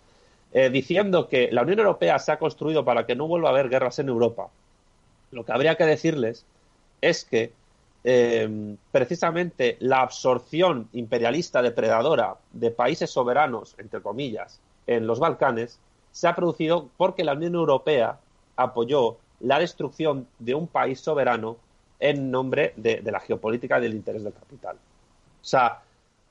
eh, 0.53 0.69
diciendo 0.69 1.27
que 1.27 1.49
la 1.51 1.63
Unión 1.63 1.79
Europea 1.79 2.17
se 2.19 2.31
ha 2.31 2.39
construido 2.39 2.85
para 2.85 3.05
que 3.05 3.15
no 3.15 3.27
vuelva 3.27 3.49
a 3.49 3.51
haber 3.51 3.69
guerras 3.69 3.99
en 3.99 4.09
Europa, 4.09 4.49
lo 5.31 5.43
que 5.45 5.51
habría 5.51 5.75
que 5.75 5.85
decirles 5.85 6.45
es 7.01 7.25
que 7.25 7.51
eh, 8.03 8.75
precisamente 8.91 9.77
la 9.79 10.01
absorción 10.01 10.89
imperialista 10.93 11.61
depredadora 11.61 12.35
de 12.51 12.71
países 12.71 13.09
soberanos, 13.09 13.75
entre 13.77 14.01
comillas, 14.01 14.61
en 14.85 15.07
los 15.07 15.19
Balcanes, 15.19 15.79
se 16.11 16.27
ha 16.27 16.35
producido 16.35 16.89
porque 16.97 17.23
la 17.23 17.33
Unión 17.33 17.55
Europea 17.55 18.17
apoyó 18.55 19.17
la 19.39 19.59
destrucción 19.59 20.27
de 20.39 20.55
un 20.55 20.67
país 20.67 20.99
soberano 20.99 21.57
en 21.99 22.31
nombre 22.31 22.73
de, 22.75 23.01
la 23.03 23.19
geopolítica 23.19 23.79
y 23.79 23.81
del 23.81 23.93
interés 23.93 24.23
del 24.23 24.33
capital. 24.33 24.77
O 24.77 25.45
sea, 25.45 25.81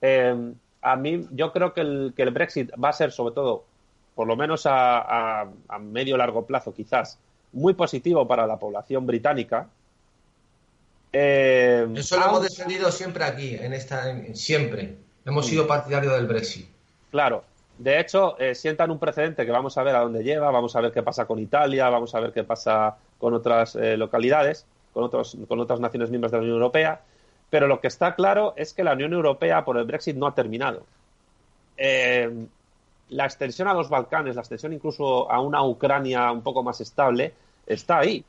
em, 0.00 0.54
a 0.82 0.96
mí 0.96 1.26
yo 1.32 1.52
creo 1.52 1.72
que 1.72 1.80
el, 1.80 2.12
Brexit 2.32 2.70
va 2.82 2.90
a 2.90 2.92
ser 2.92 3.12
sobre 3.12 3.34
todo, 3.34 3.64
por 4.14 4.26
lo 4.26 4.36
menos 4.36 4.66
a, 4.66 5.42
a, 5.68 5.78
medio 5.78 6.16
largo 6.16 6.46
plazo 6.46 6.72
quizás, 6.72 7.18
muy 7.52 7.74
positivo 7.74 8.26
para 8.26 8.46
la 8.46 8.58
población 8.58 9.06
británica. 9.06 9.68
Em, 11.18 11.96
Eso 11.96 12.18
lo 12.18 12.26
hemos 12.26 12.42
defendido 12.42 12.92
siempre 12.92 13.24
aquí, 13.24 13.54
en 13.54 13.72
esta, 13.72 14.04
siempre. 14.34 14.96
Hemos 15.24 15.46
sido 15.46 15.66
partidarios 15.66 16.12
del 16.12 16.26
Brexit. 16.26 16.68
Claro. 17.10 17.42
De 17.78 18.00
hecho, 18.00 18.38
eh, 18.38 18.54
sientan 18.54 18.90
un 18.90 18.98
precedente 18.98 19.46
que 19.46 19.50
vamos 19.50 19.78
a 19.78 19.82
ver 19.82 19.96
a 19.96 20.00
dónde 20.00 20.22
lleva, 20.22 20.50
vamos 20.50 20.76
a 20.76 20.80
ver 20.80 20.92
qué 20.92 21.02
pasa 21.02 21.26
con 21.26 21.38
Italia, 21.38 21.88
vamos 21.88 22.14
a 22.14 22.20
ver 22.20 22.32
qué 22.32 22.44
pasa 22.44 22.96
con 23.18 23.32
otras 23.32 23.76
eh, 23.76 23.96
localidades 23.96 24.66
con, 24.96 25.04
otros, 25.04 25.36
con 25.46 25.60
otras 25.60 25.78
naciones 25.78 26.08
miembros 26.08 26.32
de 26.32 26.38
la 26.38 26.42
Unión 26.42 26.56
Europea, 26.56 27.02
pero 27.50 27.66
lo 27.66 27.80
que 27.80 27.88
está 27.88 28.14
claro 28.14 28.54
es 28.56 28.72
que 28.72 28.82
la 28.82 28.94
Unión 28.94 29.12
Europea 29.12 29.62
por 29.62 29.76
el 29.76 29.84
Brexit 29.84 30.16
no 30.16 30.26
ha 30.26 30.34
terminado. 30.34 30.84
Eh, 31.76 32.46
la 33.10 33.24
extensión 33.26 33.68
a 33.68 33.74
los 33.74 33.90
Balcanes, 33.90 34.36
la 34.36 34.40
extensión 34.40 34.72
incluso 34.72 35.30
a 35.30 35.40
una 35.40 35.62
Ucrania 35.62 36.32
un 36.32 36.40
poco 36.40 36.62
más 36.62 36.80
estable, 36.80 37.34
está 37.66 37.98
ahí. 37.98 38.24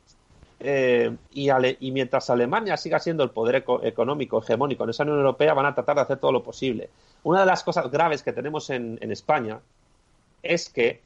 Eh, 0.60 1.16
y, 1.34 1.50
y, 1.80 1.92
mientras 1.92 2.30
Alemania 2.32 2.78
siga 2.78 3.00
siendo 3.00 3.24
el 3.24 3.30
poder 3.30 3.64
económico 3.84 4.40
hegemónico 4.40 4.84
en 4.84 4.90
esa 4.90 5.04
Unión 5.04 5.20
Europea, 5.20 5.54
van 5.54 5.68
a 5.68 5.76
tratar 5.76 5.98
de 5.98 6.02
hacer 6.02 6.18
todo 6.18 6.32
lo 6.32 6.44
posible. 6.44 6.90
Una 7.24 7.42
de 7.42 7.46
las 7.46 7.64
cosas 7.64 7.92
graves 7.92 8.24
que 8.24 8.34
tenemos 8.34 8.70
en, 8.70 8.98
España 9.12 9.60
es 10.42 10.70
que, 10.70 11.02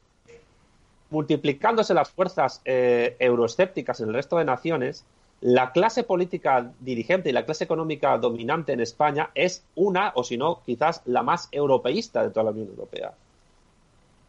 multiplicándose 1.10 1.92
las 1.92 2.10
fuerzas 2.10 2.62
eh, 2.64 3.16
euroescépticas 3.18 4.00
en 4.00 4.08
el 4.08 4.14
resto 4.14 4.38
de 4.38 4.46
naciones, 4.46 5.04
la 5.42 5.72
clase 5.72 6.04
política 6.04 6.70
dirigente 6.80 7.28
y 7.28 7.32
la 7.32 7.44
clase 7.44 7.64
económica 7.64 8.16
dominante 8.16 8.72
en 8.72 8.80
España 8.80 9.30
es 9.34 9.64
una, 9.74 10.12
o 10.14 10.24
si 10.24 10.38
no, 10.38 10.62
quizás 10.64 11.02
la 11.04 11.22
más 11.22 11.48
europeísta 11.50 12.22
de 12.22 12.30
toda 12.30 12.44
la 12.44 12.50
Unión 12.52 12.68
Europea. 12.68 13.12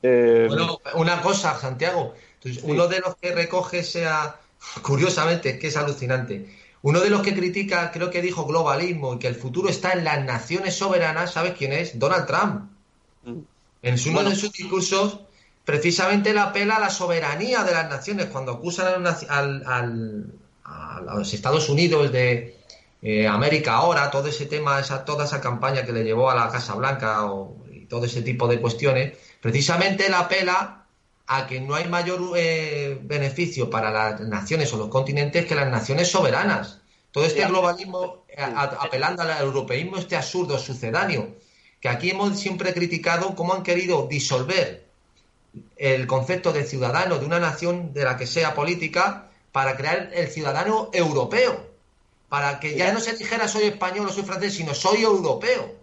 Eh, 0.02 0.48
bueno, 0.50 0.80
una 0.96 1.22
cosa, 1.22 1.58
Santiago. 1.58 2.14
Uno 2.64 2.88
de 2.88 3.00
los 3.00 3.16
que 3.16 3.34
recoge 3.34 3.84
sea, 3.84 4.38
curiosamente, 4.82 5.50
es 5.52 5.60
que 5.60 5.68
es 5.68 5.78
alucinante. 5.78 6.50
Uno 6.82 7.00
de 7.00 7.10
los 7.10 7.22
que 7.22 7.34
critica, 7.34 7.92
creo 7.92 8.10
que 8.12 8.22
dijo 8.22 8.46
globalismo 8.46 9.14
y 9.14 9.20
que 9.20 9.28
el 9.28 9.36
futuro 9.36 9.70
está 9.70 9.94
en 9.94 10.04
las 10.04 10.24
naciones 10.24 10.76
soberanas, 10.76 11.32
¿sabes 11.32 11.54
quién 11.58 11.74
es? 11.74 11.98
Donald 11.98 12.26
Trump. 12.26 12.70
Mm. 13.24 13.40
En 13.84 13.96
uno 14.10 14.30
de 14.30 14.36
sus 14.36 14.52
discursos, 14.52 15.20
precisamente 15.66 16.34
la 16.34 16.44
apela 16.44 16.78
a 16.78 16.80
la 16.80 16.90
soberanía 16.90 17.64
de 17.64 17.74
las 17.74 17.90
naciones, 17.90 18.28
cuando 18.28 18.54
acusan 18.54 19.06
al 19.06 20.34
a 20.64 21.02
los 21.16 21.34
Estados 21.34 21.70
Unidos 21.70 22.12
de 22.12 22.58
eh, 23.02 23.28
América 23.28 23.74
ahora, 23.74 24.10
todo 24.10 24.28
ese 24.28 24.46
tema, 24.46 24.80
esa, 24.80 25.04
toda 25.04 25.26
esa 25.26 25.42
campaña 25.42 25.86
que 25.86 25.92
le 25.92 26.04
llevó 26.04 26.30
a 26.30 26.36
la 26.36 26.50
Casa 26.50 26.76
Blanca 26.76 27.26
o, 27.26 27.58
y 27.72 27.86
todo 27.86 28.06
ese 28.06 28.22
tipo 28.22 28.48
de 28.48 28.60
cuestiones, 28.60 29.18
precisamente 29.42 30.08
él 30.08 30.14
apela 30.14 30.83
a 31.28 31.48
que 31.48 31.62
no 31.62 31.76
hay 31.76 31.88
mayor 31.88 32.34
eh, 32.36 32.98
beneficio 33.02 33.70
para 33.70 33.92
las 33.92 34.22
naciones 34.22 34.74
o 34.74 34.78
los 34.78 34.90
continentes 34.90 35.46
que 35.46 35.56
las 35.56 35.70
naciones 35.70 36.10
soberanas. 36.10 36.80
Todo 37.12 37.26
este 37.26 37.46
globalismo, 37.46 38.26
apelando 38.80 39.22
al 39.22 39.42
europeísmo, 39.42 39.98
este 39.98 40.16
absurdo 40.16 40.58
sucedáneo, 40.58 41.36
que 41.80 41.88
aquí 41.88 42.10
hemos 42.10 42.40
siempre 42.40 42.74
criticado 42.74 43.36
cómo 43.36 43.54
han 43.54 43.62
querido 43.62 44.08
disolver 44.08 44.88
el 45.78 46.08
concepto 46.08 46.52
de 46.52 46.64
ciudadano 46.64 47.20
de 47.20 47.26
una 47.26 47.40
nación 47.40 47.94
de 47.94 48.04
la 48.04 48.18
que 48.18 48.26
sea 48.26 48.56
política 48.56 49.30
para 49.52 49.78
crear 49.78 50.10
el 50.14 50.28
ciudadano 50.28 50.90
europeo, 50.94 51.70
para 52.30 52.60
que 52.60 52.76
ya 52.76 52.92
no 52.92 53.00
se 53.00 53.14
dijera 53.14 53.48
soy 53.48 53.66
español 53.66 54.08
o 54.08 54.12
soy 54.12 54.24
francés, 54.24 54.56
sino 54.56 54.74
soy 54.74 55.04
europeo. 55.04 55.83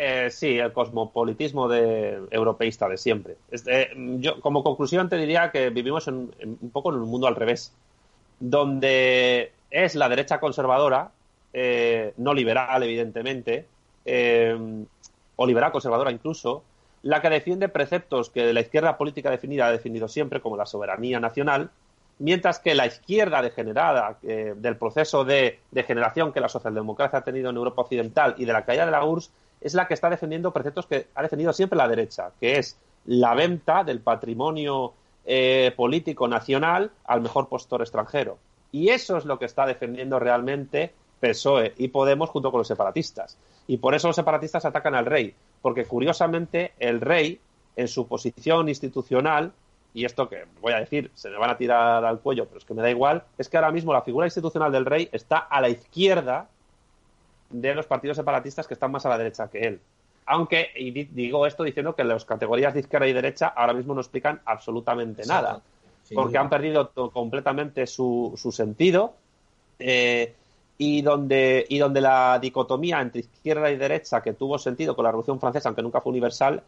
Eh, 0.00 0.30
sí, 0.30 0.56
el 0.60 0.72
cosmopolitismo 0.72 1.66
de, 1.66 2.20
europeísta 2.30 2.88
de 2.88 2.96
siempre. 2.96 3.36
yo, 4.20 4.40
como 4.40 4.62
conclusión, 4.62 5.08
te 5.08 5.16
diría 5.16 5.50
que 5.50 5.70
vivimos 5.70 6.06
un 6.06 6.30
poco 6.72 6.92
en 6.94 7.00
un 7.00 7.10
mundo 7.10 7.26
al 7.26 7.34
revés, 7.34 7.74
donde 8.38 9.50
es 9.72 9.96
la 9.96 10.08
derecha 10.08 10.38
conservadora 10.38 11.10
eh, 11.52 12.12
no 12.16 12.32
liberal, 12.32 12.80
evidentemente, 12.84 13.66
eh, 14.04 14.56
o 15.34 15.46
liberal 15.46 15.72
conservadora 15.72 16.12
incluso, 16.12 16.62
la 17.02 17.20
que 17.20 17.30
defiende 17.30 17.68
preceptos 17.68 18.30
que 18.30 18.52
la 18.52 18.60
izquierda 18.60 18.96
política 18.98 19.32
definida 19.32 19.66
ha 19.66 19.72
definido 19.72 20.06
siempre, 20.06 20.40
como 20.40 20.56
la 20.56 20.66
soberanía 20.66 21.18
nacional, 21.18 21.70
mientras 22.20 22.60
que 22.60 22.76
la 22.76 22.86
izquierda 22.86 23.42
degenerada 23.42 24.16
eh, 24.22 24.54
del 24.56 24.76
proceso 24.76 25.24
de 25.24 25.58
degeneración 25.72 26.32
que 26.32 26.40
la 26.40 26.48
socialdemocracia 26.48 27.18
ha 27.18 27.24
tenido 27.24 27.50
en 27.50 27.56
Europa 27.56 27.82
Occidental 27.82 28.36
y 28.38 28.44
de 28.44 28.52
la 28.52 28.64
caída 28.64 28.84
de 28.86 28.92
la 28.92 29.04
URSS 29.04 29.32
es 29.60 29.74
la 29.74 29.86
que 29.86 29.94
está 29.94 30.10
defendiendo 30.10 30.52
preceptos 30.52 30.86
que 30.86 31.08
ha 31.14 31.22
defendido 31.22 31.52
siempre 31.52 31.76
la 31.76 31.88
derecha, 31.88 32.32
que 32.40 32.58
es 32.58 32.78
la 33.06 33.34
venta 33.34 33.84
del 33.84 34.00
patrimonio 34.00 34.92
eh, 35.24 35.72
político 35.76 36.28
nacional 36.28 36.90
al 37.04 37.20
mejor 37.20 37.48
postor 37.48 37.82
extranjero. 37.82 38.38
Y 38.72 38.90
eso 38.90 39.16
es 39.16 39.24
lo 39.24 39.38
que 39.38 39.46
está 39.46 39.66
defendiendo 39.66 40.18
realmente 40.18 40.92
PSOE 41.20 41.74
y 41.76 41.88
Podemos 41.88 42.30
junto 42.30 42.50
con 42.50 42.58
los 42.58 42.68
separatistas. 42.68 43.38
Y 43.66 43.78
por 43.78 43.94
eso 43.94 44.08
los 44.08 44.16
separatistas 44.16 44.64
atacan 44.64 44.94
al 44.94 45.06
rey, 45.06 45.34
porque 45.62 45.84
curiosamente 45.84 46.72
el 46.78 47.00
rey, 47.00 47.40
en 47.76 47.88
su 47.88 48.06
posición 48.06 48.68
institucional, 48.68 49.52
y 49.94 50.04
esto 50.04 50.28
que 50.28 50.44
voy 50.60 50.72
a 50.72 50.80
decir, 50.80 51.10
se 51.14 51.28
me 51.30 51.38
van 51.38 51.50
a 51.50 51.56
tirar 51.56 52.04
al 52.04 52.20
cuello, 52.20 52.46
pero 52.46 52.58
es 52.58 52.64
que 52.64 52.74
me 52.74 52.82
da 52.82 52.90
igual, 52.90 53.24
es 53.36 53.48
que 53.48 53.56
ahora 53.56 53.72
mismo 53.72 53.92
la 53.92 54.02
figura 54.02 54.26
institucional 54.26 54.70
del 54.70 54.86
rey 54.86 55.08
está 55.12 55.38
a 55.38 55.60
la 55.60 55.68
izquierda 55.68 56.48
de 57.50 57.74
los 57.74 57.86
partidos 57.86 58.16
separatistas 58.16 58.66
que 58.66 58.74
están 58.74 58.90
más 58.92 59.06
a 59.06 59.08
la 59.08 59.18
derecha 59.18 59.48
que 59.48 59.60
él. 59.60 59.80
Aunque, 60.26 60.68
y 60.76 60.90
digo 60.90 61.46
esto 61.46 61.62
diciendo 61.62 61.94
que 61.94 62.04
las 62.04 62.24
categorías 62.24 62.74
de 62.74 62.80
izquierda 62.80 63.06
y 63.06 63.12
derecha 63.14 63.48
ahora 63.48 63.72
mismo 63.72 63.94
no 63.94 64.00
explican 64.00 64.40
absolutamente 64.44 65.24
nada, 65.26 65.62
porque 66.14 66.36
han 66.36 66.50
perdido 66.50 66.90
completamente 67.12 67.86
su, 67.86 68.34
su 68.36 68.52
sentido. 68.52 69.14
Eh, 69.78 70.34
y 70.78 71.02
donde, 71.02 71.66
y 71.68 71.78
donde 71.78 72.00
la 72.00 72.38
dicotomía 72.40 73.00
entre 73.00 73.22
izquierda 73.22 73.70
y 73.70 73.76
derecha 73.76 74.22
que 74.22 74.32
tuvo 74.32 74.58
sentido 74.58 74.94
con 74.94 75.02
la 75.02 75.10
Revolución 75.10 75.40
Francesa, 75.40 75.68
aunque 75.68 75.82
nunca 75.82 76.00
fue 76.00 76.10
universal, 76.10 76.62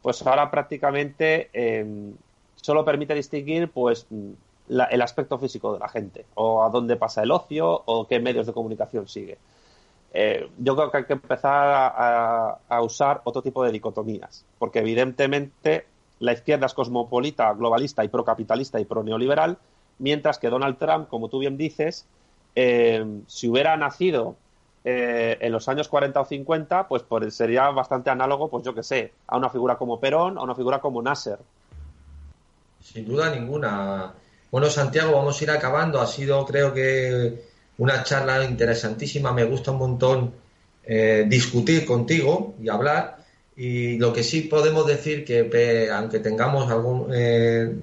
pues 0.00 0.24
ahora 0.24 0.48
prácticamente 0.50 1.50
em, 1.52 2.14
solo 2.54 2.84
permite 2.84 3.12
distinguir 3.14 3.68
pues 3.68 4.06
el 4.68 5.02
aspecto 5.02 5.36
físico 5.38 5.72
de 5.72 5.80
la 5.80 5.88
gente, 5.88 6.26
o 6.34 6.62
a 6.62 6.70
dónde 6.70 6.96
pasa 6.96 7.24
el 7.24 7.32
ocio, 7.32 7.82
o 7.86 8.06
qué 8.06 8.20
medios 8.20 8.46
de 8.46 8.52
comunicación 8.52 9.08
sigue. 9.08 9.36
Eh, 10.18 10.48
yo 10.56 10.74
creo 10.74 10.90
que 10.90 10.96
hay 10.96 11.04
que 11.04 11.12
empezar 11.12 11.92
a, 12.70 12.80
usar 12.80 13.20
otro 13.24 13.42
tipo 13.42 13.62
de 13.62 13.70
dicotomías, 13.70 14.46
porque 14.58 14.78
evidentemente 14.78 15.84
la 16.20 16.32
izquierda 16.32 16.64
es 16.64 16.72
cosmopolita, 16.72 17.52
globalista 17.52 18.02
y 18.02 18.08
procapitalista 18.08 18.80
y 18.80 18.86
pro-neoliberal, 18.86 19.58
mientras 19.98 20.38
que 20.38 20.48
Donald 20.48 20.78
Trump, 20.78 21.08
como 21.08 21.28
tú 21.28 21.40
bien 21.40 21.58
dices, 21.58 22.06
eh, 22.54 23.04
si 23.26 23.46
hubiera 23.46 23.76
nacido 23.76 24.36
eh, 24.86 25.36
en 25.38 25.52
los 25.52 25.68
años 25.68 25.86
40 25.88 26.18
o 26.18 26.24
50, 26.24 26.88
pues, 26.88 27.04
sería 27.28 27.68
bastante 27.68 28.08
análogo, 28.08 28.48
pues 28.48 28.64
yo 28.64 28.74
que 28.74 28.82
sé, 28.82 29.12
a 29.26 29.36
una 29.36 29.50
figura 29.50 29.76
como 29.76 30.00
Perón, 30.00 30.38
a 30.38 30.42
una 30.42 30.54
figura 30.54 30.80
como 30.80 31.02
Nasser. 31.02 31.40
Sin 32.80 33.06
duda 33.06 33.28
ninguna. 33.34 34.14
Bueno, 34.50 34.70
Santiago, 34.70 35.12
vamos 35.12 35.38
a 35.38 35.44
ir 35.44 35.50
acabando. 35.50 36.00
Ha 36.00 36.06
sido, 36.06 36.46
creo 36.46 36.72
que, 36.72 37.55
una 37.78 38.02
charla 38.02 38.44
interesantísima. 38.44 39.32
Me 39.32 39.44
gusta 39.44 39.70
un 39.70 39.78
montón 39.78 40.34
eh, 40.84 41.24
discutir 41.28 41.84
contigo 41.84 42.54
y 42.62 42.68
hablar. 42.68 43.18
Y 43.56 43.96
lo 43.98 44.12
que 44.12 44.22
sí 44.22 44.42
podemos 44.42 44.86
decir 44.86 45.24
que, 45.24 45.88
aunque 45.90 46.18
tengamos 46.18 46.70
alguna 46.70 47.14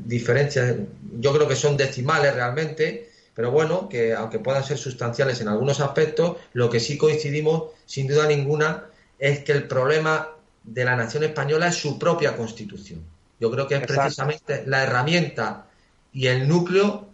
diferencias, 0.06 0.76
yo 1.20 1.34
creo 1.34 1.48
que 1.48 1.56
son 1.56 1.76
decimales 1.78 2.36
realmente, 2.36 3.10
pero 3.34 3.50
bueno, 3.50 3.89
que 3.89 4.14
aunque 4.14 4.38
puedan 4.38 4.64
ser 4.64 4.78
sustanciales 4.78 5.41
en 5.41 5.48
algunos 5.48 5.80
aspectos, 5.80 6.38
lo 6.54 6.70
que 6.70 6.80
sí 6.80 6.98
coincidimos, 6.98 7.72
sin 7.88 8.08
duda 8.08 8.28
ninguna, 8.28 8.86
es 9.18 9.39
que 9.39 9.52
el 9.52 9.68
problema 9.68 10.30
de 10.64 10.86
la 10.86 10.96
nación 10.96 11.24
española 11.24 11.68
es 11.68 11.76
su 11.76 11.98
propia 11.98 12.38
constitución. 12.38 13.02
Yo 13.39 13.52
creo 13.52 13.68
que 13.68 13.76
es 13.76 13.88
precisamente 13.88 14.64
la 14.68 14.84
herramienta 14.84 15.66
y 16.14 16.28
el 16.28 16.48
núcleo, 16.48 17.08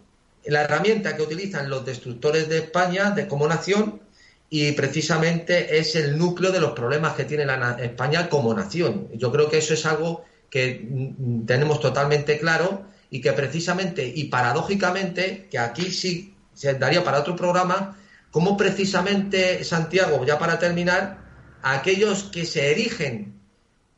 la 0.46 0.62
herramienta 0.62 1.16
que 1.16 1.22
utilizan 1.22 1.68
los 1.68 1.84
destructores 1.84 2.48
de 2.48 2.58
España 2.58 3.10
de, 3.10 3.28
como 3.28 3.46
nación 3.46 4.00
y 4.48 4.72
precisamente 4.72 5.78
es 5.78 5.94
el 5.94 6.18
núcleo 6.18 6.50
de 6.50 6.60
los 6.60 6.72
problemas 6.72 7.14
que 7.14 7.24
tiene 7.24 7.44
la 7.46 7.76
España 7.80 8.28
como 8.28 8.52
nación. 8.52 9.08
Yo 9.14 9.30
creo 9.30 9.48
que 9.48 9.58
eso 9.58 9.74
es 9.74 9.86
algo 9.86 10.24
que 10.50 10.86
mm, 10.88 11.46
tenemos 11.46 11.80
totalmente 11.80 12.38
claro 12.38 12.84
y 13.10 13.20
que 13.20 13.32
precisamente 13.32 14.06
y 14.06 14.24
paradójicamente, 14.24 15.48
que 15.50 15.58
aquí 15.58 15.90
sí 15.90 16.34
se 16.54 16.74
daría 16.74 17.04
para 17.04 17.20
otro 17.20 17.36
programa, 17.36 17.96
como 18.30 18.56
precisamente 18.56 19.64
Santiago, 19.64 20.24
ya 20.24 20.38
para 20.38 20.58
terminar, 20.58 21.18
aquellos 21.62 22.24
que 22.24 22.44
se 22.44 22.70
erigen 22.70 23.40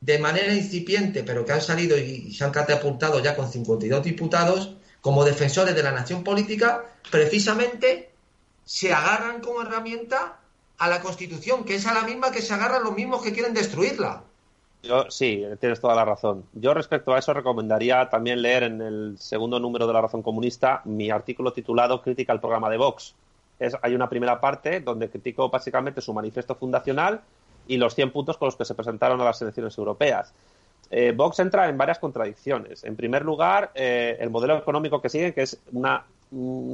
de 0.01 0.19
manera 0.19 0.55
incipiente, 0.55 1.23
pero 1.23 1.45
que 1.45 1.53
han 1.53 1.61
salido 1.61 1.97
y, 1.97 2.33
se 2.35 2.45
han 2.45 2.51
catapultado 2.51 3.23
ya 3.23 3.37
con 3.37 3.51
52 3.51 4.03
diputados, 4.03 4.77
como 5.03 5.25
defensores 5.25 5.75
de 5.75 5.83
la 5.83 5.93
nación 5.93 6.25
política, 6.25 6.87
precisamente 7.11 8.11
se 8.65 8.95
agarran 8.95 9.41
como 9.43 9.61
herramienta 9.61 10.39
a 10.79 10.89
la 10.89 11.03
Constitución, 11.03 11.65
que 11.65 11.75
es 11.75 11.87
a 11.87 11.93
la 11.93 12.03
misma 12.03 12.31
que 12.31 12.41
se 12.41 12.55
agarran 12.55 12.85
los 12.85 12.95
mismos 12.95 13.23
que 13.23 13.33
quieren 13.33 13.53
destruirla. 13.53 14.23
Yo, 14.83 15.11
sí, 15.11 15.45
tienes 15.61 15.81
toda 15.81 15.95
la 15.95 16.05
razón. 16.05 16.45
Yo 16.55 16.73
respecto 16.73 17.13
a 17.13 17.19
eso 17.19 17.35
recomendaría 17.35 18.09
también 18.09 18.43
leer 18.43 18.63
en 18.63 18.81
el 18.81 19.17
segundo 19.19 19.61
número 19.61 19.87
de 19.87 19.93
La 19.93 20.01
Razón 20.01 20.23
Comunista 20.23 20.83
mi 20.85 21.11
artículo 21.11 21.53
titulado 21.53 22.03
Crítica 22.03 22.33
al 22.33 22.41
programa 22.41 22.71
de 22.71 22.79
Vox. 22.79 23.15
Es, 23.61 23.77
hay 23.83 23.95
una 23.95 24.09
primera 24.09 24.41
parte 24.41 24.81
donde 24.81 25.09
critico 25.09 25.51
básicamente 25.51 26.01
su 26.01 26.13
manifiesto 26.13 26.57
fundacional 26.57 27.21
y 27.69 27.77
los 27.77 27.95
100 27.95 28.11
puntos 28.11 28.37
con 28.37 28.47
los 28.47 28.57
que 28.57 28.65
se 28.65 28.75
presentaron 28.75 29.21
a 29.21 29.25
las 29.25 29.41
elecciones 29.43 29.77
europeas. 29.79 30.33
Eh, 30.95 31.13
Vox 31.17 31.39
entra 31.41 31.71
en 31.71 31.79
varias 31.79 31.99
contradicciones. 31.99 32.85
En 32.85 32.97
primer 32.97 33.25
lugar, 33.25 33.71
eh, 33.75 34.19
el 34.21 34.29
modelo 34.29 34.59
económico 34.59 35.01
que 35.01 35.09
sigue, 35.09 35.33
que 35.33 35.41
es 35.41 35.59
una, 35.73 36.05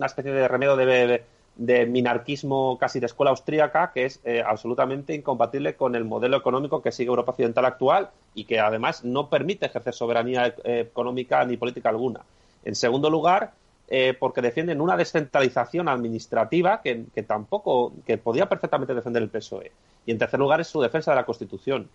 especie 0.05 0.33
de 0.33 0.49
remedio 0.49 0.75
de, 0.77 1.87
minarquismo 1.87 2.79
casi 2.79 2.99
de 2.99 3.07
escuela 3.07 3.31
austríaca 3.31 3.93
que 3.93 4.07
es 4.07 4.21
eh, 4.25 4.43
absolutamente 4.45 5.15
incompatible 5.15 5.75
con 5.75 5.95
el 5.95 6.05
modelo 6.05 6.37
económico 6.37 6.83
que 6.83 6.93
sigue 6.93 7.09
Europa 7.09 7.33
Occidental 7.33 7.65
actual 7.65 8.11
y 8.35 8.45
que 8.45 8.59
además 8.59 9.05
no 9.05 9.29
permite 9.29 9.67
ejercer 9.67 9.95
soberanía 9.95 10.55
eh, 10.65 10.81
económica 10.91 11.45
ni 11.45 11.57
política 11.57 11.89
alguna. 11.89 12.21
En 12.65 12.75
segundo 12.75 13.11
lugar, 13.11 13.53
eh, 13.89 14.15
porque 14.19 14.43
defienden 14.43 14.81
una 14.81 14.97
descentralización 14.97 15.89
administrativa 15.89 16.83
que, 16.83 17.07
tampoco, 17.25 17.93
que 18.05 18.19
podía 18.19 18.49
perfectamente 18.49 18.95
defender 18.95 19.23
el 19.23 19.29
PSOE. 19.29 19.71
Y 20.07 20.11
en 20.11 20.19
tercer 20.19 20.41
lugar 20.41 20.61
es 20.61 20.67
su 20.67 20.81
defensa 20.81 21.13
de 21.13 21.17
la 21.17 21.25
Constitución. 21.25 21.89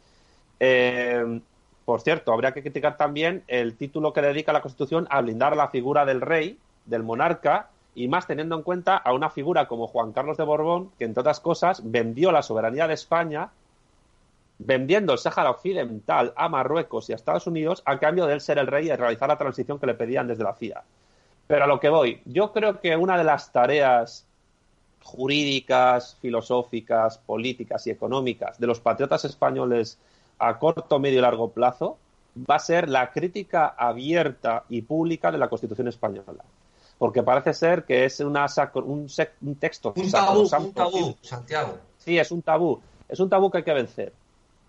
Por 1.86 2.02
cierto, 2.02 2.32
habría 2.32 2.54
que 2.54 2.62
criticar 2.62 2.98
también 2.98 3.44
el 3.48 3.76
título 3.76 4.14
que 4.14 4.22
dedica 4.22 4.54
la 4.54 4.62
Constitución 4.62 5.08
a 5.10 5.22
blindar 5.22 5.56
la 5.58 5.70
figura 5.70 6.06
del 6.06 6.22
rey, 6.22 6.58
del 6.86 7.04
monarca, 7.04 7.70
y 7.96 8.08
más 8.08 8.26
teniendo 8.26 8.56
en 8.56 8.64
cuenta 8.64 8.98
a 8.98 9.14
una 9.14 9.30
figura 9.30 9.68
como 9.68 9.88
Juan 9.88 10.14
Carlos 10.14 10.38
de 10.38 10.44
Borbón, 10.44 10.92
que 10.98 11.06
entre 11.06 11.22
otras 11.22 11.40
cosas 11.40 11.82
vendió 11.84 12.32
la 12.32 12.42
soberanía 12.42 12.88
de 12.88 12.94
España, 12.94 13.50
vendiendo 14.58 15.14
el 15.14 15.20
Sáhara 15.20 15.52
Occidental 15.52 16.34
a 16.36 16.50
Marruecos 16.50 17.10
y 17.10 17.14
a 17.14 17.16
Estados 17.16 17.48
Unidos 17.48 17.84
a 17.86 18.00
cambio 18.00 18.26
de 18.26 18.34
él 18.34 18.42
ser 18.42 18.58
el 18.58 18.68
rey 18.68 18.90
y 18.90 18.96
realizar 18.96 19.28
la 19.28 19.38
transición 19.38 19.78
que 19.78 19.86
le 19.86 19.94
pedían 19.94 20.28
desde 20.28 20.44
la 20.44 20.56
CIA. 20.56 20.84
Pero 21.48 21.66
a 21.66 21.68
lo 21.68 21.80
que 21.80 21.90
voy, 21.90 22.22
yo 22.26 22.52
creo 22.54 22.80
que 22.80 22.96
una 22.96 23.18
de 23.18 23.26
las 23.26 23.52
tareas 23.52 24.26
jurídicas, 25.04 26.18
filosóficas, 26.22 27.18
políticas 27.18 27.86
y 27.88 27.92
económicas 27.92 28.58
de 28.58 28.68
los 28.68 28.80
patriotas 28.80 29.26
españoles 29.26 30.00
a 30.48 30.60
corto, 30.60 31.00
medio 31.00 31.20
y 31.20 31.22
largo 31.22 31.52
plazo 31.52 31.98
va 32.50 32.56
a 32.56 32.60
ser 32.60 32.90
la 32.90 33.12
crítica 33.12 33.68
abierta 33.78 34.64
y 34.70 34.82
pública 34.82 35.32
de 35.32 35.38
la 35.38 35.50
Constitución 35.50 35.88
española 35.88 36.44
porque 36.98 37.22
parece 37.22 37.54
ser 37.54 37.84
que 37.84 38.06
es 38.06 38.22
una 38.22 38.46
un, 38.76 39.08
un, 39.42 39.56
texto. 39.56 39.94
Un 39.94 40.10
tabú, 40.10 40.42
un 40.42 40.74
tabú, 40.74 41.18
Santiago. 41.22 41.78
Sí, 41.98 42.18
es 42.18 42.32
un 42.32 42.42
tabú. 42.42 42.80
Es 43.10 43.20
un 43.20 43.30
tabú 43.30 43.52
que 43.52 43.58
hay 43.58 43.64
que 43.64 43.74
vencer. 43.74 44.14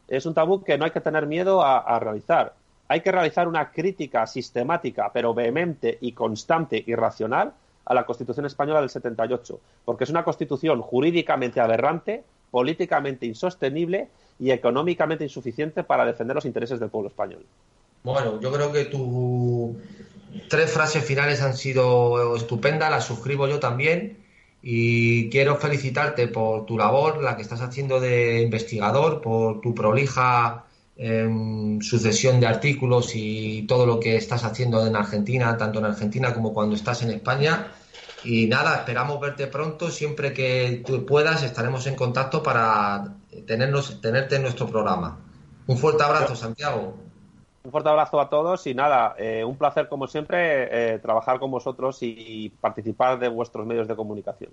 Es 0.08 0.26
un 0.26 0.34
tabú 0.34 0.62
que 0.62 0.76
no 0.76 0.84
hay 0.84 0.90
que 0.90 1.00
tener 1.00 1.26
miedo 1.26 1.62
a, 1.62 1.98
realizar. 2.00 2.54
Hay 2.88 3.02
que 3.02 3.12
realizar 3.12 3.46
una 3.48 3.70
crítica 3.70 4.26
sistemática, 4.26 5.10
pero 5.12 5.32
vehemente 5.32 5.96
y 6.00 6.10
constante 6.10 6.82
y 6.84 6.94
racional 6.94 7.52
a 7.84 7.94
la 7.94 8.04
Constitución 8.04 8.46
española 8.46 8.80
del 8.80 8.90
78, 8.90 9.60
porque 9.84 10.02
es 10.02 10.10
una 10.10 10.24
constitución 10.24 10.82
jurídicamente 10.82 11.60
aberrante, 11.60 12.24
políticamente 12.54 13.26
insostenible 13.26 14.06
y 14.38 14.52
económicamente 14.52 15.24
insuficiente 15.24 15.82
para 15.82 16.04
defender 16.04 16.36
los 16.36 16.44
intereses 16.44 16.78
del 16.78 16.88
pueblo 16.88 17.08
español. 17.08 17.44
Bueno, 18.04 18.40
yo 18.40 18.52
creo 18.52 18.70
que 18.70 18.84
tu, 18.84 19.76
tres 20.48 20.70
frases 20.70 21.04
finales 21.04 21.42
han 21.42 21.56
sido 21.56 22.36
estupendas, 22.36 22.92
las 22.92 23.06
suscribo 23.06 23.48
yo 23.48 23.58
también 23.58 24.18
y 24.62 25.30
quiero 25.30 25.56
felicitarte 25.56 26.28
por 26.28 26.64
tu 26.64 26.78
labor, 26.78 27.20
la 27.24 27.34
que 27.34 27.42
estás 27.42 27.60
haciendo 27.60 27.98
de 27.98 28.42
investigador, 28.42 29.20
por 29.20 29.60
tu 29.60 29.74
prolija 29.74 30.66
em, 30.96 31.80
sucesión 31.80 32.38
de 32.38 32.46
artículos 32.46 33.16
y 33.16 33.62
todo 33.66 33.84
lo 33.84 33.98
que 33.98 34.14
estás 34.14 34.44
haciendo 34.44 34.86
en 34.86 34.94
Argentina, 34.94 35.56
tanto 35.56 35.80
en 35.80 35.86
Argentina 35.86 36.32
como 36.32 36.54
cuando 36.54 36.76
estás 36.76 37.02
en 37.02 37.10
España. 37.10 37.72
Y 38.24 38.46
nada, 38.46 38.76
esperamos 38.76 39.20
verte 39.20 39.46
pronto. 39.46 39.90
Siempre 39.90 40.32
que 40.32 40.82
puedas, 41.06 41.42
estaremos 41.42 41.86
en 41.86 41.94
contacto 41.94 42.42
para 42.42 43.14
tenernos, 43.46 44.00
tenerte 44.00 44.36
en 44.36 44.42
nuestro 44.42 44.66
programa. 44.66 45.18
Un 45.66 45.78
fuerte 45.78 46.02
abrazo, 46.02 46.34
Santiago. 46.34 46.94
Un 47.64 47.70
fuerte 47.70 47.88
abrazo 47.88 48.20
a 48.20 48.28
todos 48.28 48.66
y 48.66 48.74
nada, 48.74 49.14
eh, 49.18 49.42
un 49.42 49.56
placer 49.56 49.88
como 49.88 50.06
siempre 50.06 50.94
eh, 50.94 50.98
trabajar 50.98 51.38
con 51.40 51.50
vosotros 51.50 51.96
y 52.02 52.50
participar 52.60 53.18
de 53.18 53.28
vuestros 53.28 53.66
medios 53.66 53.88
de 53.88 53.96
comunicación. 53.96 54.52